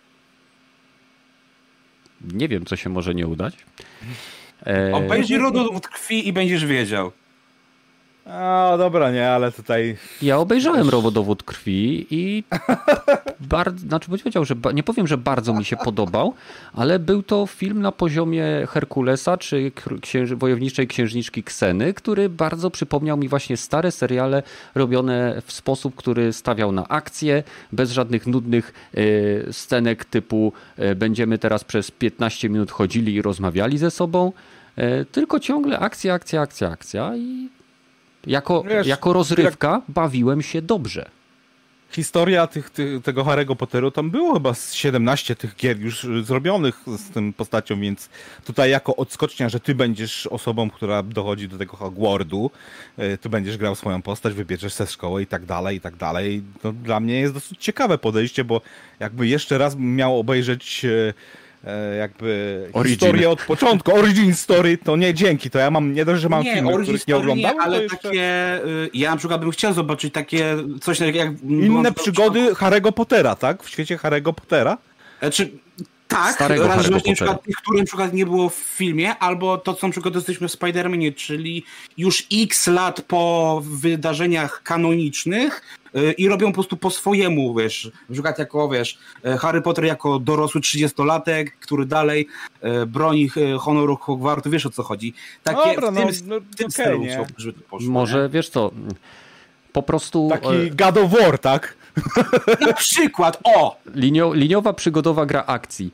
[2.33, 3.55] Nie wiem, co się może nie udać.
[4.67, 7.11] E, Obejrzyj rodowód krwi i będziesz wiedział.
[8.25, 12.43] A, dobra, nie, ale tutaj Ja obejrzałem Robodowód krwi i
[13.39, 16.33] bardzo, znaczy powiedział, że nie powiem, że bardzo mi się podobał,
[16.73, 23.17] ale był to film na poziomie Herkulesa czy księży, wojowniczej księżniczki Kseny, który bardzo przypomniał
[23.17, 24.43] mi właśnie stare seriale
[24.75, 31.37] robione w sposób, który stawiał na akcję, bez żadnych nudnych e, scenek typu e, będziemy
[31.37, 34.31] teraz przez 15 minut chodzili i rozmawiali ze sobą,
[34.75, 37.60] e, tylko ciągle akcja, akcja, akcja, akcja i
[38.27, 41.09] jako, Wiesz, jako rozrywka bawiłem się dobrze.
[41.91, 46.79] historia tych, tych, tego Harry'ego Potteru, tam było chyba z 17 tych gier już zrobionych
[46.87, 48.09] z tym postacią, więc
[48.45, 52.51] tutaj jako odskocznia, że ty będziesz osobą, która dochodzi do tego Hogwartu,
[52.99, 56.43] y, ty będziesz grał swoją postać, wybierzesz se szkołę i tak dalej, i tak dalej.
[56.61, 58.61] To dla mnie jest dosyć ciekawe podejście, bo
[58.99, 61.13] jakby jeszcze raz miał obejrzeć e,
[61.99, 62.99] jakby Origin.
[62.99, 66.43] historię od początku, origin story, to nie dzięki, to ja mam, nie dość, że mam
[66.43, 67.97] nie, filmy, których nie nie, ale to jeszcze...
[67.97, 68.55] takie...
[68.65, 71.15] y, Ja na przykład bym chciał zobaczyć takie coś jak...
[71.15, 73.63] jak Inne przygody Harry'ego Pottera, tak?
[73.63, 74.77] W świecie Harry'ego Pottera?
[75.19, 75.51] Znaczy,
[76.07, 77.13] tak, Starego raz, Harry'ego Pottera.
[77.15, 80.47] przykład tych, które na przykład nie było w filmie, albo to, co na przykład jesteśmy
[80.47, 81.63] w Spider-Manie, czyli
[81.97, 85.61] już x lat po wydarzeniach kanonicznych
[86.17, 90.19] i robią po prostu po swojemu, wiesz, na przykład jako, wiesz, e, Harry Potter jako
[90.19, 92.27] dorosły 30-latek, który dalej
[92.61, 95.13] e, broni e, honoru Hogwartu, wiesz o co chodzi.
[95.43, 97.25] Takie Dobra, w tym, no, no, w tym okej, stylu nie?
[97.69, 97.91] poszło.
[97.91, 98.71] Może, wiesz co,
[99.73, 101.75] po prostu Taki God of War, tak?
[102.61, 103.77] Na przykład, o!
[103.95, 105.93] linio, liniowa przygodowa gra akcji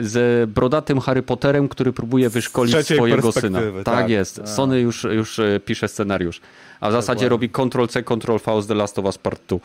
[0.00, 3.60] z brodatym Harry Potterem, który próbuje wyszkolić swojego syna.
[3.74, 4.08] Tak, tak.
[4.10, 4.40] jest.
[4.44, 6.40] Sony już, już e, pisze scenariusz,
[6.80, 9.58] a w zasadzie robi Ctrl-C, Ctrl-V z The Last of Us Part 2.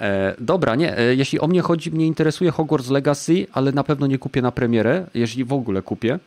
[0.00, 4.06] E, dobra, nie, e, jeśli o mnie chodzi, mnie interesuje Hogwarts Legacy, ale na pewno
[4.06, 6.18] nie kupię na premierę, jeśli w ogóle kupię.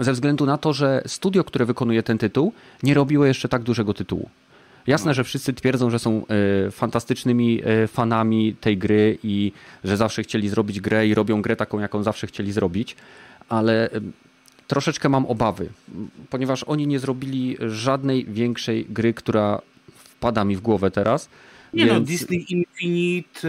[0.00, 2.52] Ze względu na to, że studio, które wykonuje ten tytuł,
[2.82, 4.28] nie robiło jeszcze tak dużego tytułu.
[4.86, 6.22] Jasne, że wszyscy twierdzą, że są
[6.66, 9.52] e, fantastycznymi e, fanami tej gry i
[9.84, 12.96] że zawsze chcieli zrobić grę i robią grę taką, jaką zawsze chcieli zrobić,
[13.48, 14.00] ale e,
[14.68, 15.68] troszeczkę mam obawy,
[16.30, 19.60] ponieważ oni nie zrobili żadnej większej gry, która
[19.94, 21.28] wpada mi w głowę teraz,
[21.74, 23.48] Nie no, Więc- Disney Infinite,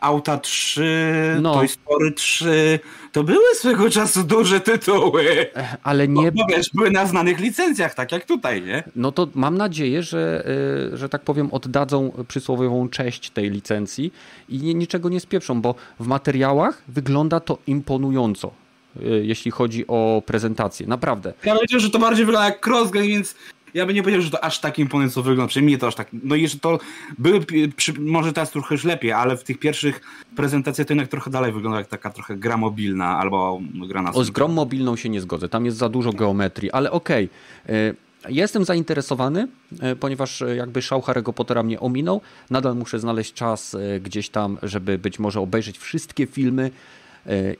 [0.00, 1.54] Auta 3, No.
[1.54, 2.78] Toy Story 3,
[3.12, 5.46] to były swego czasu duże tytuły.
[5.82, 6.32] Ale Nie...
[6.32, 8.82] Bo, wiesz, były na znanych licencjach, tak jak tutaj, nie?
[8.96, 10.48] No to mam nadzieję, że,
[10.92, 14.12] y, że tak powiem, oddadzą przysłowiową cześć tej licencji
[14.48, 18.50] i niczego nie spieprzą, bo w materiałach wygląda to imponująco,
[18.96, 20.86] y, jeśli chodzi o prezentację.
[20.86, 21.32] Naprawdę.
[21.44, 23.34] Ja powiedział, że to bardziej wygląda jak crossgen, więc
[23.76, 25.48] ja bym nie powiedział, że to aż tak imponująco wygląda.
[25.48, 26.08] Przynajmniej mnie to aż tak.
[26.12, 26.78] No i że to
[27.18, 27.40] były,
[27.76, 30.00] przy, może teraz trochę już lepiej, ale w tych pierwszych
[30.36, 34.24] prezentacjach to jednak trochę dalej wygląda jak taka trochę gra mobilna albo gra na O
[34.24, 37.28] z grą mobilną się nie zgodzę, tam jest za dużo geometrii, ale okej.
[37.68, 37.94] y,
[38.28, 39.48] Jestem zainteresowany,
[39.92, 42.20] y, ponieważ y, jakby szał Harry'ego Pottera mnie ominął.
[42.50, 46.70] Nadal muszę znaleźć czas gdzieś tam, żeby być może obejrzeć wszystkie filmy.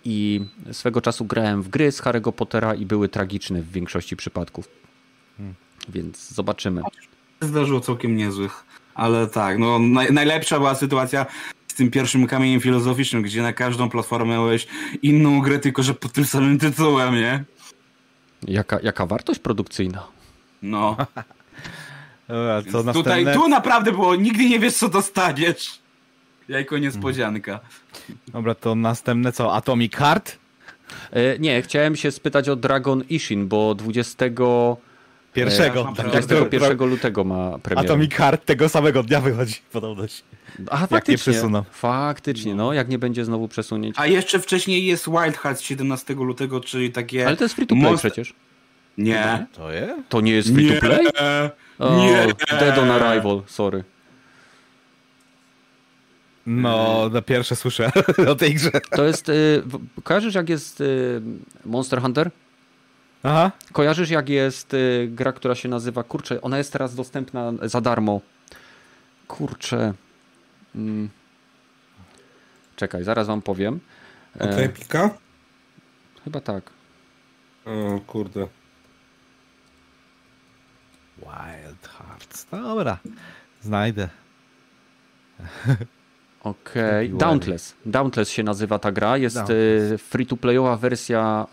[0.05, 0.41] I
[0.73, 4.69] swego czasu grałem w gry z Harry'ego Pottera i były tragiczne w większości przypadków.
[5.89, 6.83] Więc zobaczymy.
[7.41, 8.65] zdarzyło całkiem niezłych.
[8.95, 11.27] Ale tak, no naj, najlepsza była sytuacja
[11.69, 14.67] z tym pierwszym kamieniem filozoficznym, gdzie na każdą platformę miałeś
[15.03, 17.45] inną grę, tylko że pod tym samym tytułem, nie?
[18.49, 20.07] Jaka, jaka wartość produkcyjna?
[20.63, 20.97] No.
[22.29, 25.79] Dobra, co tutaj, tu naprawdę było, nigdy nie wiesz co dostaniesz.
[26.49, 27.61] Jajko niespodzianka.
[28.29, 29.55] Dobra, to następne co?
[29.55, 30.39] Atomic Heart?
[31.11, 34.25] E, Nie, chciałem się spytać o Dragon Ishin, bo 20,
[35.37, 35.81] Pierwszego.
[35.81, 36.11] Ja tak, prawo.
[36.11, 37.89] 21 lutego ma premierę.
[37.89, 40.25] Atomic Heart tego samego dnia wychodzi podobność.
[40.59, 41.33] Nie faktycznie.
[41.33, 41.63] przesuną.
[41.71, 43.95] Faktycznie, no, jak nie będzie znowu przesunięć.
[43.99, 47.27] A jeszcze wcześniej jest Wild Hearts 17 lutego, czyli takie...
[47.27, 48.35] Ale to jest free to play Monster- przecież.
[48.99, 49.47] Nie.
[49.53, 49.93] To jest?
[50.09, 51.07] To nie jest free to play?
[51.79, 52.27] O, Nie.
[52.61, 53.85] Dead on Arrival, sorry.
[56.47, 57.91] No, na pierwsze słyszę
[58.33, 58.71] o tej grze.
[58.91, 59.63] To jest, y,
[60.03, 61.23] kojarzysz jak jest y,
[61.65, 62.31] Monster Hunter?
[63.23, 63.51] Aha.
[63.73, 68.21] Kojarzysz jak jest y, gra, która się nazywa, kurczę, ona jest teraz dostępna za darmo.
[69.29, 69.95] Kurczę.
[70.75, 71.09] Mm.
[72.77, 73.81] Czekaj, zaraz wam powiem.
[74.41, 75.11] E, Okej, pika?
[76.25, 76.71] Chyba tak.
[77.65, 78.47] O kurde.
[81.19, 82.47] Wild Hearts.
[82.51, 82.99] Dobra.
[83.63, 84.09] Znajdę.
[86.47, 87.19] Okej, Kupiłem.
[87.19, 87.75] Dauntless.
[87.87, 89.17] Dauntless się nazywa ta gra.
[89.17, 90.03] Jest Dauntless.
[90.03, 91.47] free-to-playowa wersja,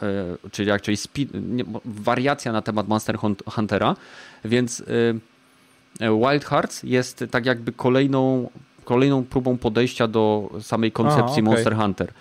[0.45, 3.95] e, czyli raczej speed, nie, wariacja na temat Monster Hunt- Huntera,
[4.45, 4.81] więc
[6.01, 8.49] e, e, Wild Hearts jest tak jakby kolejną,
[8.83, 11.43] kolejną próbą podejścia do samej koncepcji okej.
[11.43, 12.13] Monster Hunter.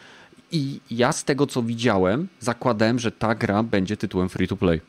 [0.53, 4.81] I ja z tego co widziałem, zakładałem, że ta gra będzie tytułem free-to-play.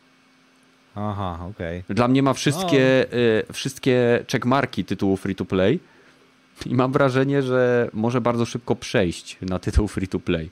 [0.95, 1.84] Aha, okej.
[1.89, 3.13] Dla mnie ma wszystkie,
[3.49, 5.79] y, wszystkie checkmarki tytułu free to play
[6.66, 10.49] i mam wrażenie, że może bardzo szybko przejść na tytuł free to play.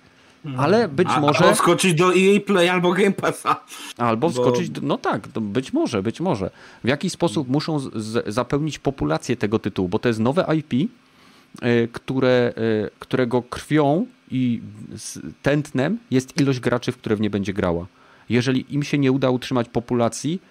[0.57, 1.43] Ale być A, może.
[1.45, 3.63] Albo skoczyć do EA Play albo Game Passa.
[3.97, 4.69] Albo bo- wskoczyć.
[4.69, 6.49] do- No tak, być może, być może.
[6.83, 10.73] W jaki sposób muszą z, z, zapełnić populację tego tytułu, bo to jest nowe IP,
[10.73, 14.61] y, które, y, którego krwią i
[14.95, 17.85] z tętnem jest ilość graczy, w które w nie będzie grała.
[18.29, 20.41] Jeżeli im się nie uda utrzymać populacji,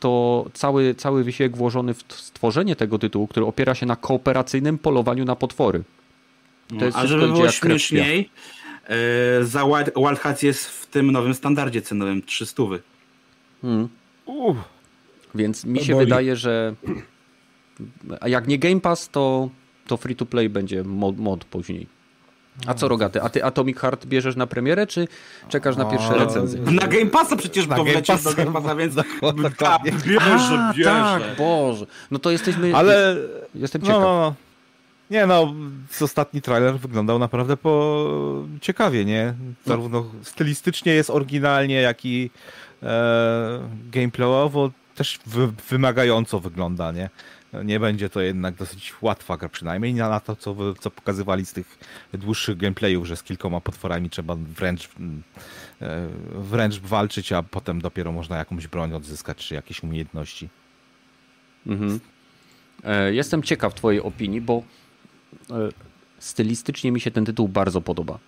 [0.00, 5.24] to cały, cały wysiłek włożony w stworzenie tego tytułu, który opiera się na kooperacyjnym polowaniu
[5.24, 5.82] na potwory.
[6.78, 8.30] To jest A żeby było śmieszniej,
[8.84, 12.62] e, za Wild, Wild Hearts jest w tym nowym standardzie cenowym 300.
[13.62, 13.88] Hmm.
[15.34, 16.06] Więc mi się boli.
[16.06, 16.74] wydaje, że
[18.20, 19.50] a jak nie Game Pass, to,
[19.86, 21.86] to free to play będzie mod, mod później.
[22.66, 23.22] A co rogaty?
[23.22, 25.08] A ty Atomic Heart bierzesz na premierę, czy
[25.48, 26.60] czekasz na pierwsze recenzje?
[26.60, 28.44] Na Game Passa przecież Na to Game wlecisz do Passa.
[28.44, 29.50] Game Passa, więc Dokładnie.
[29.58, 30.20] tak, bierze,
[30.68, 30.90] A, bierze.
[30.90, 31.86] tak, Boże.
[32.10, 32.76] No to jesteśmy.
[32.76, 33.16] Ale...
[33.54, 34.02] Jestem No, ciekaw.
[34.02, 34.34] no, no.
[35.10, 35.54] Nie no,
[36.00, 38.04] ostatni trailer wyglądał naprawdę po
[38.60, 39.34] ciekawie, nie?
[39.66, 42.30] Zarówno stylistycznie jest oryginalnie, jak i
[42.82, 43.60] e,
[43.92, 47.10] gameplayowo też wy, wymagająco wygląda, nie?
[47.64, 51.78] Nie będzie to jednak dosyć łatwa gra, przynajmniej na to, co, co pokazywali z tych
[52.14, 55.22] dłuższych gameplayów, że z kilkoma potworami trzeba wręcz, mm,
[55.82, 60.48] e, wręcz walczyć, a potem dopiero można jakąś broń odzyskać, czy jakieś umiejętności.
[61.66, 62.00] Mhm.
[62.84, 64.62] E, Jestem ciekaw Twojej opinii, bo
[65.50, 65.68] e,
[66.18, 68.18] stylistycznie mi się ten tytuł bardzo podoba.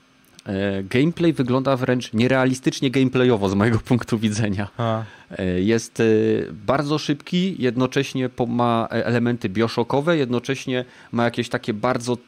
[0.47, 4.69] E, Gameplay wygląda wręcz nierealistycznie gameplayowo z mojego punktu widzenia.
[4.79, 5.03] A.
[5.31, 6.05] E, Jest e,
[6.53, 12.19] bardzo szybki, jednocześnie ma elementy bioszokowe, jednocześnie ma jakieś takie bardzo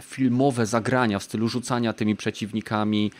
[0.00, 3.10] filmowe zagrania w stylu rzucania tymi przeciwnikami.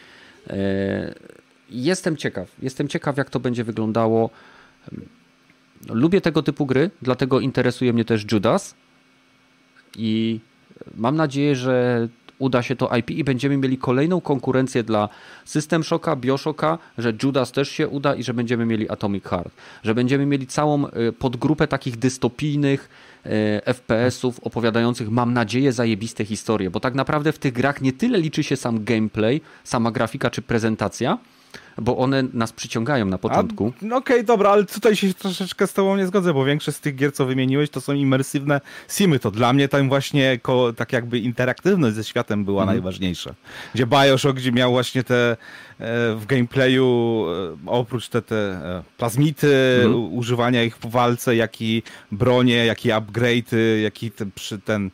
[1.71, 2.49] Jestem ciekaw.
[2.63, 4.31] Jestem ciekaw, jak to będzie wyglądało.
[5.89, 8.75] Lubię tego typu gry, dlatego interesuje mnie też Judas.
[9.97, 10.41] I
[10.95, 12.09] mam nadzieję, że
[12.41, 15.09] uda się to IP i będziemy mieli kolejną konkurencję dla
[15.45, 19.55] System Shocka, Bioshocka, że Judas też się uda i że będziemy mieli Atomic Heart.
[19.83, 22.89] Że będziemy mieli całą y, podgrupę takich dystopijnych
[23.27, 23.31] y,
[23.75, 28.43] FPS-ów opowiadających, mam nadzieję, zajebiste historie, bo tak naprawdę w tych grach nie tyle liczy
[28.43, 31.19] się sam gameplay, sama grafika czy prezentacja,
[31.81, 33.73] bo one nas przyciągają na początku.
[33.83, 36.81] No Okej, okay, dobra, ale tutaj się troszeczkę z tobą nie zgodzę, bo większość z
[36.81, 39.19] tych gier, co wymieniłeś, to są imersywne simy.
[39.19, 42.79] To dla mnie tam właśnie ko, tak jakby interaktywność ze światem była mhm.
[42.79, 43.35] najważniejsza.
[43.75, 45.37] Gdzie Bioshock, gdzie miał właśnie te e,
[46.15, 47.27] w gameplayu
[47.67, 50.13] e, oprócz te, te e, plazmity, mhm.
[50.13, 54.91] używania ich w walce, jak i bronie, jak i upgrade'y, jak i ten, przy ten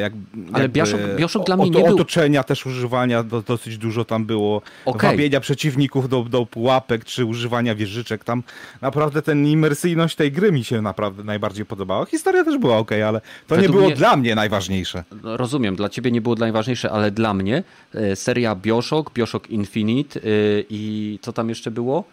[0.00, 0.12] jak,
[0.52, 1.94] Ale Bioshock dla mnie nie był...
[1.94, 4.62] Otoczenia też używania do, dosyć dużo tam było.
[4.84, 5.10] Okay.
[5.10, 8.24] Wabienia przeciwników do, do pułapek, czy używania wieżyczek.
[8.24, 8.42] Tam
[8.80, 12.04] naprawdę ten imersyjność tej gry mi się naprawdę najbardziej podobała.
[12.04, 13.96] Historia też była ok, ale to Według nie było mnie...
[13.96, 15.04] dla mnie najważniejsze.
[15.22, 17.62] Rozumiem, dla ciebie nie było najważniejsze, ale dla mnie
[17.94, 20.22] e, seria Bioshock, Bioshock Infinite e,
[20.70, 22.04] i co tam jeszcze było?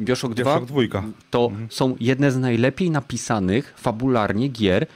[0.00, 1.66] Bioshock 2 Bioshock to mhm.
[1.70, 4.88] są jedne z najlepiej napisanych fabularnie gier, E,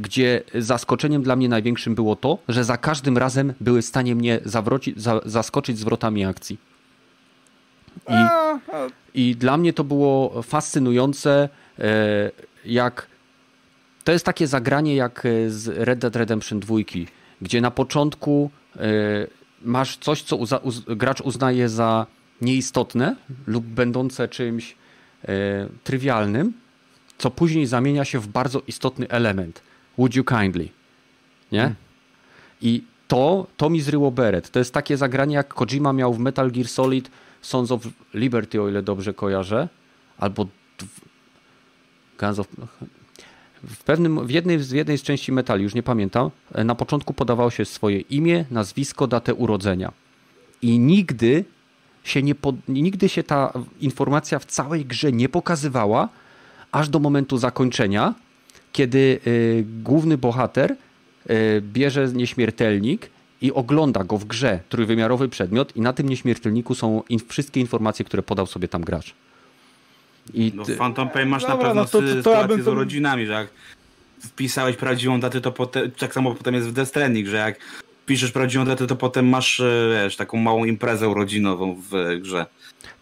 [0.00, 4.40] gdzie zaskoczeniem dla mnie największym było to, że za każdym razem były w stanie mnie
[4.44, 6.58] zawrócić, za, zaskoczyć zwrotami akcji.
[8.08, 8.14] I,
[9.14, 11.48] I dla mnie to było fascynujące,
[11.78, 12.30] e,
[12.64, 13.06] jak
[14.04, 16.76] to jest takie zagranie jak z Red Dead Redemption 2,
[17.42, 18.80] gdzie na początku e,
[19.62, 22.06] masz coś, co uza, uz, gracz uznaje za
[22.40, 23.16] nieistotne
[23.46, 24.76] lub będące czymś
[25.84, 26.52] trywialnym,
[27.18, 29.62] co później zamienia się w bardzo istotny element.
[29.98, 30.68] Would you kindly?
[31.52, 31.60] Nie?
[31.60, 31.76] Hmm.
[32.60, 34.50] I to, to mi zryło beret.
[34.50, 37.82] To jest takie zagranie, jak Kojima miał w Metal Gear Solid Sons of
[38.14, 39.68] Liberty, o ile dobrze kojarzę.
[40.18, 40.46] Albo
[42.18, 42.46] Guns of...
[43.62, 47.14] W, pewnym, w, jednej, w jednej z części Metal, już nie pamiętam, e, na początku
[47.14, 49.92] podawało się swoje imię, nazwisko, datę urodzenia.
[50.62, 51.44] I nigdy
[52.04, 56.08] się, nie pod, nigdy się ta informacja w całej grze nie pokazywała,
[56.72, 58.14] aż do momentu zakończenia,
[58.72, 60.72] kiedy y, główny bohater
[61.30, 63.10] y, bierze nieśmiertelnik
[63.42, 68.04] i ogląda go w grze, trójwymiarowy przedmiot i na tym nieśmiertelniku są in, wszystkie informacje,
[68.04, 69.14] które podał sobie tam gracz.
[70.34, 72.68] I no, Phantom Pain masz Dobra, na pewno no to, to, to sytuację ja z
[72.68, 73.48] urodzinami, że jak
[74.20, 77.58] wpisałeś prawdziwą datę, to potem, tak samo potem jest w Death Stranding, że jak
[78.06, 82.46] piszesz prawdziwą datę, to potem masz e, wiesz, taką małą imprezę urodzinową w grze.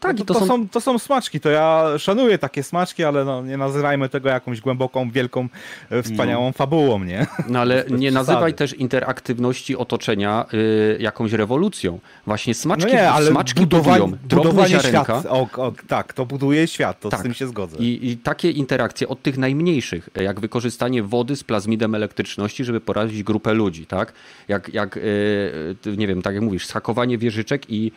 [0.01, 0.47] Tak, no to, to, są...
[0.47, 0.69] są...
[0.69, 5.11] to są smaczki, to ja szanuję takie smaczki, ale no, nie nazywajmy tego jakąś głęboką,
[5.11, 5.49] wielką,
[5.91, 6.53] e, wspaniałą no.
[6.53, 7.27] fabułą, nie?
[7.49, 11.99] No ale nie nazywaj też interaktywności otoczenia y, jakąś rewolucją.
[12.27, 14.19] Właśnie smaczki, no nie, ale smaczki budowa budują.
[14.29, 15.23] Budowanie świata.
[15.29, 17.21] O, o, tak, to buduje świat, to tak.
[17.21, 17.77] z tym się zgodzę.
[17.79, 23.23] I, I, takie interakcje od tych najmniejszych, jak wykorzystanie wody z plazmidem elektryczności, żeby porazić
[23.23, 24.13] grupę ludzi, tak?
[24.49, 27.93] Jak, jak y, nie wiem, tak jak mówisz, schakowanie wieżyczek i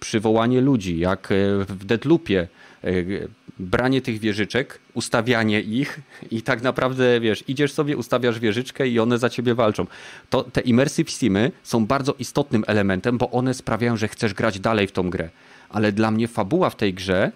[0.00, 2.48] przywołanie ludzi, jak y, w Deadloopie
[2.84, 3.28] y,
[3.58, 9.18] branie tych wieżyczek, ustawianie ich i tak naprawdę, wiesz, idziesz sobie, ustawiasz wieżyczkę i one
[9.18, 9.86] za ciebie walczą.
[10.30, 14.86] To, te immersive simy są bardzo istotnym elementem, bo one sprawiają, że chcesz grać dalej
[14.86, 15.30] w tą grę.
[15.68, 17.32] Ale dla mnie fabuła w tej grze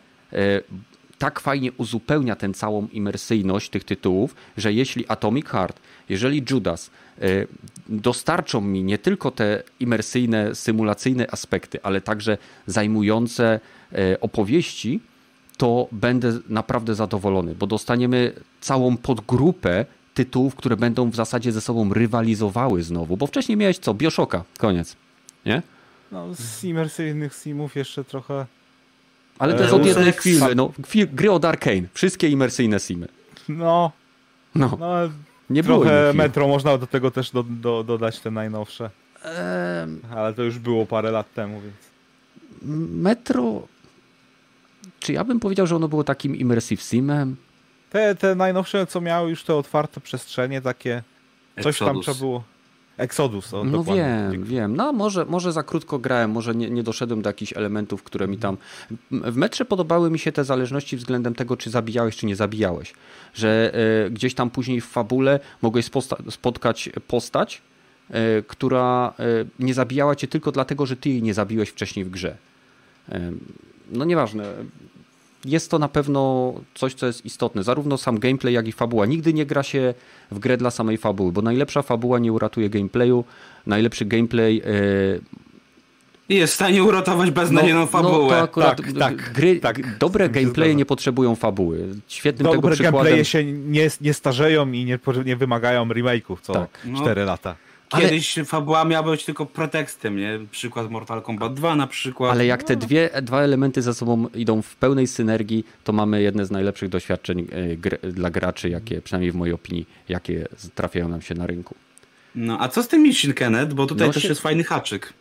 [1.18, 6.90] tak fajnie uzupełnia tę całą imersyjność tych tytułów, że jeśli Atomic Heart, jeżeli Judas
[7.88, 13.60] dostarczą mi nie tylko te imersyjne, symulacyjne aspekty, ale także zajmujące
[13.92, 15.00] y, opowieści,
[15.56, 21.94] to będę naprawdę zadowolony, bo dostaniemy całą podgrupę tytułów, które będą w zasadzie ze sobą
[21.94, 23.94] rywalizowały znowu, bo wcześniej miałeś co?
[23.94, 24.96] Bioshocka, koniec,
[25.46, 25.62] nie?
[26.12, 28.46] No, z imersyjnych simów jeszcze trochę
[29.38, 30.54] ale to jest od jednej firmy.
[30.54, 30.72] No,
[31.12, 31.82] gry od Arkane.
[31.94, 33.08] Wszystkie imersyjne simy.
[33.48, 33.92] No.
[34.54, 34.76] No.
[34.80, 34.94] no
[35.50, 38.90] nie trochę Metro można do tego też do, do, dodać te najnowsze.
[39.22, 40.00] Ehm...
[40.16, 41.74] Ale to już było parę lat temu, więc.
[43.02, 43.68] Metro.
[45.00, 47.36] Czy ja bym powiedział, że ono było takim immersive simem?
[47.90, 51.02] Te, te najnowsze, co miały już te otwarte przestrzenie, takie.
[51.56, 51.94] Coś Exodus.
[51.94, 52.44] tam trzeba było.
[52.96, 53.54] Exodus.
[53.54, 54.76] O, no wiem, wiem.
[54.76, 58.38] No może, może za krótko grałem, może nie, nie doszedłem do jakichś elementów, które mi
[58.38, 58.56] tam...
[59.10, 62.94] W metrze podobały mi się te zależności względem tego, czy zabijałeś, czy nie zabijałeś.
[63.34, 63.72] Że
[64.06, 65.90] y, gdzieś tam później w fabule mogłeś
[66.30, 67.62] spotkać postać,
[68.10, 72.10] y, która y, nie zabijała cię tylko dlatego, że ty jej nie zabiłeś wcześniej w
[72.10, 72.36] grze.
[73.92, 74.44] No nieważne
[75.44, 77.62] jest to na pewno coś, co jest istotne.
[77.62, 79.06] Zarówno sam gameplay, jak i fabuła.
[79.06, 79.94] Nigdy nie gra się
[80.30, 83.24] w grę dla samej fabuły, bo najlepsza fabuła nie uratuje gameplayu,
[83.66, 85.20] najlepszy gameplay yy,
[86.28, 88.12] jest w stanie uratować beznadziejną no, fabułę.
[88.12, 91.88] No to akurat tak, tak, gry, tak, dobre gameplaye nie potrzebują fabuły.
[92.08, 92.92] Świetnym dobre tego przykładem...
[92.92, 96.80] gameplaye się nie, nie starzeją i nie, nie wymagają remake'ów co tak.
[96.96, 97.26] 4 no.
[97.26, 97.56] lata.
[97.94, 100.38] Ale- kiedyś fabuła miała być tylko pretekstem, nie?
[100.50, 102.30] Przykład Mortal Kombat 2 na przykład.
[102.32, 106.46] Ale jak te dwie, dwa elementy ze sobą idą w pełnej synergii, to mamy jedne
[106.46, 107.46] z najlepszych doświadczeń
[108.02, 111.74] e, dla graczy, jakie, przynajmniej w mojej opinii, jakie trafiają nam się na rynku.
[112.34, 113.74] No, a co z tym Mission Kenneth?
[113.74, 115.12] Bo tutaj No też się- jest fajny haczyk.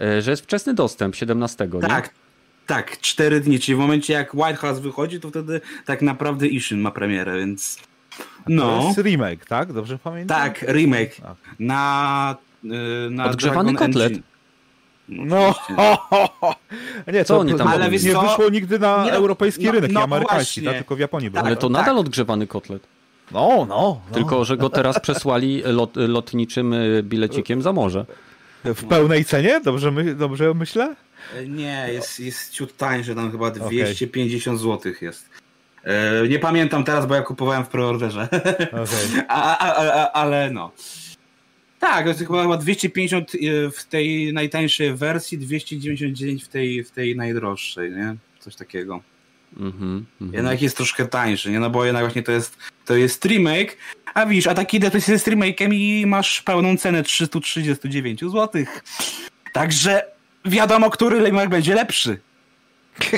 [0.00, 1.68] E, Że jest wczesny dostęp 17.
[1.74, 1.80] nie?
[1.80, 2.10] Tak,
[2.66, 6.80] tak, cztery dni, czyli w momencie jak White House wychodzi, to wtedy tak naprawdę Ishin
[6.80, 7.78] ma premierę, więc
[8.20, 9.72] To no, jest remake, tak?
[9.72, 10.38] Dobrze pamiętam?
[10.38, 11.16] tak, remake
[11.58, 12.68] na, y,
[13.10, 14.06] na Odgrzewany Dragon kotlet.
[14.06, 14.22] Engine.
[15.08, 15.74] No, oczywiście.
[15.76, 16.54] ho, ho, ho.
[17.12, 17.76] Nie, Co to, oni tam to robią?
[17.76, 18.22] nie Ale wiesz nie co?
[18.22, 20.62] wyszło nigdy na Nie, no, europejski no, rynek, no nie amerykański, właśnie.
[20.62, 20.76] tak?
[20.76, 21.44] tylko w Japonii było.
[21.44, 21.70] Ale to tak.
[21.70, 22.82] nadal odgrzewany kotlet.
[23.32, 24.14] No, no, no.
[24.14, 28.06] Tylko, że go teraz przesłali lot, lotniczym e, bilecikiem za morze.
[28.64, 29.60] W pełnej cenie?
[29.64, 30.96] Dobrze, my, dobrze myślę?
[31.48, 33.60] Nie, jest, jest ciut tańszy, tam chyba Okej.
[33.60, 35.28] 250 zł jest.
[35.84, 38.28] E, Nie pamiętam teraz, bo ja kupowałem w preorderze.
[38.72, 39.22] Okej.
[39.28, 40.72] A, a, a, ale no.
[41.80, 43.32] Tak, to jest chyba chyba 250
[43.76, 48.16] w tej najtańszej wersji, 299 w tej, w tej najdroższej, nie?
[48.40, 49.00] Coś takiego.
[49.56, 50.34] Mhm, mhm.
[50.34, 51.60] Jednak jest troszkę tańszy, nie?
[51.60, 53.76] No bo jednak właśnie to jest, to jest remake,
[54.14, 58.64] a widzisz, a taki DPS jest remake'em i masz pełną cenę 339 zł.
[59.52, 60.02] Także
[60.44, 62.20] wiadomo, który remake będzie lepszy.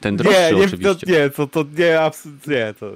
[0.00, 1.06] Ten droższy Nie, nie, to, oczywiście.
[1.06, 2.90] nie, to, to nie, absolutnie nie, to...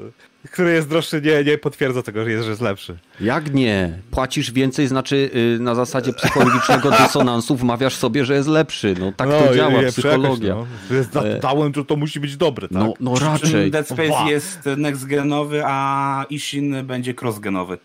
[0.52, 2.98] Który jest droższy, nie, nie potwierdza tego, że jest, że jest lepszy.
[3.20, 3.98] Jak nie?
[4.10, 8.94] Płacisz więcej, znaczy y, na zasadzie psychologicznego dysonansu wmawiasz sobie, że jest lepszy.
[9.00, 10.54] No tak to działa, nie, psychologia.
[10.54, 10.96] przekaż, no.
[10.96, 11.38] Jest- E.
[11.40, 12.78] Dałem, że to musi być dobre, tak?
[12.78, 13.70] No, no raczej.
[13.70, 14.30] Dead Space Oba.
[14.30, 17.78] jest next-genowy, a Ishin będzie cross-genowy.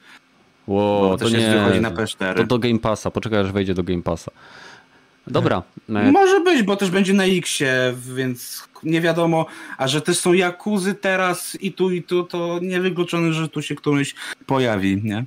[0.68, 1.38] Ło, Bo to nie.
[1.49, 2.36] wychodzi na PS4.
[2.36, 3.11] To do Game Passa.
[3.11, 4.32] Poczekaj, aż wejdzie do Game Passa.
[5.28, 5.63] Dobra.
[5.89, 9.45] e, Może być, bo też będzie na X-ie, więc nie wiadomo,
[9.78, 13.76] a że też są Jakuzy teraz i tu i tu, to niewykluczone, że tu się
[13.76, 14.15] któryś
[14.45, 15.26] pojawi, nie?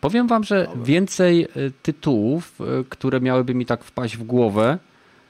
[0.00, 4.78] Powiem wam, że więcej y, tytułów, y, które miałyby mi tak wpaść w głowę.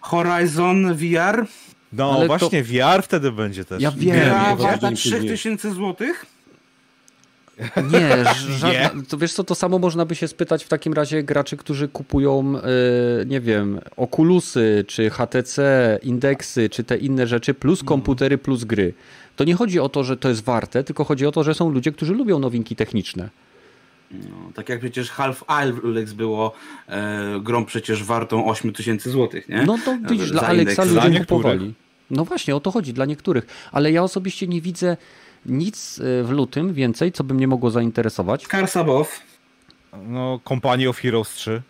[0.01, 1.47] Horizon VR,
[1.93, 3.83] No Ale to- właśnie, VR wtedy będzie też.
[3.83, 4.21] Ja wiem.
[4.21, 6.27] gra nie, warta nie, 3000 złotych?
[7.93, 8.25] Nie,
[8.59, 11.89] żadna, to wiesz co, to samo można by się spytać w takim razie graczy, którzy
[11.89, 18.65] kupują, y, nie wiem, Oculusy, czy HTC, indeksy, czy te inne rzeczy, plus komputery, plus
[18.65, 18.95] gry.
[19.37, 21.71] To nie chodzi o to, że to jest warte, tylko chodzi o to, że są
[21.71, 23.31] ludzie, którzy lubią nowinki techniczne.
[24.11, 26.53] No, tak jak przecież Half Alex było
[26.89, 29.63] e, grą przecież wartą 8000 złotych, nie?
[29.63, 31.75] No to widzisz, dla Alexa ludzie kupowali.
[32.11, 33.47] No właśnie, o to chodzi, dla niektórych.
[33.73, 34.97] Ale ja osobiście nie widzę
[35.47, 38.45] nic y, w lutym więcej, co by mnie mogło zainteresować.
[38.45, 39.21] Scars Above.
[40.07, 41.63] No, Company of Heroes 3.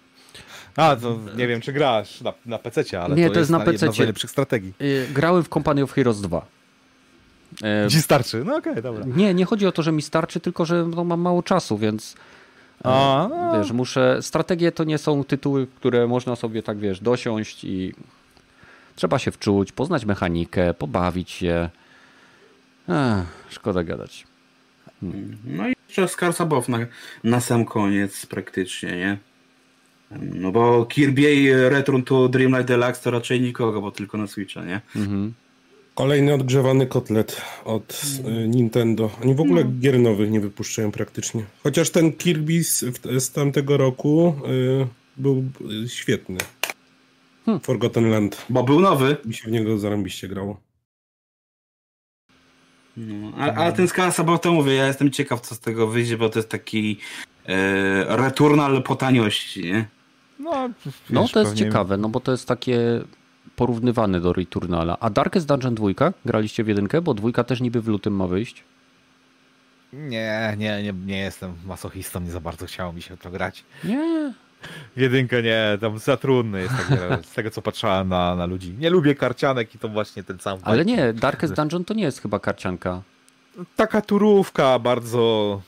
[0.77, 3.65] A, to nie wiem, czy grasz na, na PC, ale Nie, to, to jest na
[3.65, 4.73] jedna z najlepszych strategii.
[4.81, 6.47] Y, Grałem w Company of Heroes 2.
[7.63, 9.05] E, Ci starczy, no okej, dobra.
[9.17, 12.15] Nie, nie chodzi o to, że mi starczy, tylko że no, mam mało czasu, więc
[12.85, 13.59] e, A, no.
[13.59, 14.19] wiesz, muszę.
[14.23, 17.95] Strategie to nie są tytuły, które można sobie tak wiesz, dosiąść i
[18.97, 21.71] trzeba się wczuć, poznać mechanikę, pobawić się.
[22.89, 24.27] Ech, szkoda gadać.
[25.45, 26.79] No i jeszcze Scars Above na,
[27.25, 29.19] na sam koniec praktycznie, nie?
[30.21, 34.81] No bo Kirby Return to Dreamlight Deluxe to raczej nikogo, bo tylko na Switcha, nie?
[34.97, 35.33] Mhm.
[35.95, 38.03] Kolejny odgrzewany kotlet od
[38.45, 39.11] y, Nintendo.
[39.23, 41.45] Oni w ogóle gier nowych nie wypuszczają praktycznie.
[41.63, 42.85] Chociaż ten Kirby z,
[43.19, 44.35] z tamtego roku
[44.83, 45.45] y, był
[45.85, 46.39] y, świetny.
[47.63, 48.47] Forgotten Land.
[48.49, 49.17] Bo był nowy.
[49.25, 50.61] Mi się w niego zarąbiście grało.
[52.97, 56.17] No, a, ale ten Scars Above to mówię, ja jestem ciekaw co z tego wyjdzie,
[56.19, 56.99] bo to jest taki
[57.49, 59.85] e, returnal po taniości, nie?
[60.39, 60.69] No,
[61.11, 62.79] No wiesz, to jest pewnie- ciekawe, no bo to jest takie
[63.57, 64.97] porównywane do Returnala.
[65.01, 65.89] A Darkest Dungeon 2
[66.25, 68.65] graliście w jedynkę, bo dwójka też niby w lutym ma wyjść.
[69.93, 73.65] Nie, nie, nie, nie jestem masochistą, nie za bardzo chciało mi się to grać.
[73.85, 74.33] Nie.
[74.97, 78.47] W Jedynkę nie, tam za trudny jest ta gra, z tego co patrzałem na, na
[78.47, 78.75] ludzi.
[78.79, 82.23] Nie lubię karcianek i to właśnie ten sam Ale nie, Darkest Dungeon to nie jest
[82.23, 83.03] chyba karcianka.
[83.77, 85.61] Taka turówka bardzo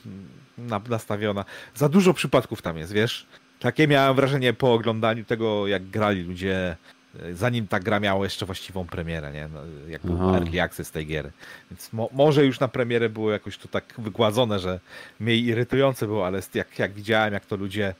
[0.59, 1.45] na, nastawiona.
[1.75, 3.27] Za dużo przypadków tam jest, wiesz?
[3.61, 6.77] Takie miałem wrażenie po oglądaniu tego, jak grali ludzie,
[7.21, 9.49] e, zanim ta gra miała jeszcze właściwą premierę, nie?
[9.55, 10.39] No, jak był Aha.
[10.39, 11.33] early access tej giery.
[11.71, 14.81] Więc mo, może już na premierę było jakoś to tak wygładzone, że
[15.21, 17.95] mniej irytujące było, ale jak, jak widziałem, jak to ludzie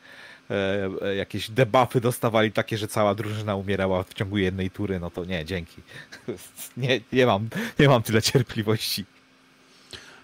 [1.17, 5.45] jakieś debuffy dostawali takie, że cała drużyna umierała w ciągu jednej tury, no to nie,
[5.45, 5.81] dzięki.
[6.77, 9.05] nie, nie, mam, nie mam tyle cierpliwości.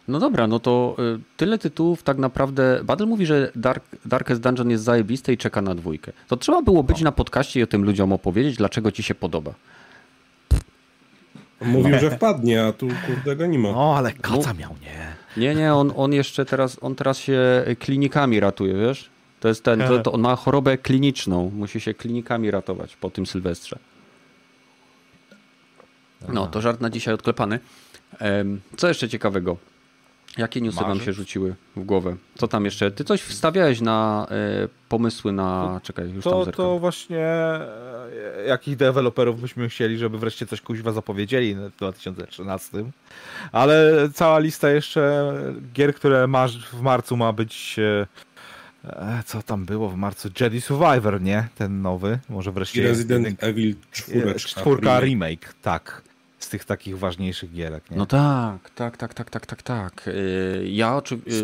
[0.07, 2.81] No dobra, no to y, tyle tytułów tak naprawdę.
[2.83, 6.11] Badel mówi, że Dark, Darkest Dungeon jest zajebiste i czeka na dwójkę.
[6.27, 9.53] To trzeba było być na podcaście i o tym ludziom opowiedzieć, dlaczego ci się podoba.
[11.61, 13.71] Mówił, że wpadnie, a tu kurde go nie ma.
[13.71, 15.15] No, ale kaca miał, nie?
[15.37, 19.10] Nie, nie, on, on jeszcze teraz, on teraz się klinikami ratuje, wiesz?
[19.41, 23.25] To jest ten, to, to on ma chorobę kliniczną, musi się klinikami ratować po tym
[23.25, 23.79] Sylwestrze.
[26.29, 27.59] No, to żart na dzisiaj odklepany.
[28.77, 29.57] Co jeszcze ciekawego?
[30.37, 31.05] Jakie newsy wam Marzec.
[31.05, 32.15] się rzuciły w głowę?
[32.35, 32.91] Co tam jeszcze?
[32.91, 35.79] Ty coś wstawiałeś na e, pomysły na...
[35.83, 36.65] Czekaj, już tam To, zerkam.
[36.65, 42.83] to właśnie e, jakich deweloperów byśmy chcieli, żeby wreszcie coś kuźwa zapowiedzieli w 2013.
[43.51, 45.33] Ale cała lista jeszcze
[45.73, 46.27] gier, które
[46.73, 47.79] w marcu ma być.
[47.79, 48.30] e, e,
[49.25, 50.29] Co tam było w marcu?
[50.39, 51.47] Jedi Survivor, nie?
[51.55, 52.19] Ten nowy.
[52.29, 52.83] Może I wreszcie.
[52.83, 54.39] Resident jeden- Evil e, 4.
[54.39, 56.01] Czwórka remake, tak.
[56.39, 57.97] Z tych takich ważniejszych gierek, nie?
[57.97, 60.07] No tak, tak, tak, tak, tak, tak, tak.
[60.07, 61.43] Y, Ja oczywiście...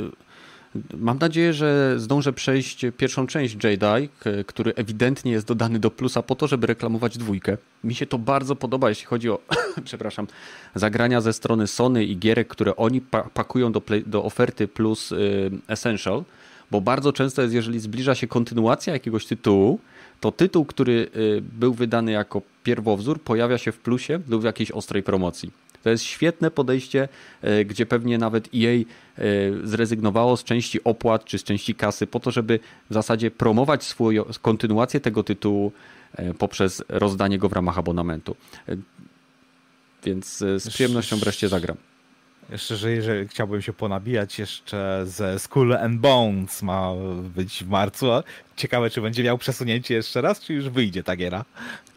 [0.94, 4.10] Mam nadzieję, że zdążę przejść pierwszą część Jedi,
[4.48, 7.58] który ewidentnie jest dodany do plusa po to, żeby reklamować dwójkę.
[7.84, 9.40] Mi się to bardzo podoba, jeśli chodzi o,
[9.84, 10.28] przepraszam,
[10.76, 15.52] zagrania ze strony Sony i gierek, które oni pa pakują do, do oferty plus y,
[15.68, 16.24] Essential,
[16.72, 19.80] bo bardzo często jest, jeżeli zbliża się kontynuacja jakiegoś tytułu,
[20.22, 24.72] to tytuł, który y, był wydany jako pierwowzór, pojawia się w plusie lub w jakiejś
[24.72, 25.52] ostrej promocji.
[25.84, 27.10] To jest świetne podejście,
[27.44, 28.86] y, gdzie pewnie nawet EA y,
[29.64, 32.60] zrezygnowało z części opłat czy z części kasy po to, żeby
[32.90, 35.72] w zasadzie promować swoją kontynuację tego tytułu
[36.38, 38.36] poprzez rozdanie go w ramach abonamentu.
[40.04, 41.78] Więc z przyjemnością wreszcie zagram.
[42.50, 46.92] Jeszcze, że jeżeli chciałbym się ponabijać jeszcze ze Skull and Bones ma
[47.36, 48.06] być w marcu.
[48.56, 51.46] Ciekawe, czy będzie miał przesunięcie jeszcze raz, czy już wyjdzie ta giera.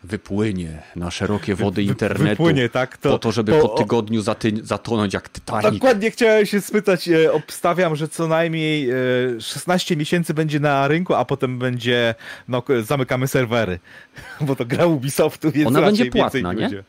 [0.05, 2.98] Wypłynie na szerokie wody internetu Wypłynie, tak?
[2.98, 5.72] po to, żeby to- po tygodniu zaty- zatonąć jak Titanic.
[5.72, 8.94] Dokładnie chciałem się spytać, e, obstawiam, że co najmniej e,
[9.40, 12.14] 16 miesięcy będzie na rynku, a potem będzie,
[12.48, 13.78] no zamykamy serwery,
[14.40, 16.61] bo to gra Ubisoftu, więc Ona będzie płatna, więcej nie?
[16.61, 16.84] będzie.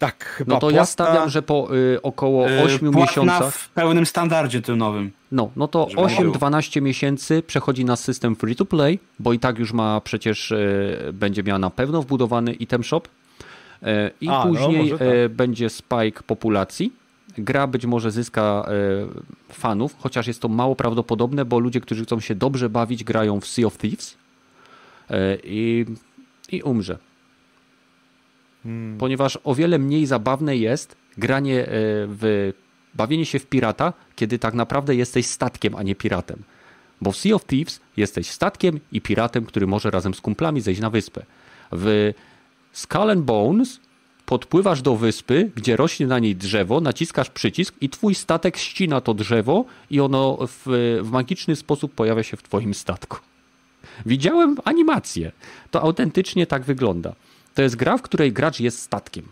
[0.00, 0.86] Tak, chyba No to ja płatna.
[0.86, 3.54] stawiam, że po y, około Yy, 8 płatna miesiącach.
[3.54, 5.10] w pełnym standardzie tym nowym.
[5.32, 6.34] No, no to Żeby nie było.
[6.34, 11.10] 8-12 miesięcy przechodzi na system free to play, bo i tak już ma przecież y,
[11.12, 13.00] będzie miała na pewno wbudowany item shop.
[13.82, 13.86] Y,
[14.20, 15.08] I A, no, później może tak.
[15.08, 16.92] y, będzie spike populacji.
[17.38, 18.68] Gra być może zyska
[19.50, 23.40] y, fanów, chociaż jest to mało prawdopodobne, bo ludzie, którzy chcą się dobrze bawić, grają
[23.40, 24.16] w Sea of Thieves
[25.10, 25.84] y, i,
[26.52, 26.98] i umrze.
[28.62, 28.98] Hmm.
[28.98, 31.66] Ponieważ o wiele mniej zabawne jest granie e,
[32.06, 32.52] w
[32.94, 36.42] bawienie się w pirata, kiedy tak naprawdę jesteś statkiem, a nie piratem.
[37.00, 40.80] Bo w Sea of Thieves jesteś statkiem i piratem, który może razem z kumplami zejść
[40.80, 41.22] na wyspę.
[41.72, 42.12] W
[42.72, 43.80] Skull and Bones
[44.26, 49.14] podpływasz do wyspy, gdzie rośnie na niej drzewo, naciskasz przycisk i twój statek ścina to
[49.14, 50.62] drzewo i ono w,
[51.02, 53.16] w magiczny sposób pojawia się w twoim statku.
[54.06, 55.32] Widziałem animację.
[55.70, 57.14] To autentycznie tak wygląda.
[57.54, 59.28] To jest gra, w której gracz jest statkiem.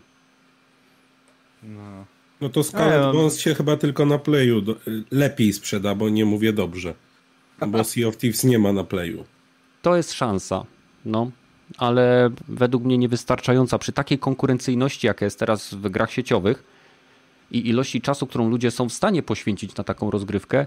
[2.41, 4.75] No to Skull A, ja- and Bones się chyba tylko na Playu do,
[5.11, 6.93] lepiej sprzeda, bo nie mówię dobrze.
[7.67, 9.25] Bo Sea of Thieves nie ma na Playu.
[9.81, 10.65] To jest szansa,
[11.05, 11.31] no,
[11.77, 13.77] ale według mnie niewystarczająca.
[13.79, 16.63] Przy takiej konkurencyjności, jaka jest teraz w grach sieciowych
[17.51, 20.65] i ilości czasu, którą ludzie są w stanie poświęcić na taką rozgrywkę,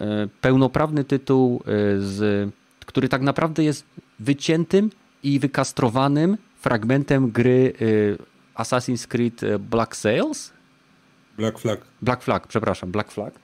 [0.00, 2.50] e, pełnoprawny tytuł, e, z,
[2.86, 3.84] który tak naprawdę jest
[4.20, 4.90] wyciętym
[5.22, 7.72] i wykastrowanym fragmentem gry
[8.56, 10.52] e, Assassin's Creed e, Black Sails,
[11.36, 11.80] Black Flag.
[12.02, 13.34] Black Flag, przepraszam, Black Flag.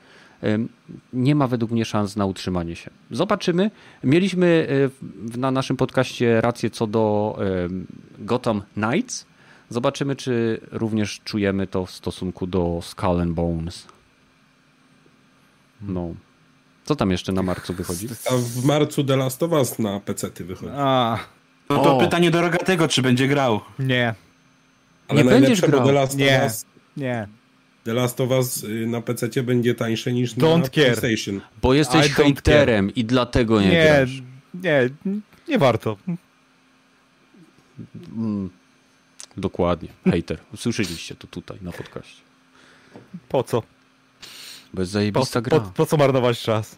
[1.13, 2.91] Nie ma według mnie szans na utrzymanie się.
[3.11, 3.71] Zobaczymy.
[4.05, 4.89] Mieliśmy y,
[5.29, 7.37] w- na naszym podcaście rację co do
[8.19, 9.27] Gotham Knights.
[9.71, 13.87] Zobaczymy, czy również czujemy to w stosunku do Skull and Bones.
[15.83, 16.15] No.
[16.85, 18.09] Co tam jeszcze na marcu wychodzi?
[18.31, 20.73] A w marcu The Last of Us na PC-ty wychodzi.
[20.77, 21.19] A,
[21.71, 22.01] No to O.
[22.01, 23.61] pytanie do Rogatego, czy będzie grał.
[23.79, 24.15] nie,
[25.09, 25.87] Ale Nie będziesz grał.
[25.87, 26.37] The Last Nie.
[26.37, 26.65] of Us,
[26.97, 27.29] nie.
[27.85, 30.73] The Last of Us y, na PC będzie tańsze niż Don't na care.
[30.99, 31.41] PlayStation.
[31.63, 34.11] Bo jesteś I hejterem i dlatego nie, Nie, grasz.
[34.55, 34.89] nie,
[35.49, 35.97] nie warto.
[38.17, 38.51] Mm,
[39.37, 39.89] dokładnie.
[40.05, 40.39] Hejter.
[40.57, 42.23] Słyszeliście to tutaj na podcaście.
[43.29, 43.63] Po co?
[44.75, 45.61] Bo jest Po, zajebista gra.
[45.61, 46.77] po, po co marnować czas?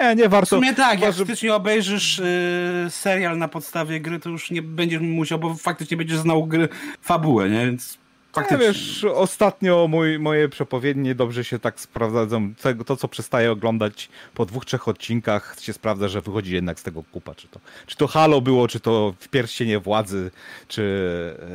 [0.00, 0.46] Nie, nie W warto.
[0.46, 5.38] sumie tak, jak faktycznie obejrzysz y, serial na podstawie gry, to już nie będziesz musiał,
[5.38, 6.68] bo faktycznie będziesz znał gry,
[7.02, 7.66] fabułę, nie?
[7.66, 7.98] Więc Nie,
[8.34, 8.66] faktycznie.
[8.66, 12.54] wiesz, ostatnio mój, moje przepowiednie dobrze się tak sprawdzą.
[12.54, 16.82] Tego, to, co przestaję oglądać po dwóch, trzech odcinkach, się sprawdza, że wychodzi jednak z
[16.82, 17.34] tego kupa.
[17.34, 20.30] Czy to, czy to Halo było, czy to w Pierścienie Władzy,
[20.68, 20.82] czy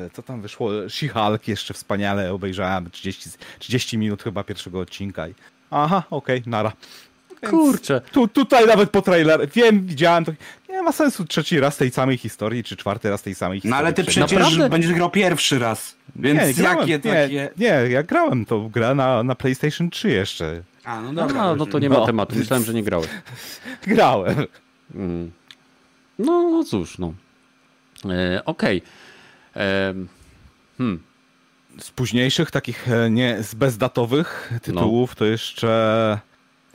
[0.05, 3.29] e, co tam wyszło, She-Hulk jeszcze wspaniale obejrzałem, 30,
[3.59, 5.27] 30 minut chyba pierwszego odcinka.
[5.27, 5.33] I,
[5.71, 6.71] aha, okej, nara.
[7.49, 8.01] Kurczę.
[8.11, 10.31] Tu, tutaj nawet po trailer, wiem, widziałem to.
[10.69, 13.71] Nie ma sensu trzeci raz tej samej historii, czy czwarty raz tej samej historii.
[13.71, 14.39] No ale ty przecież.
[14.39, 14.69] Naprawdę?
[14.69, 15.95] będziesz grał pierwszy raz.
[16.15, 17.49] Więc nie, grałem, jakie nie, takie...
[17.57, 20.63] nie, ja grałem tą grę na, na PlayStation 3 jeszcze.
[20.83, 21.55] A, no No, dobra.
[21.55, 22.05] no to nie ma No.
[22.05, 22.35] tematu.
[22.35, 23.07] Myślałem, że nie grałeś.
[23.87, 24.35] Grałem.
[24.95, 25.31] Mm.
[26.19, 27.13] No, no cóż, no.
[28.09, 28.81] E, Okej.
[29.53, 30.07] Em,
[30.77, 31.03] Hmm.
[31.79, 36.19] Z późniejszych, takich e, nie, z bezdatowych tytułów, to jeszcze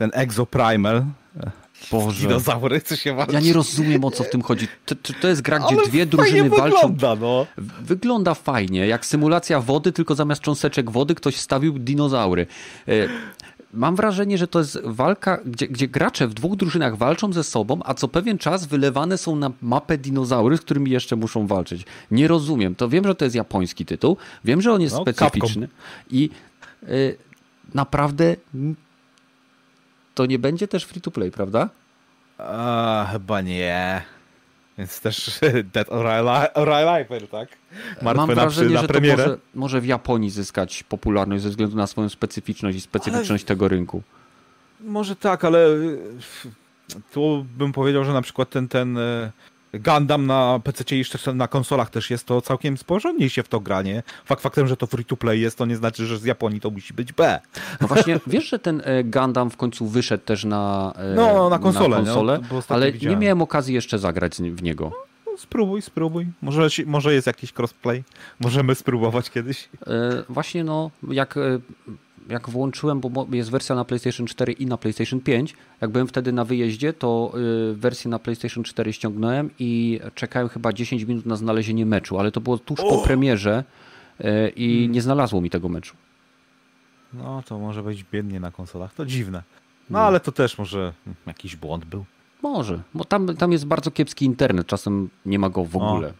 [0.01, 1.05] ten Exoprimal.
[1.91, 2.21] Boże.
[2.29, 3.33] Dinozaury, co się walczy.
[3.35, 4.69] Ja nie rozumiem, o co w tym chodzi.
[4.87, 6.65] To, to, to jest gra, gdzie Ale dwie drużyny walczą.
[6.77, 7.47] wygląda, no.
[7.81, 12.47] Wygląda fajnie, jak symulacja wody, tylko zamiast cząsteczek wody ktoś wstawił dinozaury.
[12.89, 12.93] E,
[13.75, 17.81] Mam wrażenie, że to jest walka, gdzie, gdzie gracze w dwóch drużynach walczą ze sobą,
[17.85, 21.85] a co pewien czas wylewane są na mapę dinozaury, z którymi jeszcze muszą walczyć.
[22.11, 22.75] Nie rozumiem.
[22.75, 25.69] To wiem, że to jest japoński tytuł, wiem, że on jest No, specyficzny
[26.11, 26.31] i
[26.83, 26.89] e,
[27.75, 28.37] naprawdę
[30.21, 31.69] to nie będzie też free to play, prawda?
[32.39, 34.03] A, chyba nie.
[34.79, 35.41] Więc też
[35.75, 35.89] Dead
[36.55, 37.49] or Alive, tak?
[38.03, 41.87] Martwe Mam wrażenie, na że to może, może w Japonii zyskać popularność ze względu na
[41.87, 44.03] swoją specyficzność i specyficzność tego rynku.
[44.81, 45.99] Może tak, ale y,
[47.13, 49.33] tu bym powiedział, że na przykład ten, ten y,
[49.75, 53.61] Gundam na PC i jeszcze na konsolach też jest to całkiem porządnie się w to
[53.61, 54.03] granie.
[54.25, 56.71] Fakt faktem, że to free to play jest, to nie znaczy, że z Japonii to
[56.71, 57.41] musi być B.
[57.81, 61.59] No właśnie, wiesz, że ten e, Gundam w końcu wyszedł też na, e, No, na
[61.59, 63.19] konsolę, na no, konsolę ostatnio ale nie widziałem.
[63.19, 64.93] miałem okazji jeszcze zagrać w niego.
[65.27, 66.27] No, spróbuj, spróbuj.
[66.43, 68.05] Może, może jest jakiś crossplay.
[68.41, 69.69] Możemy spróbować kiedyś.
[69.87, 71.35] E, Właśnie no, jak,
[72.31, 76.33] jak włączyłem, bo jest wersja na PlayStation 4 i na PlayStation 5, jak byłem wtedy
[76.33, 77.33] na wyjeździe, to
[77.71, 82.33] e, wersję na PlayStation 4 ściągnąłem i czekałem chyba 10 minut na znalezienie meczu, ale
[82.33, 83.65] to było tuż po premierze
[84.21, 84.93] e, i Hmm.
[84.93, 85.97] nie znalazło mi tego meczu.
[87.13, 88.95] No, to może być biednie na konsolach.
[88.95, 89.43] To dziwne.
[89.91, 90.05] No, No.
[90.05, 92.05] ale to też może mm, jakiś błąd był.
[92.43, 95.81] Może, bo tam, tam jest bardzo kiepski internet, czasem nie ma go w O.
[95.91, 96.13] ogóle,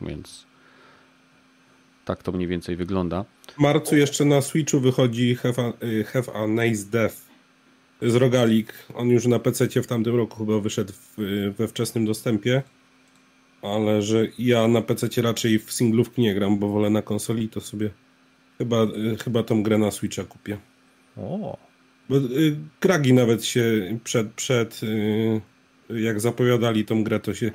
[0.00, 0.46] więc
[2.08, 3.24] tak to mniej więcej wygląda.
[3.56, 7.16] W marcu jeszcze na Switchu wychodzi Have a, y, Have a Nice Death
[8.02, 8.72] z Rogalik.
[8.94, 12.62] On już na PC w tamtym roku chyba wyszedł w, y, we wczesnym dostępie.
[13.62, 17.60] Ale że ja na PC raczej w singlówki nie gram, bo wolę na konsoli, to
[17.60, 17.90] sobie
[18.58, 20.58] chyba, y, chyba tą grę na Switcha kupię.
[21.16, 21.58] O.
[22.08, 23.62] Bo y, Kragi nawet się
[24.04, 25.40] przed, przed y,
[25.90, 27.50] jak zapowiadali tą grę, to się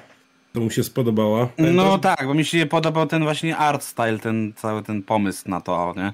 [0.53, 1.39] to mu się spodobała.
[1.57, 2.01] No Pamiętasz?
[2.01, 5.93] tak, bo mi się podobał ten właśnie art style, ten cały ten pomysł na to,
[5.97, 6.13] nie?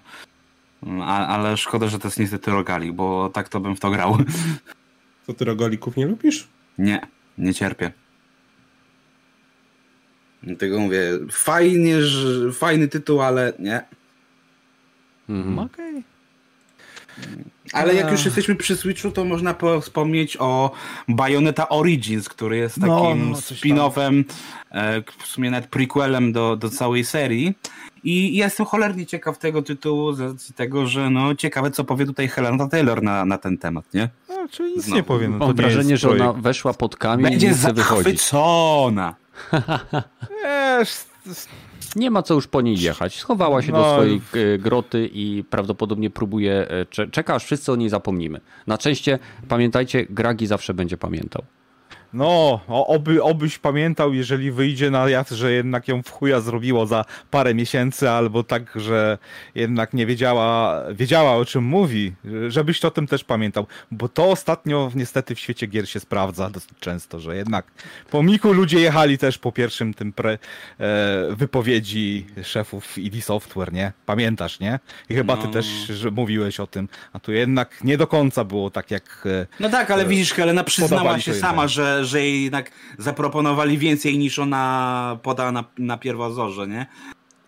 [1.03, 4.17] A, ale szkoda, że to jest niestety rogalik, bo tak to bym w to grał.
[5.27, 6.47] Co ty Rogalików nie lubisz?
[6.77, 7.01] Nie,
[7.37, 7.91] nie cierpię.
[10.43, 13.81] Dlatego mówię, fajnie, że, fajny tytuł, ale nie.
[15.29, 15.59] Mhm.
[15.59, 16.03] Okej.
[17.73, 20.71] Ale jak już jesteśmy przy Switchu, to można po- wspomnieć o
[21.07, 24.23] Bayonetta Origins, który jest No, takim no, coś spin-offem,
[24.71, 27.53] e, w sumie nawet prequelem do, do całej serii.
[28.03, 32.27] I jestem cholernie ciekaw tego tytułu, z racji tego, że no ciekawe co powie tutaj
[32.27, 34.09] Helena Taylor na, na ten temat, nie?
[34.29, 34.95] No, czyli nic Znowu.
[34.95, 35.31] nie powiem.
[35.39, 38.05] No, Mam wrażenie, że ona weszła pod kamień i Będzie nie chce wychodzić.
[38.05, 39.15] zachwycona.
[40.43, 40.89] Wiesz,
[41.95, 43.15] Nie ma co już po niej jechać.
[43.19, 43.93] Schowała się do No.
[43.93, 44.21] swojej
[44.55, 48.41] e, groty i prawdopodobnie próbuje, e, cze- czeka aż wszyscy o niej zapomnimy.
[48.67, 51.43] Na szczęście, pamiętajcie, Gragi zawsze będzie pamiętał.
[52.13, 57.05] No, oby, obyś pamiętał, jeżeli wyjdzie na jaw, że jednak ją w chuja zrobiło za
[57.31, 59.17] parę miesięcy, albo tak, że
[59.55, 62.13] jednak nie wiedziała, wiedziała o czym mówi,
[62.47, 66.49] żebyś to o tym też pamiętał, bo to ostatnio niestety w świecie gier się sprawdza
[66.49, 67.65] dosyć często, że jednak
[68.11, 70.37] po Miku ludzie jechali też po pierwszym tym pre, e,
[71.29, 73.91] wypowiedzi szefów ID Software, nie?
[74.05, 74.79] Pamiętasz, nie?
[75.09, 75.53] I chyba ty No.
[75.53, 79.23] też że mówiłeś o tym, a tu jednak nie do końca było tak jak...
[79.25, 81.98] E, No tak, ale widzisz, Helena przyznała się sama, jednak.
[82.05, 86.85] Że, jednak zaproponowali więcej niż ona podała na, na pierwozorze, nie?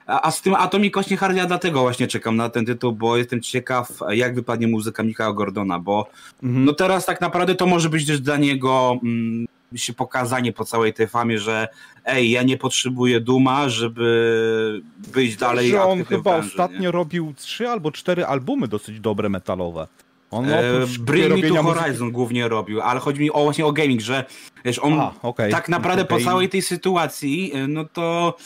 [0.07, 3.17] A, a z tym Atomic właśnie Harley, ja dlatego właśnie czekam na ten tytuł, bo
[3.17, 6.09] jestem ciekaw, jak wypadnie muzyka Michała Gordona, bo
[6.43, 6.65] Mhm.
[6.65, 9.45] no teraz tak naprawdę to może być też dla niego mm,
[9.75, 11.67] się pokazanie po całej tej famie, że
[12.05, 14.81] ej, ja nie potrzebuję Duma, żeby
[15.13, 16.91] być dalej że on chyba ostatnio nie?
[16.91, 19.87] robił trzy albo cztery albumy dosyć dobre metalowe.
[20.31, 23.65] On E, oprócz Bring Me to muzyki- Horizon głównie robił, ale chodzi mi o właśnie
[23.65, 24.25] o gaming, że
[24.65, 25.51] wiesz, on Aha, okej.
[25.51, 26.25] tak naprawdę po Okej.
[26.25, 28.37] całej tej sytuacji, y, no to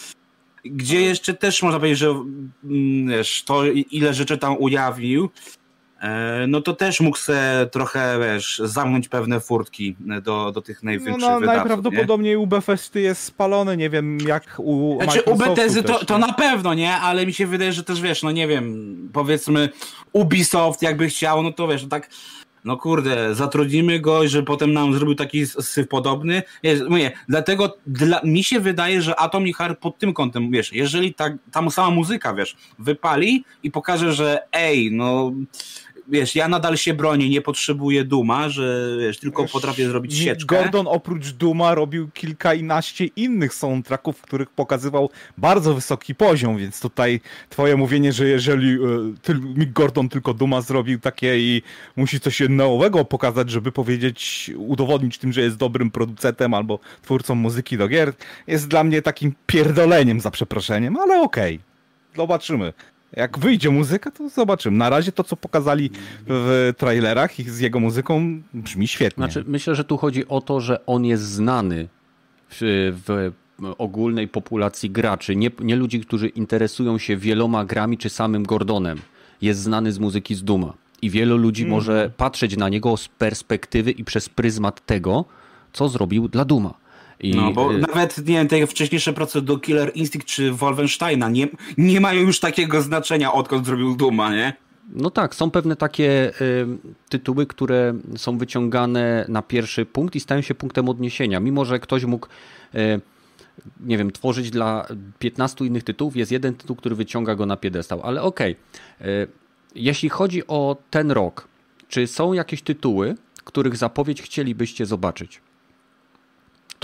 [0.66, 5.30] gdzie jeszcze też można powiedzieć, że mm, wiesz, to ile rzeczy tam ujawnił, e,
[6.48, 10.86] no to też mógł se trochę, wiesz, zamknąć pewne furtki e, do, do tych No,
[10.86, 11.56] największych no, wydawców, nie?
[11.56, 16.14] najprawdopodobniej UB Festy jest spalony, nie wiem jak u Znaczy u Microsoftu Bethesdy to, to
[16.14, 16.28] nie?
[16.28, 16.94] na pewno, nie?
[16.94, 19.70] Ale mi się wydaje, że też wiesz, no nie wiem, powiedzmy
[20.14, 22.10] Ubisoft jakby chciał, no to wiesz, no tak
[22.66, 26.44] no kurde, zatrudnimy go, żeby potem nam zrobił taki syf podobny.
[26.90, 31.30] Mówię, dlatego dla, mi się wydaje, że Atomic Heart pod tym kątem, wiesz, jeżeli ta,
[31.52, 35.32] ta sama muzyka, wiesz, wypali i pokaże, że ej, no
[36.08, 40.56] wiesz, ja nadal się bronię, nie potrzebuję Duma, że wiesz, tylko wiesz, potrafię zrobić sieczkę.
[40.56, 47.22] Gordon oprócz Duma robił kilkanaście innych soundtracków, w których pokazywał bardzo wysoki poziom, więc tutaj
[47.50, 48.74] twoje mówienie, że jeżeli
[49.30, 51.62] e, Mick Gordon tylko Duma zrobił takie i
[51.96, 57.78] musi coś nowego pokazać, żeby powiedzieć, udowodnić tym, że jest dobrym producentem albo twórcą muzyki
[57.78, 58.14] do gier,
[58.48, 61.56] jest dla mnie takim pierdoleniem za przeproszeniem, ale okej.
[61.56, 61.76] Okay.
[62.16, 62.74] Zobaczymy.
[63.16, 64.78] Jak wyjdzie muzyka, to zobaczymy.
[64.78, 65.90] Na razie to, co pokazali
[66.28, 69.24] w trailerach z jego muzyką, brzmi świetnie.
[69.24, 71.88] Znaczy, myślę, że tu chodzi o to, że on jest znany
[72.50, 73.32] w, w
[73.78, 79.00] ogólnej populacji graczy, nie, nie ludzi, którzy interesują się wieloma grami czy samym Gordonem.
[79.42, 80.74] Jest znany z muzyki z Duma.
[81.02, 81.72] I wielu ludzi mm.
[81.72, 85.26] może patrzeć na niego z perspektywy i przez pryzmat tego,
[85.74, 86.74] co zrobił dla Duma.
[87.26, 87.36] I...
[87.36, 91.48] No, bo y, nawet, nie wiem, te wcześniejsze prace do Killer Instinct czy Wolfensteina nie,
[91.78, 94.54] nie mają już takiego znaczenia, odkąd zrobił Duma, nie?
[94.90, 96.32] No tak, są pewne takie
[97.10, 101.40] tytuły, które są wyciągane na pierwszy punkt i stają się punktem odniesienia.
[101.40, 102.28] Mimo, że ktoś mógł,
[102.76, 103.02] y,
[103.80, 104.88] nie wiem, tworzyć dla
[105.20, 108.02] 15 innych tytułów, jest jeden tytuł, który wyciąga go na piedestał.
[108.04, 108.56] Ale okej,
[109.00, 109.28] okay.
[109.76, 111.48] jeśli chodzi o ten rok,
[111.90, 115.42] czy są jakieś tytuły, których zapowiedź chcielibyście zobaczyć?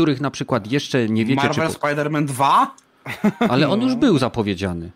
[0.01, 1.73] Których na przykład jeszcze nie wiecie, Marvel czy...
[1.73, 2.75] Spider-Man 2?
[3.49, 4.91] Ale on już był zapowiedziany.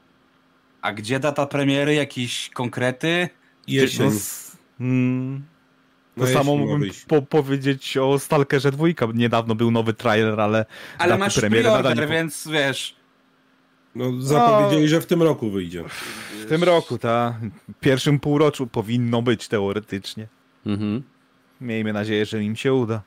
[0.82, 1.94] A gdzie data premiery?
[1.94, 3.30] Jakieś konkrety?
[3.68, 4.12] Jesień.
[4.12, 4.20] No,
[4.78, 5.44] hmm.
[6.18, 8.88] To samo mógłbym po powiedzieć o Stalkerze 2.
[9.14, 10.66] Niedawno był nowy trailer, ale.
[10.98, 12.96] Ale masz premiery nadal więc wiesz.
[13.96, 15.84] No, zapowiedzieli, no, że w tym roku wyjdzie.
[16.46, 17.34] W tym roku, tak.
[17.70, 20.28] W pierwszym półroczu powinno być teoretycznie.
[20.66, 21.04] Mhm.
[21.62, 23.02] Miejmy nadzieję, że im się uda.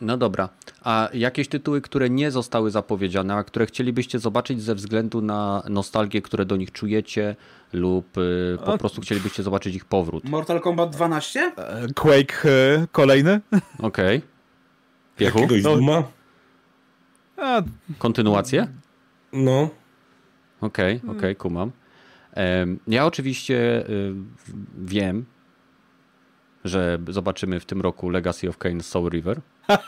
[0.00, 0.48] No dobra.
[0.82, 6.22] A jakieś tytuły, które nie zostały zapowiedziane, a które chcielibyście zobaczyć ze względu na nostalgię,
[6.22, 7.36] które do nich czujecie
[7.72, 10.24] lub y, po prostu chcielibyście zobaczyć ich powrót?
[10.24, 11.52] Mortal Kombat 12?
[11.56, 13.40] E, Quake y, kolejny?
[13.78, 14.18] Okej.
[14.18, 14.28] Okay.
[15.16, 15.38] Piechu?
[15.38, 15.76] Jakiegoś no.
[15.76, 16.02] Duma?
[17.36, 17.62] A...
[17.98, 18.66] Kontynuację?
[19.32, 19.70] No.
[20.60, 21.72] Okej, okay, okej, okay, kumam.
[22.88, 24.14] Ja oczywiście y,
[24.78, 25.24] wiem,
[26.64, 29.40] że zobaczymy w tym roku Legacy of Kain Soul River.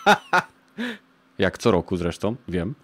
[1.39, 2.75] Jak co roku zresztą, wiem.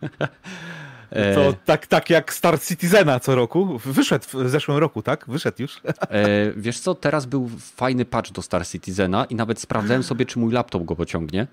[1.34, 3.78] To tak, tak jak Star Citizena co roku.
[3.84, 5.24] Wyszedł w zeszłym roku, tak?
[5.28, 5.80] Wyszedł już.
[5.84, 10.38] E, wiesz co, teraz był fajny patch do Star Citizena i nawet sprawdzałem sobie, czy
[10.38, 11.46] mój laptop go pociągnie.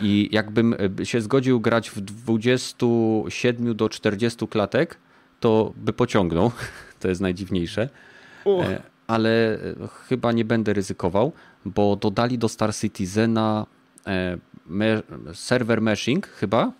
[0.00, 4.96] I jakbym e, się zgodził grać w 27 do 40 klatek,
[5.40, 6.50] to by pociągnął.
[7.00, 7.88] To jest najdziwniejsze.
[8.46, 9.58] E, ale
[10.08, 11.32] chyba nie będę ryzykował,
[11.64, 13.66] bo dodali do Star Citizena
[14.06, 16.72] E, me, server meshing chyba,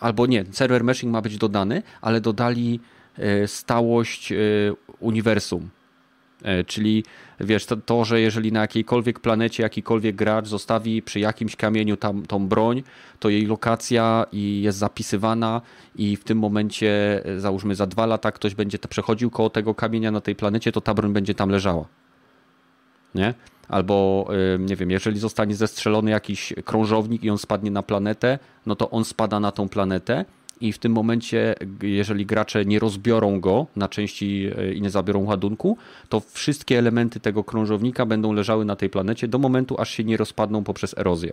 [0.00, 2.80] albo nie, server meshing ma być dodany, ale dodali
[3.16, 4.36] e, stałość e,
[5.00, 5.68] uniwersum.
[6.66, 7.04] Czyli
[7.40, 12.26] wiesz, to, to, że jeżeli na jakiejkolwiek planecie jakikolwiek gracz zostawi przy jakimś kamieniu tam,
[12.26, 12.82] tą broń,
[13.18, 15.60] to jej lokacja i jest zapisywana
[15.96, 20.20] i w tym momencie, załóżmy za dwa lata ktoś będzie przechodził koło tego kamienia na
[20.20, 21.84] tej planecie, to ta broń będzie tam leżała.
[23.14, 23.34] Nie?
[23.68, 24.28] albo
[24.58, 29.04] nie wiem, jeżeli zostanie zestrzelony jakiś krążownik i on spadnie na planetę, no to on
[29.04, 30.24] spada na tą planetę
[30.60, 35.24] i w tym momencie, jeżeli gracze nie rozbiorą go na części e, i nie zabiorą
[35.24, 35.78] ładunku,
[36.08, 40.16] to wszystkie elementy tego krążownika będą leżały na tej planecie do momentu, aż się nie
[40.16, 41.32] rozpadną poprzez erozję.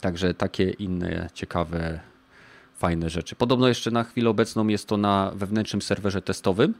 [0.00, 2.00] Także takie inne ciekawe,
[2.74, 3.36] fajne rzeczy.
[3.36, 6.74] Podobno jeszcze na chwilę obecną jest to na wewnętrznym serwerze testowym,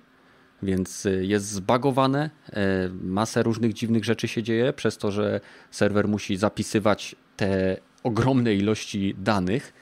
[0.62, 5.40] więc y, jest zbagowane, e, masę różnych dziwnych rzeczy się dzieje, przez to, że
[5.70, 9.72] serwer musi zapisywać te ogromne ilości danych,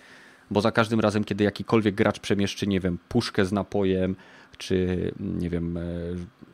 [0.51, 4.17] bo za każdym razem, kiedy jakikolwiek gracz przemieszczy, nie wiem, puszkę z napojem,
[4.59, 5.83] czy nie wiem, e,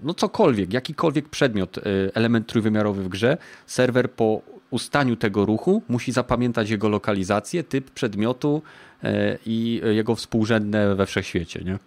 [0.02, 1.82] no cokolwiek, jakikolwiek przedmiot, e,
[2.14, 8.62] element trójwymiarowy w grze, serwer po ustaniu tego ruchu musi zapamiętać jego lokalizację, typ przedmiotu
[9.46, 11.78] i jego współrzędne we wszechświecie, nie?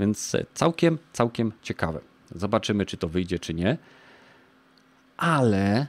[0.00, 2.00] Więc całkiem, całkiem ciekawe.
[2.34, 3.78] Zobaczymy, czy to wyjdzie, czy nie.
[5.16, 5.86] Ale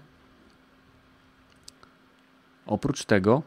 [2.66, 3.42] oprócz tego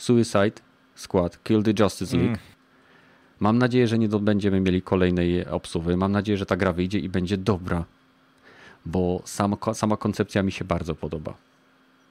[0.00, 0.62] Suicide
[0.94, 2.28] Squad Kill the Justice League.
[2.28, 2.40] Mm.
[3.40, 5.96] Mam nadzieję, że nie będziemy mieli kolejnej obsuwy.
[5.96, 7.84] Mam nadzieję, że ta gra wyjdzie i będzie dobra.
[8.86, 11.34] Bo sama, sama koncepcja mi się bardzo podoba.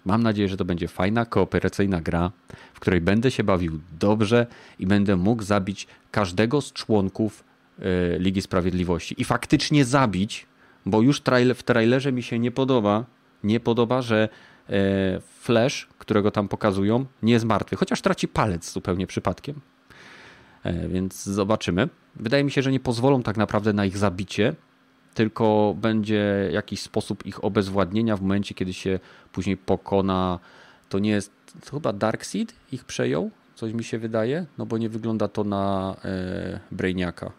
[0.06, 2.32] Mam nadzieję, że to będzie fajna, kooperacyjna gra,
[2.74, 4.48] w której będę się bawił dobrze
[4.80, 7.44] i będę mógł zabić każdego z członków
[8.20, 10.46] Ligi Sprawiedliwości i faktycznie zabić,
[10.86, 13.06] bo już trailer, w trailerze mi się nie podoba,
[13.44, 14.30] nie podoba, że
[15.40, 19.62] Flash, którego tam pokazują, nie jest martwy, chociaż traci palec zupełnie przypadkiem.
[20.90, 21.90] Więc zobaczymy.
[22.16, 24.56] Wydaje mi się, że nie pozwolą tak naprawdę na ich zabicie,
[25.14, 29.00] tylko będzie jakiś sposób ich obezwładnienia w momencie, kiedy się
[29.32, 30.40] później pokona.
[30.90, 31.32] To nie jest,
[31.66, 35.96] to chyba Darkseid ich przejął, coś mi się wydaje, no bo nie wygląda to na
[36.06, 37.32] e, Brainiaka.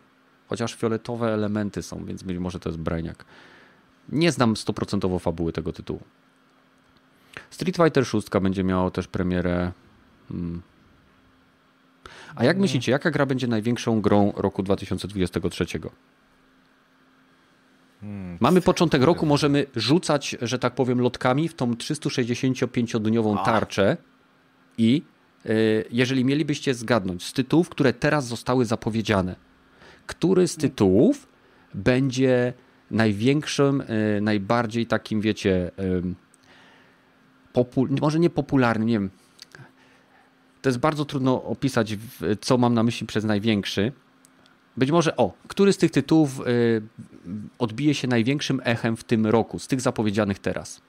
[0.49, 3.25] Chociaż fioletowe elementy są, więc być może to jest Brainiak.
[4.09, 6.01] Nie znam stoprocentowo fabuły tego tytułu.
[7.51, 9.73] Street Fighter 6 będzie miało też premierę.
[10.29, 10.63] Hmm.
[12.35, 15.67] A jak myślicie, jaka gra będzie największą grą roku 2023?
[18.01, 23.97] Hmm, Mamy początek roku, możemy rzucać, że tak powiem, lotkami w tą 365-dniową tarczę
[24.79, 25.03] i
[25.47, 29.37] y, jeżeli mielibyście zgadnąć z tytułów, które teraz zostały zapowiedziane,
[30.07, 31.29] który z tytułów
[31.75, 32.53] będzie
[32.91, 35.71] największym, y, najbardziej takim, wiecie,
[38.01, 39.11] może nie popularnym, nie wiem.
[40.63, 41.97] To jest bardzo trudno opisać,
[42.41, 43.93] co mam na myśli przez największy,
[44.77, 46.83] być może, o, który z tych tytułów y,
[47.59, 50.81] odbije się największym echem w tym roku, z tych zapowiedzianych teraz?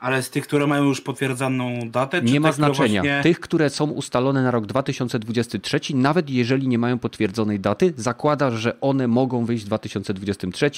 [0.00, 2.22] Ale z tych, które mają już potwierdzoną datę?
[2.22, 3.02] nie ma znaczenia.
[3.02, 3.22] Właśnie...
[3.22, 8.80] Tych, które są ustalone na rok 2023, nawet jeżeli nie mają potwierdzonej daty, zakładasz, że
[8.80, 10.70] one mogą wyjść w 2023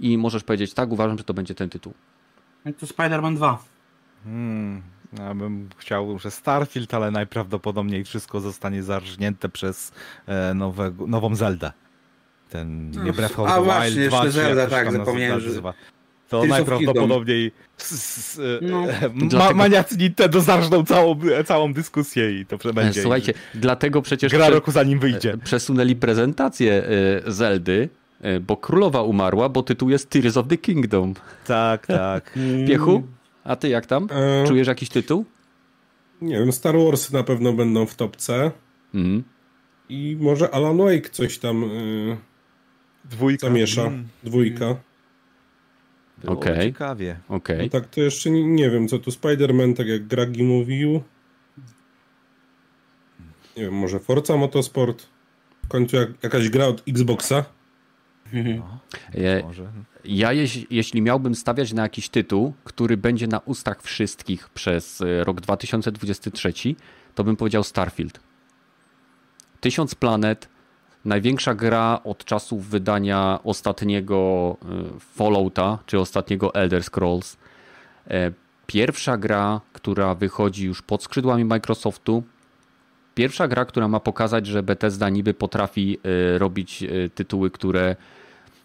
[0.00, 1.94] i możesz powiedzieć, tak, uważam, że to będzie ten tytuł.
[2.64, 3.73] To Spider-Man 2.
[4.24, 4.82] Hmm,
[5.18, 9.92] ja bym chciał, że Starfield, ale najprawdopodobniej wszystko zostanie zarżnięte przez
[10.26, 11.72] e, nowego, nową Zeldę
[12.54, 15.50] ten nie Breath of the Wild właśnie, 2, Zelda, tak, zapomniałem, że...
[16.28, 17.52] To Tears najprawdopodobniej
[18.62, 18.86] no.
[19.38, 23.02] ma, maniacy Nintendo zarżną całą, całą dyskusję i to będzie.
[23.02, 25.32] Słuchajcie, dlatego przecież gra roku zanim wyjdzie.
[25.32, 26.84] E, przesunęli prezentację
[27.26, 27.88] e, Zeldy,
[28.20, 31.14] e, bo królowa umarła, bo tytuł jest Tears of the Kingdom.
[31.46, 32.38] Tak, tak.
[32.68, 33.02] Piechu,
[33.44, 34.08] a ty jak tam?
[34.46, 35.24] Czujesz jakiś tytuł?
[36.22, 38.50] Nie wiem, Star Wars na pewno będą w topce.
[38.94, 39.24] Mm.
[39.88, 41.70] I może Alan Wake coś tam...
[43.04, 43.46] Dwójka.
[43.46, 43.82] Zamiesza.
[43.82, 44.08] Mm.
[44.22, 44.76] Dwójka.
[46.26, 46.52] Okej.
[46.52, 46.64] Okay.
[46.64, 47.18] Ciekawie.
[47.28, 47.58] Okay.
[47.62, 51.02] No tak, to jeszcze nie, nie wiem, co tu Spider-Man, tak jak Gragi mówił.
[53.56, 55.06] Nie wiem, może Forza Motorsport.
[55.64, 57.44] W końcu jak, jakaś gra od Xboxa.
[58.32, 58.80] No,
[59.14, 59.40] ja,
[60.04, 65.24] ja jeś, jeśli miałbym stawiać na jakiś tytuł, który będzie na ustach wszystkich przez e,
[65.24, 66.52] rok 2023,
[67.14, 68.20] to bym powiedział Starfield.
[69.60, 70.48] Tysiąc planet,
[71.04, 74.56] największa gra od czasów wydania ostatniego
[74.96, 77.36] y, Fallouta, czy ostatniego Elder Scrolls.
[78.10, 78.32] E,
[78.66, 82.22] pierwsza gra, która wychodzi już pod skrzydłami Microsoftu.
[83.14, 85.98] Pierwsza gra, która ma pokazać, że Bethesda niby potrafi
[86.38, 87.96] robić tytuły, które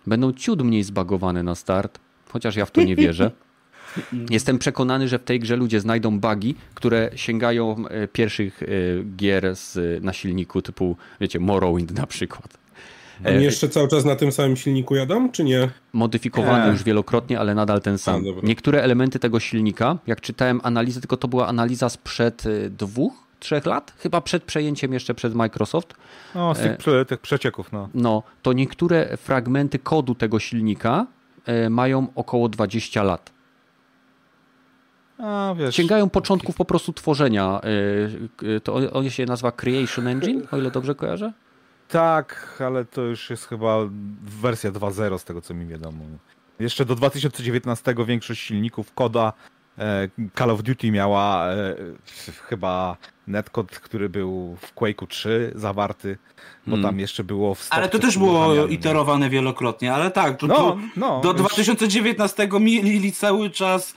[0.07, 1.99] będą ciut mniej zbagowane na start,
[2.29, 3.31] chociaż ja w to nie wierzę.
[4.29, 8.67] Jestem przekonany, że w tej grze ludzie znajdą bugi, które sięgają e, pierwszych e,
[9.15, 12.57] gier z, na silniku typu, wiecie, Morrowind na przykład.
[13.25, 15.69] Oni e, jeszcze cały czas na tym samym silniku jadą, czy nie?
[15.93, 16.71] Modyfikowany nie.
[16.71, 18.23] już wielokrotnie, ale nadal ten sam.
[18.43, 23.65] A, Niektóre elementy tego silnika, jak czytałem analizę, tylko to była analiza sprzed dwóch, trzech
[23.65, 25.93] lat, chyba przed przejęciem jeszcze przez Microsoft.
[26.35, 27.89] No, z tych, prze, tych przecieków, no.
[27.93, 31.07] No, to niektóre fragmenty kodu tego silnika
[31.69, 33.31] mają około 20 lat.
[35.19, 37.61] A, wiesz, Sięgają początków po prostu tworzenia.
[38.43, 41.33] Y, y, to on się nazywa Creation Engine, o ile dobrze kojarzę?
[41.87, 43.77] Tak, ale to już jest chyba
[44.21, 46.05] wersja 2.0 z tego co mi wiadomo.
[46.59, 49.58] Jeszcze do 2019 większość silników koda e,
[50.37, 51.75] Call of Duty miała e,
[52.49, 52.97] chyba
[53.27, 56.17] netcode, który był w Quake'u 3 zawarty,
[56.67, 56.91] bo hmm.
[56.91, 61.21] tam jeszcze było w Ale to też było iterowane wielokrotnie, ale tak, to, no, no,
[61.21, 63.95] do 2019 mieli cały czas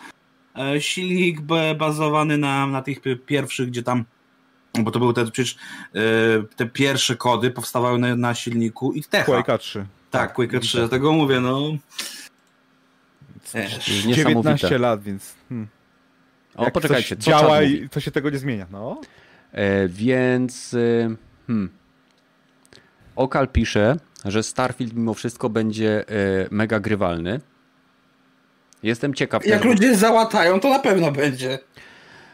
[0.59, 1.41] E, silnik
[1.77, 4.05] bazowany na, na tych pierwszych, gdzie tam
[4.79, 5.57] bo to były te przecież
[5.95, 5.99] e,
[6.57, 9.33] te pierwsze kody powstawały na, na silniku i Techa.
[9.33, 9.87] Quake'a 3.
[10.11, 11.61] Tak, Quake'a 3, dlatego mówię, no.
[13.87, 15.35] 19 lat, więc.
[15.49, 15.69] Hmm.
[16.57, 18.67] O, Jak poczekajcie, co działa i to się tego nie zmienia.
[18.71, 19.01] No.
[19.53, 20.75] E, więc.
[20.75, 21.15] E,
[21.47, 21.71] hmm.
[23.17, 26.13] Okal pisze, że Starfield mimo wszystko będzie e,
[26.51, 27.41] mega grywalny.
[28.83, 29.47] Jestem ciekaw.
[29.47, 31.59] Jak ludzie załatają, to na pewno będzie.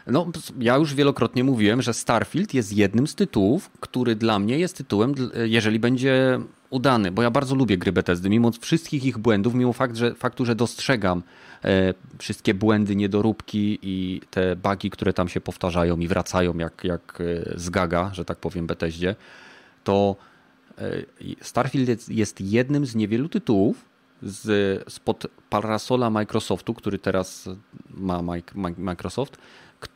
[0.07, 0.27] No,
[0.59, 5.15] ja już wielokrotnie mówiłem, że Starfield jest jednym z tytułów, który dla mnie jest tytułem,
[5.45, 6.39] jeżeli będzie
[6.69, 10.45] udany, bo ja bardzo lubię gry Bethesdy, mimo wszystkich ich błędów, mimo fakt, że, faktu,
[10.45, 11.23] że dostrzegam
[11.63, 17.21] e, wszystkie błędy, niedoróbki i te bugi, które tam się powtarzają i wracają jak, jak
[17.21, 19.15] e, z gaga, że tak powiem, Bethesdzie,
[19.83, 20.15] to
[21.41, 23.85] Starfield jest, jest jednym z niewielu tytułów
[24.23, 27.49] z, spod parasola Microsoftu, który teraz
[27.89, 28.21] ma
[28.77, 29.37] Microsoft,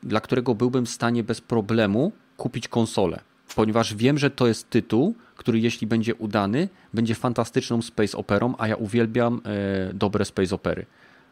[0.04, 3.20] dla którego byłbym w stanie bez problemu kupić konsolę.
[3.56, 8.68] Ponieważ wiem, że to jest tytuł, który jeśli będzie udany, będzie fantastyczną space operą, a
[8.68, 10.86] ja uwielbiam e, dobre space opery.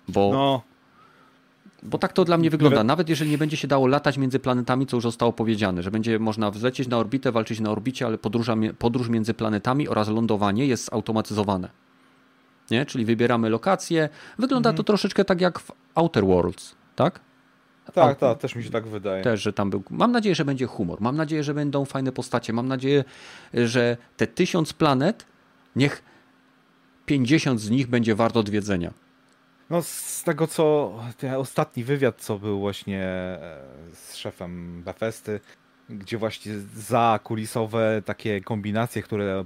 [0.07, 0.61] Bo no.
[1.83, 2.83] Bo tak to dla mnie wygląda.
[2.83, 6.19] Nawet jeżeli nie będzie się dało latać między planetami, co już zostało powiedziane, że będzie
[6.19, 10.85] można wlecieć na orbitę, walczyć na orbicie, ale podróża, podróż między planetami oraz lądowanie jest
[10.85, 11.69] zautomatyzowane.
[12.71, 12.85] Nie?
[12.85, 14.09] Czyli wybieramy lokację.
[14.39, 14.77] Wygląda mhm.
[14.77, 17.19] to troszeczkę tak jak w Outer Worlds, tak?
[17.93, 19.23] Tak, tak, też mi się tak wydaje.
[19.23, 19.83] Też, że tam był.
[19.89, 21.01] Mam nadzieję, że będzie humor.
[21.01, 22.53] Mam nadzieję, że będą fajne postacie.
[22.53, 23.03] Mam nadzieję,
[23.53, 25.25] że te tysiąc planet,
[25.75, 26.03] niech
[27.05, 28.93] 50 z nich będzie wart odwiedzenia.
[29.69, 33.59] No z tego co, ten ostatni wywiad, co był właśnie e,
[33.93, 35.39] z szefem Bethesdy,
[35.89, 39.45] gdzie właśnie za kulisowe takie kombinacje, które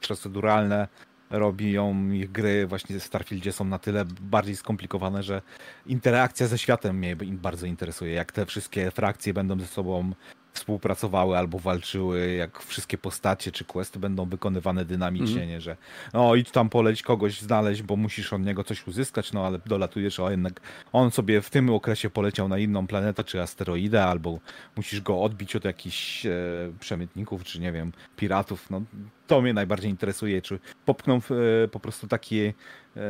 [0.00, 0.88] proceduralne
[1.30, 5.42] robią ich gry właśnie w Starfieldzie są na tyle bardziej skomplikowane, że
[5.86, 8.12] interakcja ze światem mnie bardzo interesuje.
[8.12, 10.12] Jak te wszystkie frakcje będą ze sobą
[10.56, 15.48] współpracowały albo walczyły, jak wszystkie postacie czy questy będą wykonywane dynamicznie, mm.
[15.48, 15.76] nie, że
[16.12, 20.20] no idź tam poleć kogoś znaleźć, bo musisz od niego coś uzyskać, no ale dolatujesz,
[20.20, 20.60] o jednak
[20.92, 24.38] on sobie w tym okresie poleciał na inną planetę czy asteroidę, albo
[24.76, 26.32] musisz go odbić od jakichś e,
[26.80, 28.82] przemytników, czy nie wiem, piratów, no
[29.26, 32.54] to mnie najbardziej interesuje, czy popchną e, po prostu takie
[32.96, 33.02] e,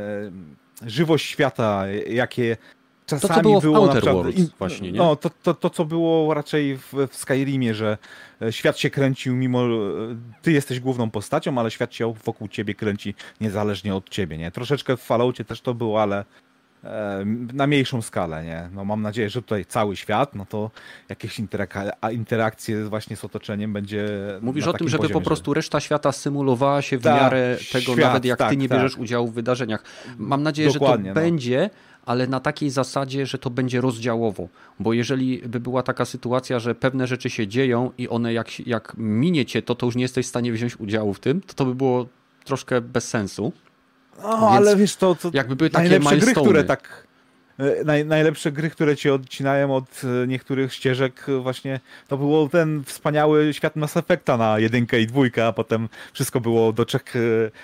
[0.86, 2.56] żywość świata, jakie
[3.06, 4.98] czasami to, co było, było w Outer Worlds właśnie, nie?
[4.98, 7.98] No, to, to, to, co było raczej w, w Skyrimie, że
[8.42, 9.64] e, świat się kręcił mimo...
[9.64, 9.68] E,
[10.42, 14.50] ty jesteś główną postacią, ale świat się wokół ciebie kręci niezależnie od ciebie, nie?
[14.50, 16.24] Troszeczkę w Falloutie też to było, ale
[16.84, 18.68] e, na mniejszą skalę, nie?
[18.72, 20.70] No mam nadzieję, że tutaj cały świat, no to
[21.08, 21.74] jakieś interak
[22.12, 24.08] interakcje właśnie z otoczeniem będzie
[24.40, 27.98] Mówisz o tym, żeby po prostu reszta świata symulowała się w Ta, miarę tego, świat,
[27.98, 29.00] nawet jak tak, ty nie bierzesz tak.
[29.00, 29.84] udziału w wydarzeniach.
[30.18, 31.26] Mam nadzieję, Dokładnie, że to no.
[31.26, 31.70] będzie
[32.06, 34.48] ale na takiej zasadzie, że to będzie rozdziałowo.
[34.80, 38.94] Bo jeżeli by była taka sytuacja, że pewne rzeczy się dzieją i one jak, jak
[38.96, 41.64] minie cię, to to już nie jesteś w stanie wziąć udziału w tym, to to
[41.64, 42.06] by było
[42.44, 43.52] troszkę bez sensu.
[44.22, 47.05] No, Więc ale wiesz, to, to jakby były takie gry, które tak
[47.84, 52.84] naj, najlepsze gry, które cię odcinają od e, niektórych ścieżek e, właśnie, to było ten
[52.84, 57.14] wspaniały świat Mass Effecta na jedynkę i dwójkę, a potem wszystko było do trzech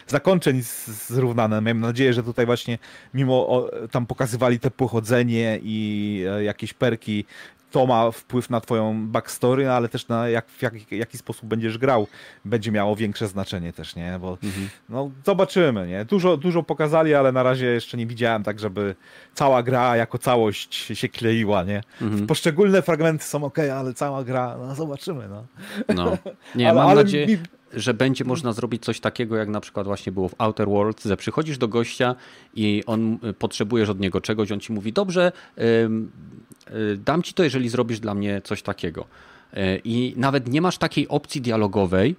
[0.07, 0.63] zakończeń
[1.09, 1.61] zrównane.
[1.61, 2.79] Mam nadzieję, że tutaj właśnie
[3.15, 7.25] mimo tam pokazywali te pochodzenie i jakieś perki
[7.73, 11.79] to ma wpływ na twoją backstory, ale też na jak, w jak, jaki sposób będziesz
[11.79, 12.07] grał,
[12.45, 14.19] będzie miało większe znaczenie też, nie?
[14.21, 14.69] Bo mhm.
[14.89, 16.05] no, zobaczymy, nie?
[16.05, 18.95] Dużo, dużo pokazali, ale na razie jeszcze nie widziałem tak, żeby
[19.35, 21.81] cała gra jako całość się kleiła, nie?
[22.01, 22.27] Mhm.
[22.27, 25.47] Poszczególne fragmenty są ok, ale cała gra, no zobaczymy, no.
[25.95, 26.19] no.
[26.55, 27.27] Nie, ale, mam ale nadzieję...
[27.27, 27.39] Mi
[27.75, 31.17] że będzie można zrobić coś takiego, jak na przykład właśnie było w Outer Worlds, że
[31.17, 32.15] przychodzisz do gościa
[32.55, 37.45] i on y, potrzebujesz od niego czegoś, on ci mówi, dobrze, y, dam ci to,
[37.45, 39.07] jeżeli zrobisz dla mnie coś takiego.
[39.55, 42.17] Y, I nawet nie masz takiej opcji dialogowej,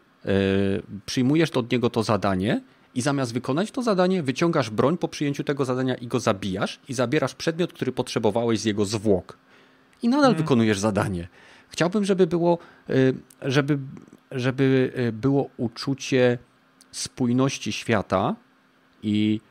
[1.06, 2.62] przyjmujesz od niego to zadanie
[2.96, 6.94] i zamiast wykonać to zadanie, wyciągasz broń po przyjęciu tego zadania i go zabijasz i
[6.94, 9.38] zabierasz przedmiot, który potrzebowałeś z jego zwłok.
[10.04, 10.42] I nadal hmm.
[10.42, 11.28] wykonujesz zadanie.
[11.70, 12.58] Chciałbym, żeby było,
[13.42, 13.78] żeby
[14.34, 16.38] żeby e, było uczucie
[16.92, 18.36] spójności świata
[19.04, 19.42] i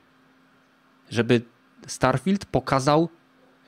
[1.10, 1.42] żeby
[1.86, 3.08] Starfield pokazał,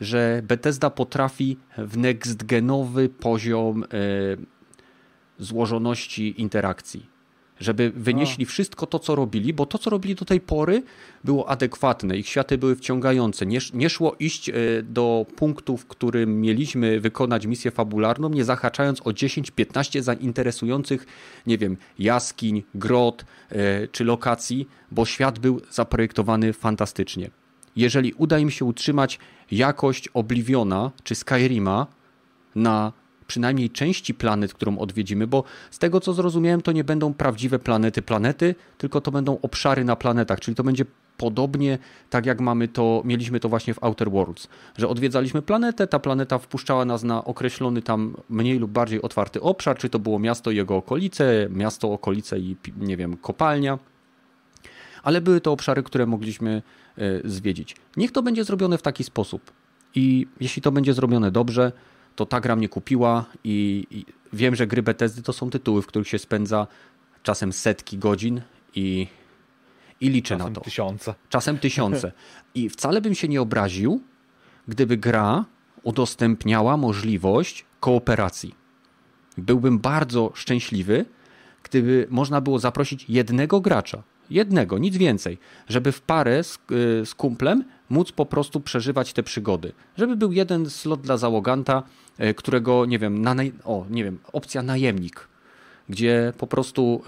[0.00, 3.86] że Bethesda potrafi w next-genowy poziom e,
[5.38, 7.13] złożoności interakcji
[7.60, 10.82] żeby wynieśli wszystko to, co robili, bo to, co robili do tej pory,
[11.24, 12.16] było adekwatne.
[12.16, 13.46] Ich światy były wciągające.
[13.46, 14.52] Nie, nie szło iść e,
[14.82, 21.06] do punktu, w którym mieliśmy wykonać misję fabularną, nie zahaczając o 10-15 zainteresujących,
[21.46, 27.30] nie wiem, jaskiń, grot e, czy lokacji, bo świat był zaprojektowany fantastycznie.
[27.76, 29.18] Jeżeli uda im się utrzymać
[29.50, 31.86] jakość Obliviona czy Skyrima
[32.54, 32.92] na
[33.26, 38.02] przynajmniej części planet, którą odwiedzimy, bo z tego co zrozumiałem, to nie będą prawdziwe planety
[38.02, 40.84] planety, tylko to będą obszary na planetach, czyli to będzie
[41.16, 41.78] podobnie
[42.10, 44.48] tak jak mamy to, mieliśmy to właśnie w Outer Worlds,
[44.78, 49.78] że odwiedzaliśmy planetę, ta planeta wpuszczała nas na określony tam mniej lub bardziej otwarty obszar,
[49.78, 53.78] czy to było miasto i jego okolice, miasto, okolice i nie wiem, kopalnia,
[55.02, 56.62] ale były to obszary, które mogliśmy
[56.98, 57.76] e, zwiedzić.
[57.96, 59.52] Niech to będzie zrobione w taki sposób
[59.94, 61.72] i jeśli to będzie zrobione dobrze,
[62.16, 65.86] to ta gra mnie kupiła i, i wiem, że gry Bethesdy to są tytuły, w
[65.86, 66.66] których się spędza
[67.22, 68.40] czasem setki godzin
[68.74, 69.06] i,
[70.00, 70.60] i liczę czasem na to.
[70.60, 71.14] Tysiące.
[71.28, 72.12] Czasem tysiące.
[72.54, 74.00] I wcale bym się nie obraził,
[74.68, 75.44] gdyby gra
[75.82, 78.54] udostępniała możliwość kooperacji.
[79.38, 81.04] Byłbym bardzo szczęśliwy,
[81.62, 85.38] gdyby można było zaprosić jednego gracza, jednego, nic więcej,
[85.68, 89.72] żeby w parę z, y, z kumplem móc po prostu przeżywać te przygody.
[89.96, 91.82] Żeby był jeden slot dla załoganta,
[92.20, 93.34] y, którego, nie wiem, na,
[93.64, 95.28] o, nie wiem, opcja najemnik,
[95.88, 97.02] gdzie po prostu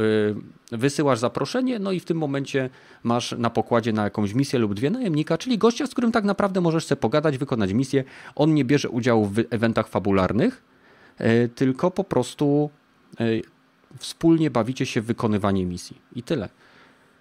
[0.72, 2.70] y, wysyłasz zaproszenie, no i w tym momencie
[3.02, 6.60] masz na pokładzie na jakąś misję lub dwie najemnika, czyli gościa, z którym tak naprawdę
[6.60, 8.04] możesz sobie pogadać, wykonać misję.
[8.34, 10.62] On nie bierze udziału w eventach fabularnych,
[11.54, 12.70] tylko po prostu
[13.98, 15.96] wspólnie bawicie się w wykonywanie misji.
[16.14, 16.48] I tyle.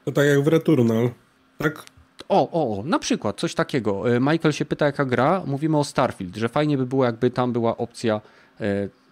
[0.05, 1.09] To tak jak w Returnal,
[1.57, 1.83] tak?
[2.29, 4.03] O, o, na przykład coś takiego.
[4.19, 5.43] Michael się pyta, jaka gra.
[5.45, 8.21] Mówimy o Starfield, że fajnie by było, jakby tam była opcja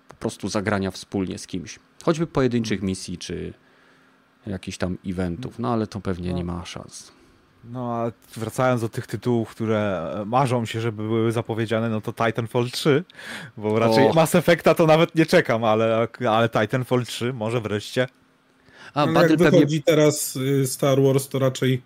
[0.07, 1.80] po prostu zagrania wspólnie z kimś.
[2.03, 3.53] Choćby pojedynczych misji, czy
[4.48, 6.38] jakichś tam eventów, no ale to pewnie no.
[6.38, 7.11] nie ma szans.
[7.64, 12.72] No a wracając do tych tytułów, które marzą się, żeby były zapowiedziane, no to Titanfall
[12.72, 13.03] 3,
[13.57, 14.14] bo raczej o.
[14.14, 18.07] Mass Effecta to nawet nie czekam, ale, ale Titanfall 3 może wreszcie.
[18.94, 19.82] A no, jak wychodzi pewnie...
[19.82, 21.82] teraz y, Star Wars, to raczej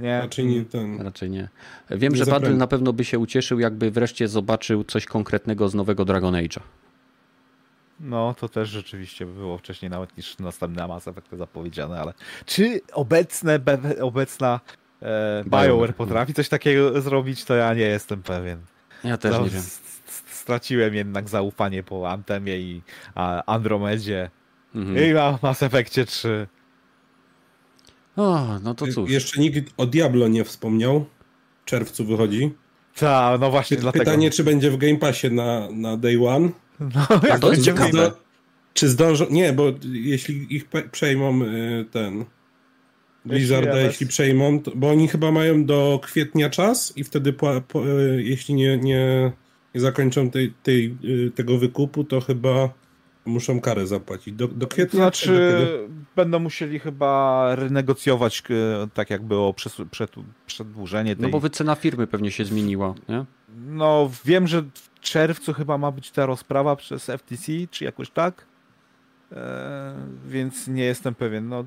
[0.00, 0.20] nie.
[0.20, 1.00] Raczej nie ten.
[1.00, 1.48] Raczej nie.
[1.90, 5.74] Wiem, nie że Badl na pewno by się ucieszył, jakby wreszcie zobaczył coś konkretnego z
[5.74, 6.60] nowego Dragon Age'a.
[8.00, 12.14] No, to też rzeczywiście było wcześniej nawet niż następne Mass Effect zapowiedziane, ale
[12.46, 14.60] czy obecne, be, obecna
[15.02, 18.60] e, BioWare potrafi coś takiego zrobić, to ja nie jestem pewien.
[19.04, 19.62] Ja też no, nie wiem.
[20.30, 22.82] Straciłem jednak zaufanie po Antemie i
[23.46, 24.30] Andromedzie
[24.74, 25.04] mhm.
[25.04, 26.46] i na Mass Effectie 3.
[28.16, 29.10] O, no to cóż.
[29.10, 31.06] Jeszcze nikt o Diablo nie wspomniał.
[31.62, 32.50] W czerwcu wychodzi.
[32.96, 34.04] Tak, no właśnie Pytanie, dlatego.
[34.04, 36.48] Pytanie, czy będzie w Game Passie na, na Day One.
[36.80, 38.12] No, A to jest ciekawe.
[38.74, 39.26] Czy zdążą?
[39.30, 42.24] Nie, bo jeśli ich przejmą y, ten
[43.24, 47.60] Blizzarda, jeśli, jeśli przejmą, to, bo oni chyba mają do kwietnia czas i wtedy po,
[47.60, 49.32] po, y, jeśli nie, nie,
[49.74, 52.79] nie zakończą tej, tej, y, tego wykupu, to chyba
[53.30, 54.34] muszą karę zapłacić.
[54.34, 55.00] Do, do kwietnia?
[55.00, 55.88] Znaczy, kiedy...
[56.16, 58.42] będą musieli chyba renegocjować
[58.94, 59.54] tak jakby o
[60.46, 61.22] przedłużenie tej...
[61.22, 63.24] No bo wycena firmy pewnie się zmieniła, nie?
[63.56, 64.62] No wiem, że
[65.00, 68.46] czerwcu chyba ma być ta rozprawa przez FTC, czy jakoś tak.
[69.32, 69.94] E,
[70.28, 71.48] więc nie jestem pewien.
[71.48, 71.64] No,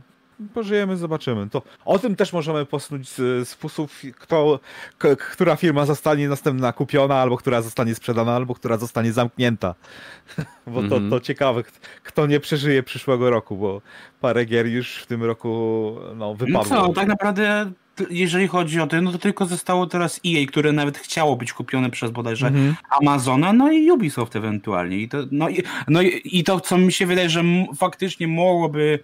[0.53, 1.49] pożyjemy, zobaczymy.
[1.49, 4.59] To o tym też możemy posnuć z, z fusów, kto,
[4.97, 9.75] k, która firma zostanie następna kupiona, albo która zostanie sprzedana, albo która zostanie zamknięta.
[10.67, 11.09] bo mm -hmm.
[11.09, 11.63] to, to ciekawe,
[12.03, 13.81] kto nie przeżyje przyszłego roku, bo
[14.21, 16.77] parę gier już w tym roku no, wypadło.
[16.77, 17.71] No co, tak naprawdę
[18.09, 21.89] jeżeli chodzi o to, no to tylko zostało teraz EA, które nawet chciało być kupione
[21.89, 22.75] przez bodajże mhm.
[22.89, 24.97] Amazona, no i Ubisoft ewentualnie.
[24.97, 27.43] I to, no, i, no i, i to, co mi się wydaje, że
[27.75, 28.99] faktycznie mogłoby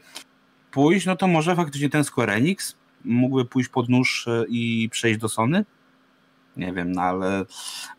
[0.71, 2.75] pójść, no to może faktycznie ten Square Enix
[3.05, 5.65] mógłby pójść pod nóż e, i przejść do Sony.
[6.57, 7.45] Nie wiem, no ale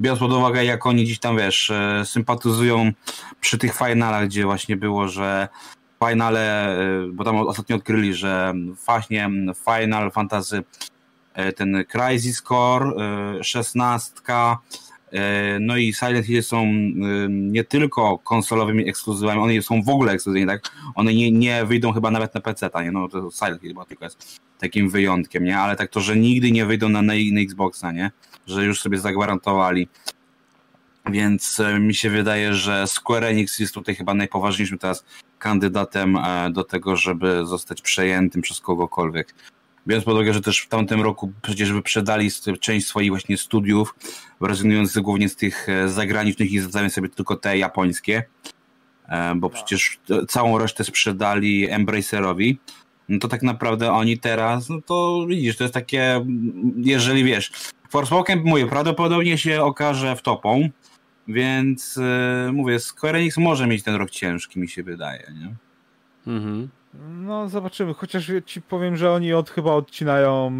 [0.01, 2.93] biorąc pod uwagę, jak oni dziś tam, wiesz, e, sympatyzują
[3.41, 5.49] przy tych finalach, gdzie właśnie było, że
[6.09, 8.55] finale, y, bo tam ostatnio odkryli, że
[8.87, 9.31] właśnie
[9.65, 10.63] Final Fantasy
[11.57, 12.93] ten Crisis Core,
[13.43, 14.23] 16, y,
[15.61, 16.66] no i Silent Hill są
[17.28, 20.70] nie tylko konsolowymi ekskluzywami, one są w ogóle ekskluzywne, tak?
[20.95, 22.91] One nie, nie wyjdą chyba nawet na PC, nie?
[22.93, 25.59] No to Silent Hill chyba tylko jest takim wyjątkiem, nie?
[25.59, 28.11] Ale tak to, że nigdy nie wyjdą na, na, na Xboxa, nie?
[28.47, 29.89] Że już sobie zagwarantowali.
[31.11, 35.05] Więc mi się wydaje, że Square Enix jest tutaj chyba najpoważniejszym teraz
[35.39, 39.35] kandydatem e, do tego, żeby zostać przejętym przez kogokolwiek.
[39.91, 42.31] Biorąc pod uwagę, że też w tamtym roku przecież wyprzedali
[42.61, 43.95] część swoich właśnie studiów,
[44.41, 48.23] rezygnując głównie z tych e, zagranicznych i zostawiając sobie tylko te japońskie,
[49.09, 52.59] e, bo przecież całą resztę sprzedali Embracerowi,
[53.09, 56.27] no to tak naprawdę oni teraz, no to widzisz, to jest takie,
[56.77, 57.53] jeżeli wiesz,
[57.89, 60.69] Forspoken, mówię, prawdopodobnie się okaże w topą,
[61.29, 61.97] więc
[62.47, 65.55] yy, mówię, Square Enix może mieć ten rok ciężki, mi się wydaje, nie?
[66.33, 66.69] Mhm.
[66.95, 67.95] No, zobaczymy.
[67.95, 70.53] Chociaż ci powiem, że oni od chyba odcinają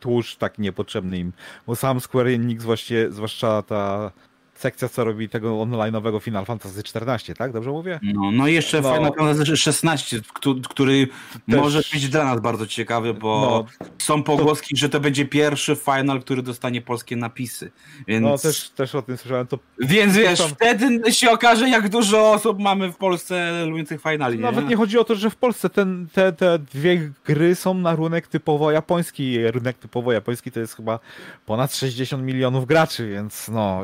[0.00, 1.32] tłuszcz taki niepotrzebny im.
[1.66, 4.12] Bo sam Square Enix, właśnie, zwłaszcza ta
[4.60, 7.52] sekcja, co robi tego online'owego Final Fantasy XIV, tak?
[7.52, 8.00] Dobrze mówię?
[8.02, 8.94] No, no i jeszcze no.
[8.94, 10.20] Final Fantasy XVI,
[10.68, 11.60] który Też...
[11.60, 14.80] może być dla nas bardzo ciekawy, bo no, są pogłoski, to...
[14.80, 17.70] że to będzie pierwszy final, który dostanie polskie napisy.
[18.06, 18.22] Więc...
[18.24, 19.46] No też, też o tym słyszałem.
[19.46, 19.58] To...
[19.78, 20.48] Więc wiesz, tam...
[20.48, 24.36] wtedy się okaże, jak dużo osób mamy w Polsce lubiących finali.
[24.36, 24.42] Nie?
[24.42, 27.96] Nawet nie chodzi o to, że w Polsce ten, te, te dwie gry są na
[27.96, 29.50] rynek typowo japoński.
[29.50, 30.98] Rynek typowo japoński to jest chyba
[31.46, 33.82] ponad 60 milionów graczy, więc no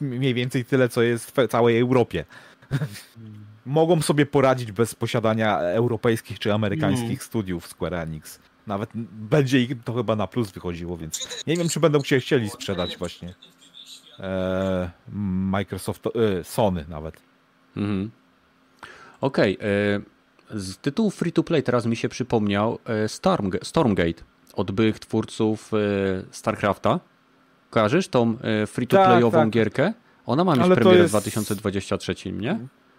[0.00, 2.24] mniej więcej tyle, co jest w całej Europie.
[3.66, 7.20] Mogą sobie poradzić bez posiadania europejskich czy amerykańskich mm.
[7.20, 8.38] studiów Square Enix.
[8.66, 12.50] Nawet będzie ich to chyba na plus wychodziło, więc nie wiem, czy będą się chcieli
[12.50, 13.34] sprzedać właśnie
[14.20, 14.90] e,
[15.52, 17.22] Microsoft, e, Sony nawet.
[17.76, 18.10] Mhm.
[19.20, 19.58] Okej.
[19.58, 19.68] Okay.
[20.50, 24.22] E, Z tytułu free to play teraz mi się przypomniał e, Storm, Stormgate
[24.54, 25.70] od byłych twórców
[26.30, 27.00] StarCrafta.
[27.74, 29.50] Kojarzysz tą e, free to playową Tak, tak.
[29.50, 29.92] gierkę?
[30.26, 32.58] Ona ma mieć Ale premierę w jest- 2023, nie?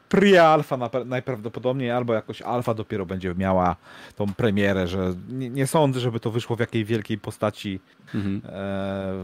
[0.10, 3.76] Pre-alfa najprawdopodobniej, albo jakoś alfa dopiero będzie miała
[4.16, 7.80] tą premierę, że nie, nie sądzę, żeby to wyszło w jakiej wielkiej postaci
[8.16, 8.36] Mhm.
[8.38, 8.40] e,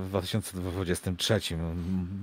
[0.03, 1.39] w 2023.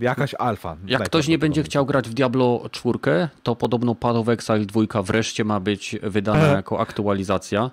[0.01, 0.77] Jakaś alfa.
[0.87, 5.03] Jak ktoś nie będzie chciał grać w Diablo 4, to podobno Path of Exile 2
[5.03, 7.71] wreszcie ma być wydana jako aktualizacja,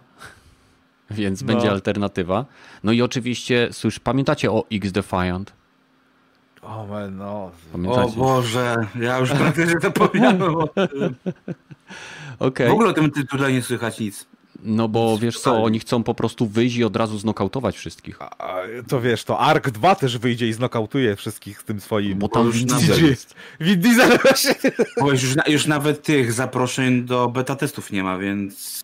[1.11, 1.47] więc No.
[1.47, 2.45] będzie alternatywa.
[2.83, 5.53] No i oczywiście, słysz, pamiętacie o X Defiant?
[6.61, 7.51] O, man, no.
[7.87, 8.09] O?
[8.09, 11.15] Boże, ja już praktycznie zapomniałem o tym.
[12.39, 12.69] Okej.
[12.69, 14.25] W ogóle o tym tytule nie słychać nic.
[14.63, 18.21] No bo wiesz co, oni chcą po prostu wyjść i od razu znokautować wszystkich.
[18.21, 18.35] A,
[18.87, 22.19] to wiesz, to Ark 2 też wyjdzie i znokautuje wszystkich z tym swoim.
[22.19, 23.09] Bo tam już Vin Diesel Diesel.
[23.09, 23.35] jest.
[23.59, 24.55] Vin Diesel właśnie.
[25.01, 28.83] Bo już, już nawet tych zaproszeń do beta testów nie ma, więc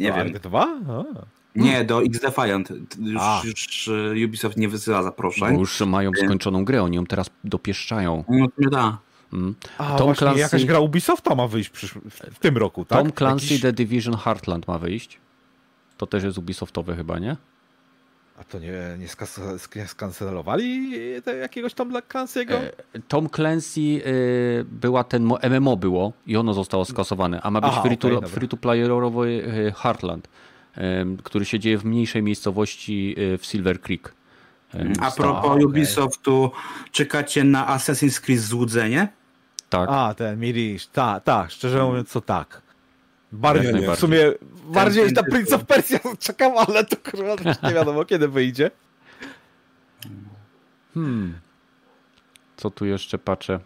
[0.00, 0.26] nie wiem.
[0.34, 0.62] Ark 2?
[0.88, 1.04] A.
[1.54, 2.68] Nie, do X Defiant.
[3.00, 3.42] Już, A.
[3.44, 5.58] już e, Ubisoft nie wysyła Bo zaproszeń.
[5.58, 8.24] już mają skończoną grę, oni ją teraz dopieszczają.
[8.28, 8.98] No to nie da.
[9.32, 9.54] Mm.
[9.78, 11.70] A, Tom właśnie, Clancy- jakaś gra Ubisofta ma wyjść
[12.32, 12.98] w tym roku, tak?
[12.98, 15.18] Tom Clancy Jakiś- The Division Heartland ma wyjść.
[15.96, 17.36] To też jest Ubisoftowe chyba, nie?
[18.40, 20.92] A to nie, nie, skancelowali
[21.24, 22.54] te, jakiegoś Tom Clancy'ego?
[22.54, 27.60] E, Tom Clancy y, była ten mo- MMO było i ono zostało skasowane, a ma
[27.60, 28.28] być Aha, free, to, okej, dobra.
[28.28, 30.28] free to playerowy Heartland,
[31.24, 34.14] który się dzieje w mniejszej miejscowości y, w Silver Creek.
[35.00, 35.64] A propos okej.
[35.64, 36.50] Ubisoftu,
[36.92, 39.08] czekacie na Assassin's Creed Złudzenie?
[39.70, 39.88] tak.
[39.92, 42.62] A, ten Mirish, tak, tak, szczerze mówiąc to tak.
[43.32, 44.32] Bardziej, Jak w sumie
[44.64, 45.30] bardziej ten na.
[45.30, 48.70] Prince of Persia czekam, ale to kurwa też nie wiadomo kiedy wyjdzie.
[50.94, 51.38] Hmm.
[52.56, 53.60] Co tu jeszcze patrzę?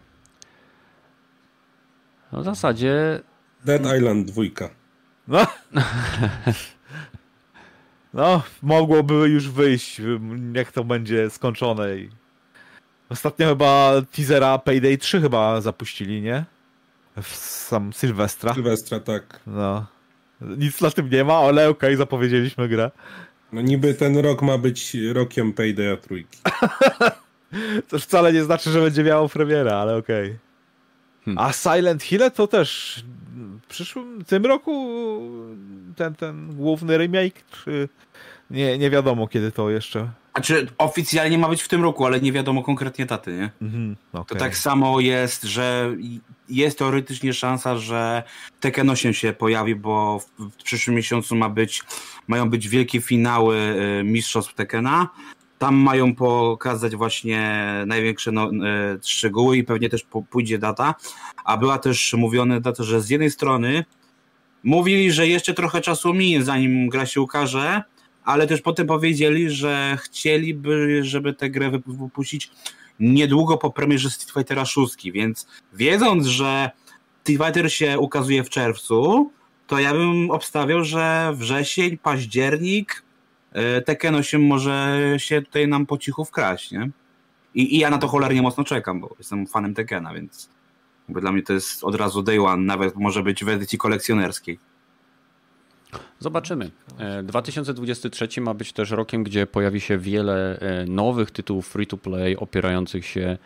[2.33, 3.21] No w zasadzie
[3.65, 4.43] Dead Island 2.
[5.29, 5.47] No.
[8.15, 10.01] No, mogłoby już wyjść,
[10.55, 11.97] jak to będzie skończone.
[11.97, 12.11] i-
[13.09, 16.45] Ostatnio chyba teasera Payday 3 chyba zapuścili, nie?
[17.23, 18.55] W sam Sylwestra.
[18.55, 19.41] Sylwestra, tak.
[19.47, 19.87] No.
[20.41, 22.91] Nic na tym nie ma, ale okej, zapowiedzieliśmy grę.
[23.53, 26.39] No niby ten rok ma być rokiem Paydaya trójki.
[27.89, 30.39] To wcale nie znaczy, że będzie miało premierę, ale okej.
[31.25, 31.45] Hmm.
[31.45, 33.03] A Silent Hill to też
[33.63, 35.21] w przyszłym, tym roku
[35.97, 37.89] ten, ten główny remake, czy
[38.51, 40.11] nie, nie wiadomo kiedy to jeszcze.
[40.37, 43.51] Znaczy oficjalnie ma być w tym roku, ale nie wiadomo konkretnie daty, nie?
[43.63, 45.97] Mhm, To tak samo jest, że
[46.49, 48.23] jest teoretycznie szansa, że
[48.61, 51.83] Tekken 8 się pojawi, bo w, przyszłym miesiącu ma być,
[52.29, 53.57] mają być wielkie finały
[54.01, 55.09] y, Mistrzostw Tekkena.
[55.59, 58.51] Tam mają pokazać właśnie największe no, y,
[59.05, 60.95] szczegóły i pewnie też pójdzie data.
[61.45, 63.85] A była też mówiona data, że z jednej strony
[64.65, 67.83] mówili, że jeszcze trochę czasu minie, zanim gra się ukaże,
[68.25, 72.51] ale też potem powiedzieli, że chcieliby, żeby tę grę wypu- wypuścić
[73.01, 76.71] niedługo po premierze Street Fightera 6, więc wiedząc, że
[77.23, 79.31] Street Fighter się ukazuje w czerwcu,
[79.67, 83.03] to ja bym obstawiał, że wrzesień, październik
[83.53, 86.91] e, Tekken 8 może się tutaj nam po cichu wkraść, nie?
[87.55, 90.51] I, I ja na to cholernie mocno czekam, bo jestem fanem Tekkena, więc
[91.09, 94.59] dla mnie to jest od razu day one, nawet może być w edycji kolekcjonerskiej.
[96.25, 96.71] Zobaczymy.
[96.99, 101.97] E, 2023 ma być też rokiem, gdzie pojawi się wiele e, nowych tytułów free to
[101.97, 103.39] play opierających się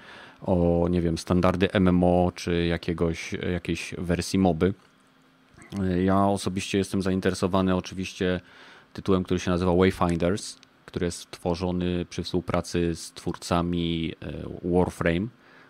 [0.43, 4.75] o, nie wiem, standardy MMO czy jakiegoś, jakiejś wersji moby.
[5.81, 8.41] E, Ja osobiście jestem zainteresowany oczywiście
[8.93, 15.27] tytułem, który się nazywa Wayfinders, który jest tworzony przy współpracy z twórcami e, Warframe.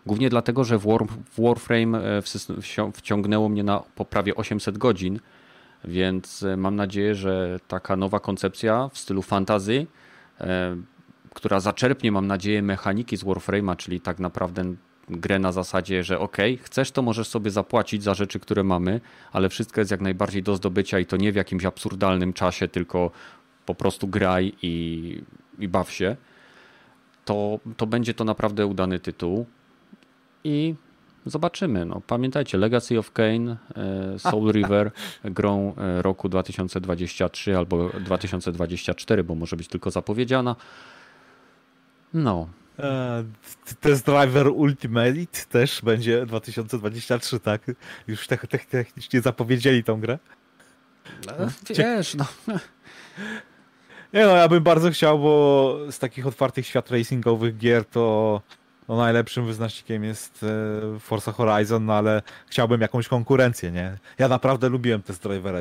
[0.06, 2.22] Głównie dlatego, że w, War, w Warframe e,
[2.92, 5.20] wciągnęło mnie na po prawie 800 godzin,
[5.84, 9.86] więc e, mam nadzieję, że taka nowa koncepcja w stylu fantazy,
[10.40, 10.76] e,
[11.34, 14.74] która zaczerpnie, mam nadzieję, mechaniki z Warframe'a, czyli tak naprawdę
[15.10, 19.00] grę na zasadzie, że ok, chcesz to możesz sobie zapłacić za rzeczy, które mamy,
[19.32, 23.10] ale wszystko jest jak najbardziej do zdobycia i to nie w jakimś absurdalnym czasie, tylko
[23.66, 25.22] po prostu graj i,
[25.58, 26.16] i baw się.
[27.24, 29.46] To, to będzie to naprawdę udany tytuł
[30.44, 30.74] i
[31.30, 31.84] zobaczymy.
[31.84, 33.56] No, pamiętajcie, Legacy of Kane,
[34.14, 34.90] e, Soul River
[35.24, 40.56] grą e, roku 2023 albo 2024, bo może być tylko zapowiedziana.
[42.14, 42.48] No,
[42.78, 43.24] E,
[43.80, 47.62] Test Driver Ultimate też będzie 2023, tak?
[48.06, 50.18] Już te- te- technicznie zapowiedzieli tą grę.
[51.78, 52.24] wiesz, no,
[54.12, 58.42] Nie no, ja bym bardzo chciał, bo z takich otwartych świat racingowych gier to
[58.88, 60.44] no najlepszym wyznacznikiem jest
[60.96, 63.98] e, Forza Horizon, no ale chciałbym jakąś konkurencję, nie?
[64.18, 65.58] Ja naprawdę lubiłem te drivera.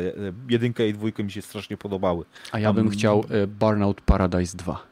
[0.50, 2.26] Jedynkę i dwójkę mi się strasznie podobały.
[2.52, 4.84] A ja bym chciał e, Burnout Paradise 2.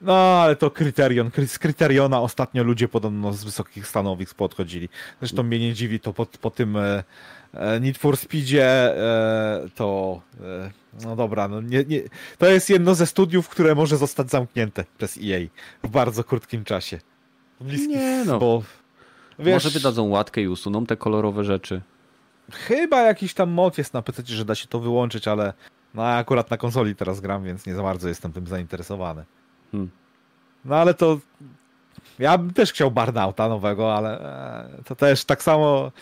[0.00, 1.28] No, ale to kryterion.
[1.30, 4.88] Kry- Z kryteriona ostatnio ludzie podobno z wysokich stanowisk podchodzili.
[5.20, 7.04] Zresztą mnie nie dziwi to po, po tym e,
[7.54, 8.64] e, Need for Speedzie
[8.96, 10.70] e, to e,
[11.04, 12.00] no dobra, no nie, nie,
[12.38, 15.40] to jest jedno ze studiów, które może zostać zamknięte przez EA
[15.84, 16.98] w bardzo krótkim czasie.
[17.62, 18.38] W bliskim- Nie no.
[18.38, 18.62] Bo,
[19.38, 21.80] wiesz, Może wydadzą łatkę i usuną te kolorowe rzeczy.
[22.52, 25.52] Chyba jakiś tam mod jest na PC, że da się to wyłączyć, ale
[25.94, 29.24] no akurat na konsoli teraz gram, więc nie za bardzo jestem tym zainteresowany.
[29.72, 29.90] Hmm.
[30.64, 31.18] No ale to
[32.18, 34.20] ja bym też chciał Burnouta nowego, ale
[34.78, 35.92] e, to też tak samo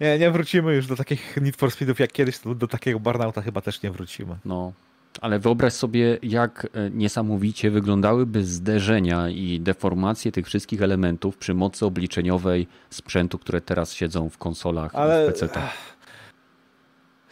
[0.00, 3.42] nie, nie wrócimy już do takich Need for Speedów jak kiedyś, to do takiego Burnouta
[3.42, 4.36] chyba też nie wrócimy.
[4.44, 4.72] No,
[5.20, 11.86] ale wyobraź sobie, jak e, niesamowicie wyglądałyby zderzenia i deformacje tych wszystkich elementów przy mocy
[11.86, 15.72] obliczeniowej sprzętu, które teraz siedzą w konsolach Ale- w PC-tach.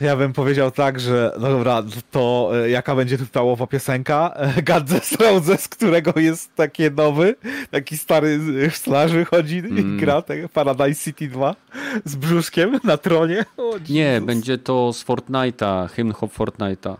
[0.00, 4.34] Ja bym powiedział tak, że no dobra, to e, jaka będzie tytułowa piosenka?
[4.68, 4.84] God
[5.20, 7.34] Roses, którego jest taki nowy,
[7.70, 8.38] taki stary
[8.70, 9.98] z slaży chodzi i Mm.
[9.98, 11.56] gra tak, Paradise City 2
[12.04, 13.44] z brzuszkiem na tronie.
[13.56, 16.96] O, Nie, będzie to z Fortnite'a, hymn Fortnite'a.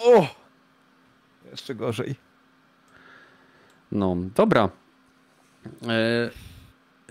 [0.00, 0.26] O!
[1.50, 2.14] Jeszcze gorzej.
[3.92, 4.68] No, dobra.
[5.88, 6.30] E,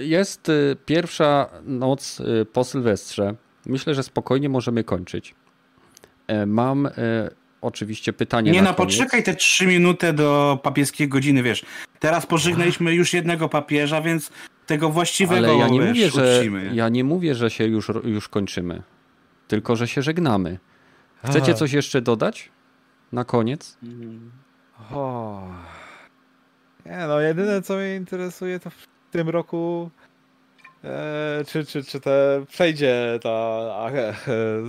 [0.04, 0.54] Jest e,
[0.86, 3.36] pierwsza noc e, po Sylwestrze.
[3.66, 5.36] Myślę, że spokojnie możemy kończyć.
[6.28, 6.92] E, Mam e,
[7.62, 8.98] oczywiście pytanie Nie na no, koniec.
[8.98, 11.66] poczekaj te trzy minuty do papieskiej godziny, wiesz.
[12.00, 14.32] Teraz pożegnaliśmy już jednego papieża, więc
[14.66, 16.72] tego właściwego Ale ja nie, wiesz, mówię, że, uczcimy.
[16.74, 18.82] ja nie mówię, że się już, już kończymy.
[19.48, 20.60] Tylko, że się żegnamy.
[21.26, 21.54] Chcecie Aha.
[21.54, 22.52] coś jeszcze dodać?
[23.12, 23.78] Na koniec?
[24.92, 25.42] O.
[26.86, 29.90] Nie no, jedyne co mnie interesuje to w tym roku
[30.84, 33.30] e, czy, czy, czy te przejdzie ta
[33.76, 34.14] a, e,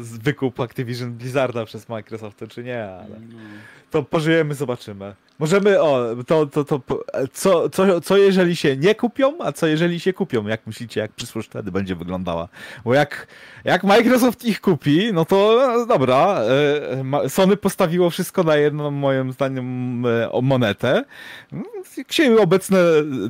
[0.03, 3.21] wykup Activision Blizzarda przez Microsoft, czy nie, ale
[3.91, 5.15] to pożyjemy, zobaczymy.
[5.39, 6.81] Możemy, o, to, to, to,
[7.33, 10.47] co, co, co jeżeli się nie kupią, a co jeżeli się kupią?
[10.47, 12.49] Jak myślicie, jak przyszłość wtedy będzie wyglądała?
[12.85, 13.27] Bo jak,
[13.65, 16.41] jak Microsoft ich kupi, no to no, dobra,
[17.25, 21.05] e, Sony postawiło wszystko na jedną, moim zdaniem, e, monetę.
[21.97, 22.79] Jak się obecne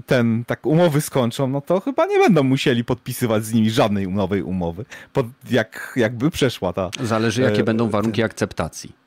[0.07, 4.43] ten, tak umowy skończą, no to chyba nie będą musieli podpisywać z nimi żadnej nowej
[4.43, 9.00] umowy, pod, jak, jakby przeszła ta Zależy, jakie E, będą ten- warunki akceptacji.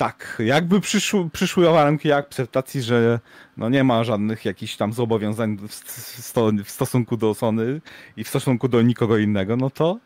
[0.00, 3.20] Tak, jakby przyszły, przyszły warunki akceptacji, że
[3.56, 5.74] no nie ma żadnych jakichś tam zobowiązań w,
[6.24, 7.80] sto, w stosunku do Sony
[8.16, 9.98] i w stosunku do nikogo innego, no to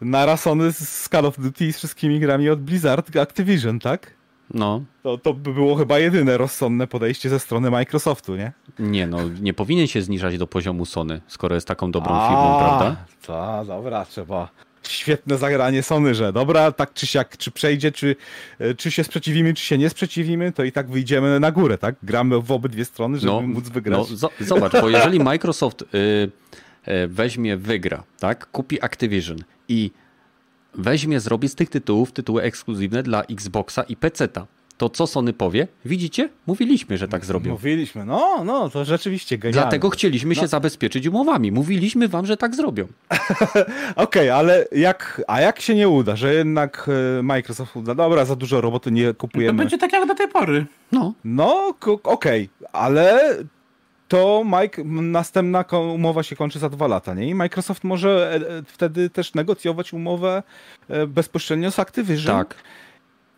[0.00, 4.14] nara Sony z Call of Duty i z wszystkimi grami od Blizzard Activision, tak?
[4.54, 8.52] No, To, to by było chyba jedyne rozsądne podejście ze strony Microsoftu, nie?
[8.78, 12.96] nie no, nie powinien się zniżać do poziomu Sony, skoro jest taką dobrą firmą, prawda?
[13.26, 14.48] Ta, dobra, trzeba.
[14.90, 18.16] Świetne zagranie Sony, że dobra, tak czy siak, czy przejdzie, czy,
[18.58, 21.94] e, czy się sprzeciwimy, czy się nie sprzeciwimy, to i tak wyjdziemy na górę, tak?
[22.02, 23.98] Gramy w obydwie strony, żeby móc wygrać.
[23.98, 25.86] No, zo- zobacz, bo jeżeli Microsoft y,
[26.88, 29.38] y, weźmie, wygra, tak, kupi Activision
[29.68, 29.90] i
[30.74, 34.46] weźmie, zrobi z tych tytułów tytuły ekskluzywne dla Xboxa i PC-ta,
[34.78, 35.68] to co Sony powie?
[35.84, 36.28] Widzicie?
[36.46, 37.50] Mówiliśmy, że tak zrobią.
[37.52, 39.62] Mówiliśmy, no, no, to rzeczywiście genialne.
[39.62, 40.46] Dlatego chcieliśmy się No.
[40.48, 41.52] zabezpieczyć umowami.
[41.52, 42.86] Mówiliśmy wam, że tak zrobią.
[43.96, 48.36] Okej, ale jak, a jak się nie uda, że jednak e, Microsoft uda, dobra, za
[48.36, 49.58] dużo roboty nie To kupujemy.
[49.58, 50.66] będzie tak jak do tej pory.
[50.92, 51.74] No, No,
[52.04, 53.20] okej, ale
[54.08, 55.64] to Mike, następna
[55.94, 57.28] umowa się kończy za dwa lata, nie?
[57.28, 60.42] I Microsoft może e, e, wtedy też negocjować umowę
[61.08, 62.36] bezpośrednio z Activision.
[62.38, 62.54] tak.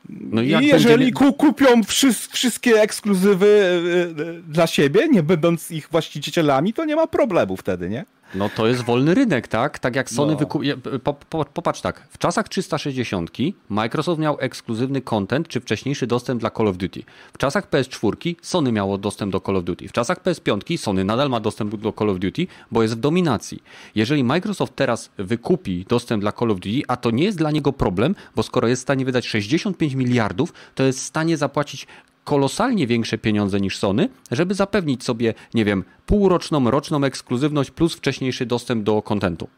[0.08, 5.70] No i jeżeli będzie- ku, kupią wszy- wszystkie ekskluzywy e, e, dla siebie, nie będąc
[5.70, 8.04] ich właścicielami, to nie ma problemu wtedy, nie?
[8.34, 9.78] No to jest wolny rynek, tak?
[9.78, 10.38] Tak jak Sony No.
[10.38, 10.76] wykupuje.
[10.76, 13.30] Po, po, popatrz tak, w czasach 360
[13.68, 17.02] Microsoft miał ekskluzywny content czy wcześniejszy dostęp dla Call of Duty.
[17.32, 19.88] W czasach PS4 Sony miało dostęp do Call of Duty.
[19.88, 23.62] W czasach PS5 Sony nadal ma dostęp do Call of Duty, bo jest w dominacji.
[23.94, 27.72] Jeżeli Microsoft teraz wykupi dostęp dla Call of Duty, a to nie jest dla niego
[27.72, 31.86] problem, bo skoro jest w stanie wydać 65 miliardów, to jest w stanie zapłacić
[32.30, 38.46] kolosalnie większe pieniądze niż Sony, żeby zapewnić sobie, nie wiem, półroczną, roczną ekskluzywność plus wcześniejszy
[38.46, 39.48] dostęp do kontentu.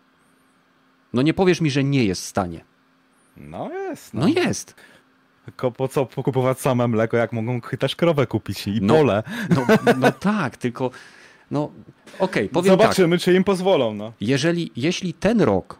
[1.12, 2.64] No nie powiesz mi, że nie jest w stanie.
[3.36, 4.14] No jest.
[4.14, 4.74] No jest.
[5.44, 9.22] Tylko po co kupować same mleko, jak mogą też krowę kupić i No, pole.
[9.50, 9.66] No,
[9.98, 10.90] no tak, tylko
[11.50, 11.72] no
[12.18, 12.82] okej, powiem tak.
[12.82, 14.12] Zobaczymy, czy im pozwolą, no.
[14.20, 15.78] Jeżeli, jeśli ten rok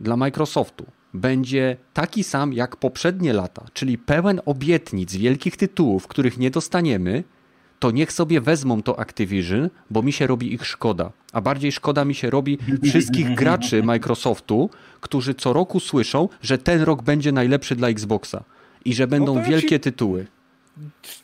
[0.00, 6.50] dla Microsoftu będzie taki sam jak poprzednie lata, czyli pełen obietnic wielkich tytułów, których nie
[6.50, 7.24] dostaniemy,
[7.78, 11.12] to niech sobie wezmą to Activision, bo mi się robi ich szkoda.
[11.32, 14.70] A bardziej szkoda mi się robi wszystkich graczy Microsoftu,
[15.00, 18.44] którzy co roku słyszą, że ten rok będzie najlepszy dla Xboxa
[18.84, 20.26] i że będą No to ja wielkie ci- tytuły.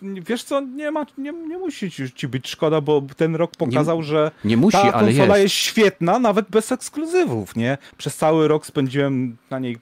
[0.02, 4.02] Wiesz co, nie, ma, nie, nie musi ci, ci być szkoda, bo ten rok pokazał,
[4.02, 5.42] że Nie musi, ta ale konsola jest.
[5.42, 5.54] jest.
[5.54, 7.78] świetna, nawet bez ekskluzywów, nie?
[7.98, 9.78] Przez cały rok spędziłem na niej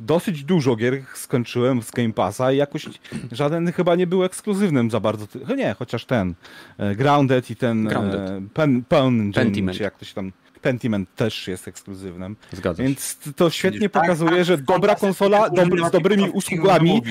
[0.00, 2.86] dosyć dużo gier, skończyłem z Game Passa i jakoś
[3.32, 5.26] żaden chyba nie był ekskluzywnym za bardzo.
[5.56, 6.34] Nie, chociaż ten
[6.78, 8.20] e, Grounded i ten Grounded.
[8.20, 9.76] e, Pen, Pen, Pentiment.
[9.78, 10.32] czy jak to się tam...
[10.58, 12.36] Pentiment też jest ekskluzywnym.
[12.52, 12.86] Zgadza się.
[12.86, 17.02] Więc to świetnie Tak, pokazuje, tak, że dobra konsola dobry, z dobrymi usługami,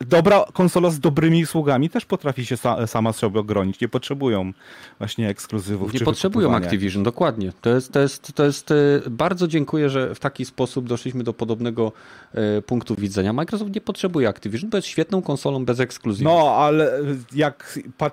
[0.00, 3.80] dobra konsola z dobrymi usługami też potrafi się sa, sama sobie obronić.
[3.80, 4.52] Nie potrzebują
[4.98, 5.92] właśnie ekskluzywów.
[5.92, 6.54] Nie czy potrzebują.
[6.54, 7.52] Activision, dokładnie.
[7.60, 8.74] To jest, to jest, to jest e,
[9.10, 11.92] bardzo dziękuję, że w taki sposób doszliśmy do podobnego
[12.34, 13.32] e, punktu widzenia.
[13.32, 16.32] Microsoft nie potrzebuje Activision, bo jest świetną konsolą bez ekskluzywów.
[16.32, 17.00] No, ale
[17.34, 18.10] jak pa-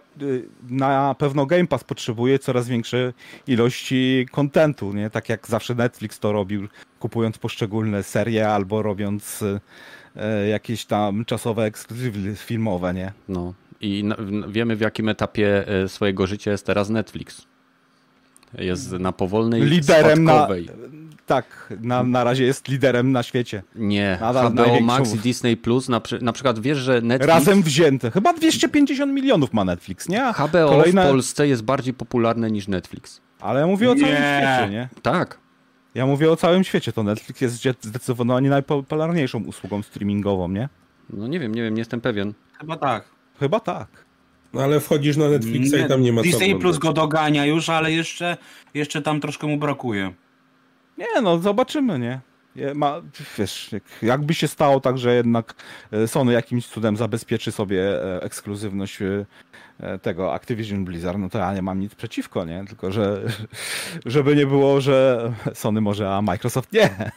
[0.70, 3.14] na pewno Game Pass potrzebuje coraz większej
[3.48, 5.10] ilości kontentu, nie?
[5.10, 6.68] Tak jak zawsze Netflix to robił,
[7.00, 9.44] kupując poszczególne serie albo robiąc
[10.16, 13.12] e, jakieś tam czasowe ekskluzywy filmowe, nie?
[13.30, 13.54] No.
[13.82, 14.16] I na,
[14.48, 17.48] wiemy w jakim etapie e, swojego życia jest teraz Netflix.
[18.58, 20.70] Jest na powolnej Liderem na, spadkowej.
[21.26, 23.64] tak, na, na razie jest liderem na świecie.
[23.76, 28.12] Nie, Nadal HBO Max i Disney Plus na, na przykład wiesz, że Netflix Razem wzięte.
[28.12, 30.34] Chyba 250 milionów ma Netflix, nie?
[30.34, 33.22] HBO kolejne- w Polsce jest bardziej popularne niż Netflix.
[33.42, 34.18] Ale ja mówię o całym Nie.
[34.58, 34.90] świecie, nie?
[35.02, 35.38] Tak.
[35.96, 36.92] Ja mówię o całym świecie.
[36.92, 40.70] To Netflix jest zdecydowanie najpopularniejszą usługą streamingową, nie?
[41.10, 42.34] No nie wiem, nie wiem, nie jestem pewien.
[42.60, 43.06] Chyba tak.
[43.40, 43.88] Chyba tak.
[44.54, 46.80] No ale wchodzisz na Netflixa i tam nie ma co Disney Plus oglądać.
[46.82, 48.38] go dogania już, ale jeszcze,
[48.74, 50.14] jeszcze tam troszkę mu brakuje.
[50.98, 52.20] Nie, no zobaczymy, nie?
[52.56, 53.02] Je- Ma,
[53.38, 55.54] wiesz, jak, jakby się stało tak, że jednak
[55.92, 59.26] e, Sony jakimś cudem zabezpieczy sobie e, ekskluzywność e,
[60.02, 62.66] tego Activision Blizzard, no to ja nie mam nic przeciwko, nie?
[62.68, 63.22] Tylko, że
[64.06, 67.12] żeby nie było, że Sony może, a Microsoft nie.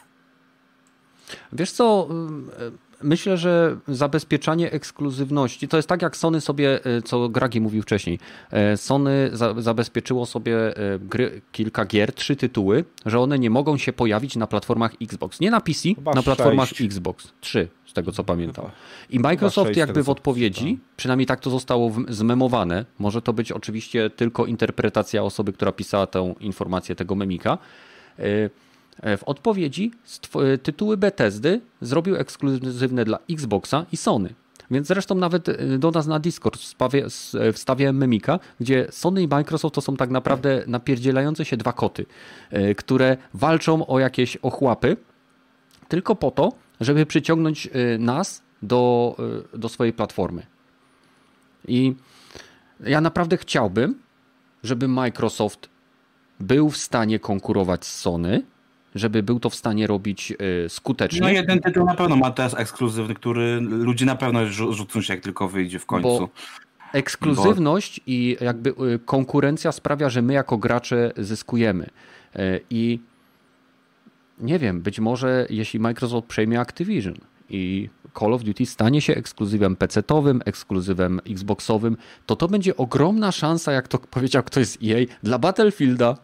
[1.53, 2.07] Wiesz co,
[2.59, 2.71] e,
[3.05, 8.19] myślę, że zabezpieczanie ekskluzywności, to jest tak jak Sony sobie, e, co Gragi mówił wcześniej,
[8.51, 13.77] e, Sony za, zabezpieczyło sobie e, gry, kilka gier, trzy tytuły, że one nie mogą
[13.77, 15.39] się pojawić na platformach Xbox.
[15.39, 16.81] Nie na PC, Chyba na platformach sześć.
[16.81, 17.27] Xbox.
[17.41, 18.65] Trzy, z tego co pamiętam.
[19.09, 24.09] I Microsoft jakby w odpowiedzi, przynajmniej tak to zostało w- zmemowane, może to być oczywiście
[24.09, 27.57] tylko interpretacja osoby, która pisała tę informację, tego memika,
[29.03, 29.91] w odpowiedzi
[30.35, 34.33] e, tytuły Bethesdy zrobił ekskluzywne dla Xboxa i Sony.
[34.71, 36.59] Więc zresztą nawet e, do nas na Discord
[37.53, 42.05] wstawię, e, memika, gdzie Sony i Microsoft to są tak naprawdę napierdzielające się dwa koty,
[42.49, 44.97] e, które walczą o jakieś ochłapy,
[45.87, 46.51] tylko po to,
[46.81, 47.69] żeby przyciągnąć
[47.99, 49.15] nas do,
[49.53, 50.45] do swojej platformy.
[51.67, 51.95] I
[52.79, 53.99] ja naprawdę chciałbym,
[54.63, 55.69] żeby Microsoft
[56.39, 58.45] był w stanie konkurować z Sony,
[58.95, 60.33] żeby był to w stanie robić
[60.65, 61.21] y, skutecznie.
[61.21, 65.13] No jeden tytuł na pewno ma teraz ekskluzywny, który ludzie na pewno rzu- rzucą się
[65.13, 66.07] jak tylko wyjdzie w końcu.
[66.19, 66.29] Bo-
[66.93, 71.89] Ekskluzywność i jakby y, konkurencja sprawia, że my jako gracze zyskujemy.
[72.35, 72.99] Y, I
[74.39, 77.15] nie wiem, być może jeśli Microsoft przejmie Activision
[77.49, 77.89] i
[78.19, 83.87] Call of Duty stanie się ekskluzywem PC-owym, ekskluzywem Xboxowym, to to będzie ogromna szansa, jak
[83.87, 86.17] to powiedział ktoś z EA, dla Battlefielda,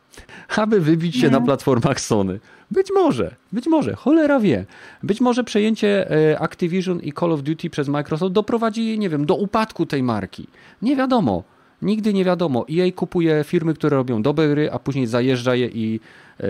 [0.57, 2.39] aby wybić się na platformach Sony.
[2.72, 4.65] Być może, być może, cholera wie.
[5.03, 9.35] Być może przejęcie e, Activision i Call of Duty przez Microsoft doprowadzi, nie wiem, do
[9.35, 10.48] upadku tej marki.
[10.81, 11.43] Nie wiadomo.
[11.81, 12.65] Nigdy nie wiadomo.
[12.72, 15.99] EA kupuje firmy, które robią dobre gry, a później zajeżdża je i
[16.39, 16.48] e,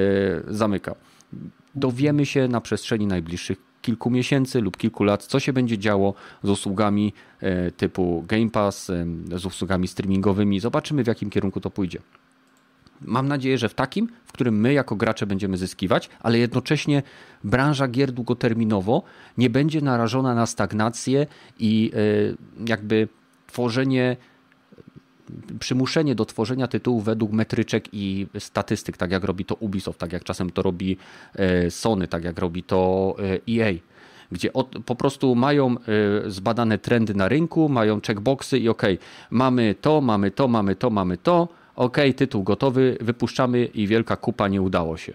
[0.47, 0.95] zamyka.
[1.75, 6.49] Dowiemy się na przestrzeni najbliższych kilku miesięcy lub kilku lat, co się będzie działo z
[6.49, 8.91] usługami e, typu Game Pass,
[9.35, 10.59] z usługami streamingowymi.
[10.59, 11.99] Zobaczymy, w jakim kierunku to pójdzie.
[13.05, 17.03] Mam nadzieję, że w takim, w którym my jako gracze będziemy zyskiwać, ale jednocześnie
[17.43, 19.03] branża gier długoterminowo
[19.37, 21.27] nie będzie narażona na stagnację
[21.59, 23.07] i e, jakby
[23.47, 24.17] tworzenie,
[25.59, 30.23] przymuszenie do tworzenia tytułów według metryczek i statystyk, tak jak robi to Ubisoft, tak jak
[30.23, 30.97] czasem to robi
[31.35, 33.73] e, Sony, tak jak robi to e, EA
[34.31, 35.75] gdzie od, po prostu mają
[36.27, 38.99] zbadane trendy na rynku, mają checkboxy i okej,
[39.29, 44.47] mamy to, mamy to, mamy to, mamy to, okej, tytuł gotowy, wypuszczamy i wielka kupa
[44.47, 45.13] nie udało się.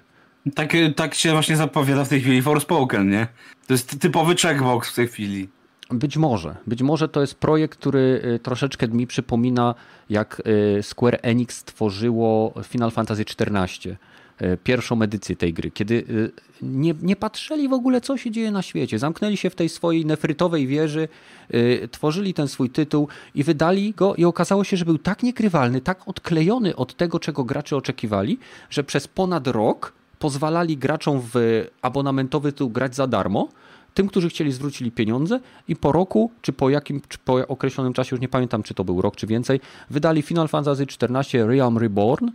[0.54, 3.26] Tak, tak się właśnie zapowiada w tej chwili Forspoken, nie?
[3.66, 5.48] To jest typowy checkbox w tej chwili.
[5.90, 6.56] Być może.
[6.66, 9.74] Być może to jest projekt, który y, troszeczkę mi przypomina,
[10.10, 10.42] jak
[10.78, 13.96] y, Square Enix stworzyło Final Fantasy XIV.
[14.38, 18.50] E, pierwszą edycję tej gry, kiedy e, nie, nie patrzyli w ogóle, co się dzieje
[18.50, 18.98] na świecie.
[18.98, 21.08] Zamknęli się w tej swojej nefrytowej wieży,
[21.50, 25.80] e, tworzyli ten swój tytuł i wydali go i okazało się, że był tak niekrywalny,
[25.80, 28.38] tak odklejony od tego, czego gracze oczekiwali,
[28.70, 33.48] że przez ponad rok pozwalali graczom w abonamentowy tytuł grać za darmo,
[33.94, 38.16] tym, którzy chcieli, zwrócili pieniądze i po roku, czy po jakim, czy po określonym czasie,
[38.16, 39.60] już nie pamiętam, czy to był rok, czy więcej,
[39.90, 42.30] wydali Final Fantasy XIV Realm Reborn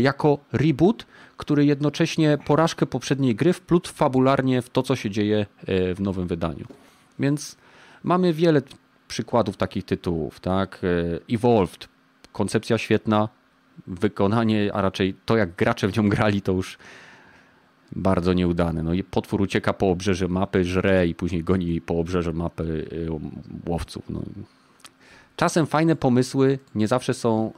[0.00, 1.06] jako reboot,
[1.36, 6.26] który jednocześnie porażkę poprzedniej gry wplótł fabularnie w to, co się dzieje e, w nowym
[6.26, 6.66] wydaniu.
[7.18, 7.56] Więc
[8.04, 8.62] mamy wiele
[9.08, 10.80] przykładów takich tytułów, tak?
[11.28, 11.88] E, Evolved,
[12.32, 13.28] koncepcja świetna,
[13.86, 16.78] wykonanie, a raczej to, jak gracze w nią grali, to już
[17.92, 18.82] bardzo nieudane.
[18.82, 23.08] No potwór ucieka po obrzeży mapy, żre i później goni po obrzeży mapy y,
[23.66, 24.10] łowców.
[24.10, 24.22] No.
[25.36, 27.52] Czasem fajne pomysły nie zawsze są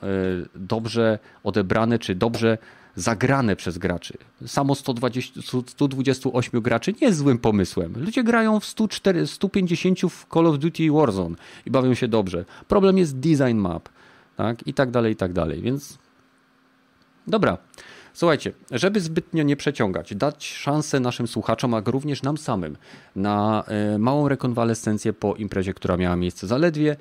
[0.55, 2.59] dobrze odebrane czy dobrze
[2.99, 4.19] zagrane przez graczy.
[4.47, 7.93] Samo 120, 128 graczy nie jest złym pomysłem.
[7.97, 12.45] Ludzie grają w 104, 150 w Call of Duty Warzone i bawią się dobrze.
[12.69, 13.89] Problem jest design map,
[14.37, 14.67] tak?
[14.67, 15.63] I tak dalej, i tak dalej.
[15.63, 15.99] Więc
[17.27, 17.59] dobra.
[18.13, 22.77] Słuchajcie, żeby zbytnio nie przeciągać, dać szansę naszym słuchaczom, a również nam samym
[23.17, 26.97] na e, małą rekonwalescencję po imprezie, która miała miejsce zaledwie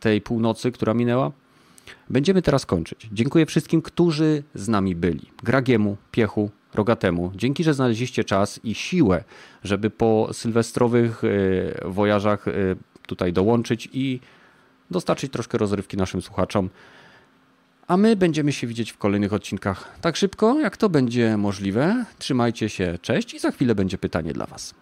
[0.00, 1.32] tej północy, która minęła.
[2.10, 3.08] Będziemy teraz kończyć.
[3.12, 5.30] Dziękuję wszystkim, którzy z nami byli.
[5.42, 7.32] Gragiemu, Piechu, Rogatemu.
[7.34, 9.24] Dzięki, że znaleźliście czas i siłę,
[9.64, 11.28] żeby po sylwestrowych e,
[11.88, 12.52] wojażach e,
[13.06, 14.20] tutaj dołączyć i
[14.90, 16.70] dostarczyć troszkę rozrywki naszym słuchaczom
[17.86, 22.04] a my będziemy się widzieć w kolejnych odcinkach tak szybko, jak to będzie możliwe.
[22.18, 24.74] Trzymajcie się, cześć i za chwilę będzie pytanie dla Was.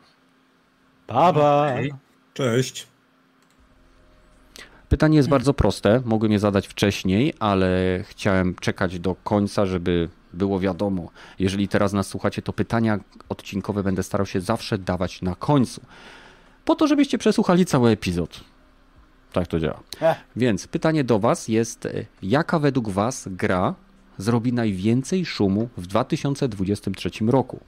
[1.09, 1.75] Baba.
[2.35, 2.94] Cześć.
[4.95, 6.03] Pytanie jest bardzo proste.
[6.05, 11.11] Mogłem je zadać wcześniej, ale chciałem czekać do końca, żeby było wiadomo.
[11.39, 12.99] Jeżeli teraz nas słuchacie, to pytania
[13.29, 15.81] odcinkowe będę starał się zawsze dawać na końcu.
[16.65, 18.41] Po to, żebyście przesłuchali cały epizod.
[19.33, 19.81] Tak to działa.
[20.01, 20.17] Ech.
[20.37, 23.75] Więc pytanie do Was jest, e, jaka według Was gra
[24.19, 27.61] zrobi najwięcej szumu w 2023 roku?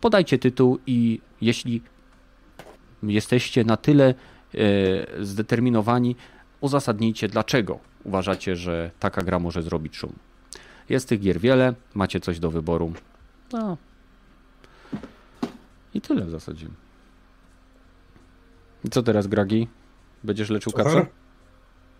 [0.00, 1.82] Podajcie tytuł i jeśli
[3.02, 4.14] jesteście na tyle e,
[5.20, 6.16] zdeterminowani,
[6.60, 10.12] uzasadnijcie, dlaczego uważacie, że taka gra może zrobić szum.
[10.88, 12.92] Jest tych gier wiele, macie coś do wyboru.
[13.52, 13.76] No.
[15.94, 16.66] I tyle w zasadzie.
[18.84, 19.68] I co teraz, Gragi?
[20.24, 21.06] Będziesz leczył kacę?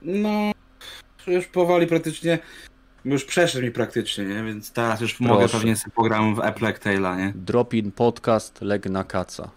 [0.02, 0.52] No,
[1.26, 2.38] już powoli praktycznie,
[3.04, 4.44] już przeszedł mi praktycznie, nie?
[4.44, 5.32] więc teraz już Proszę.
[5.32, 7.32] mogę pewnie sobie pogram w Apple Tale'a, nie?
[7.36, 9.50] Drop in podcast, leg na kaca.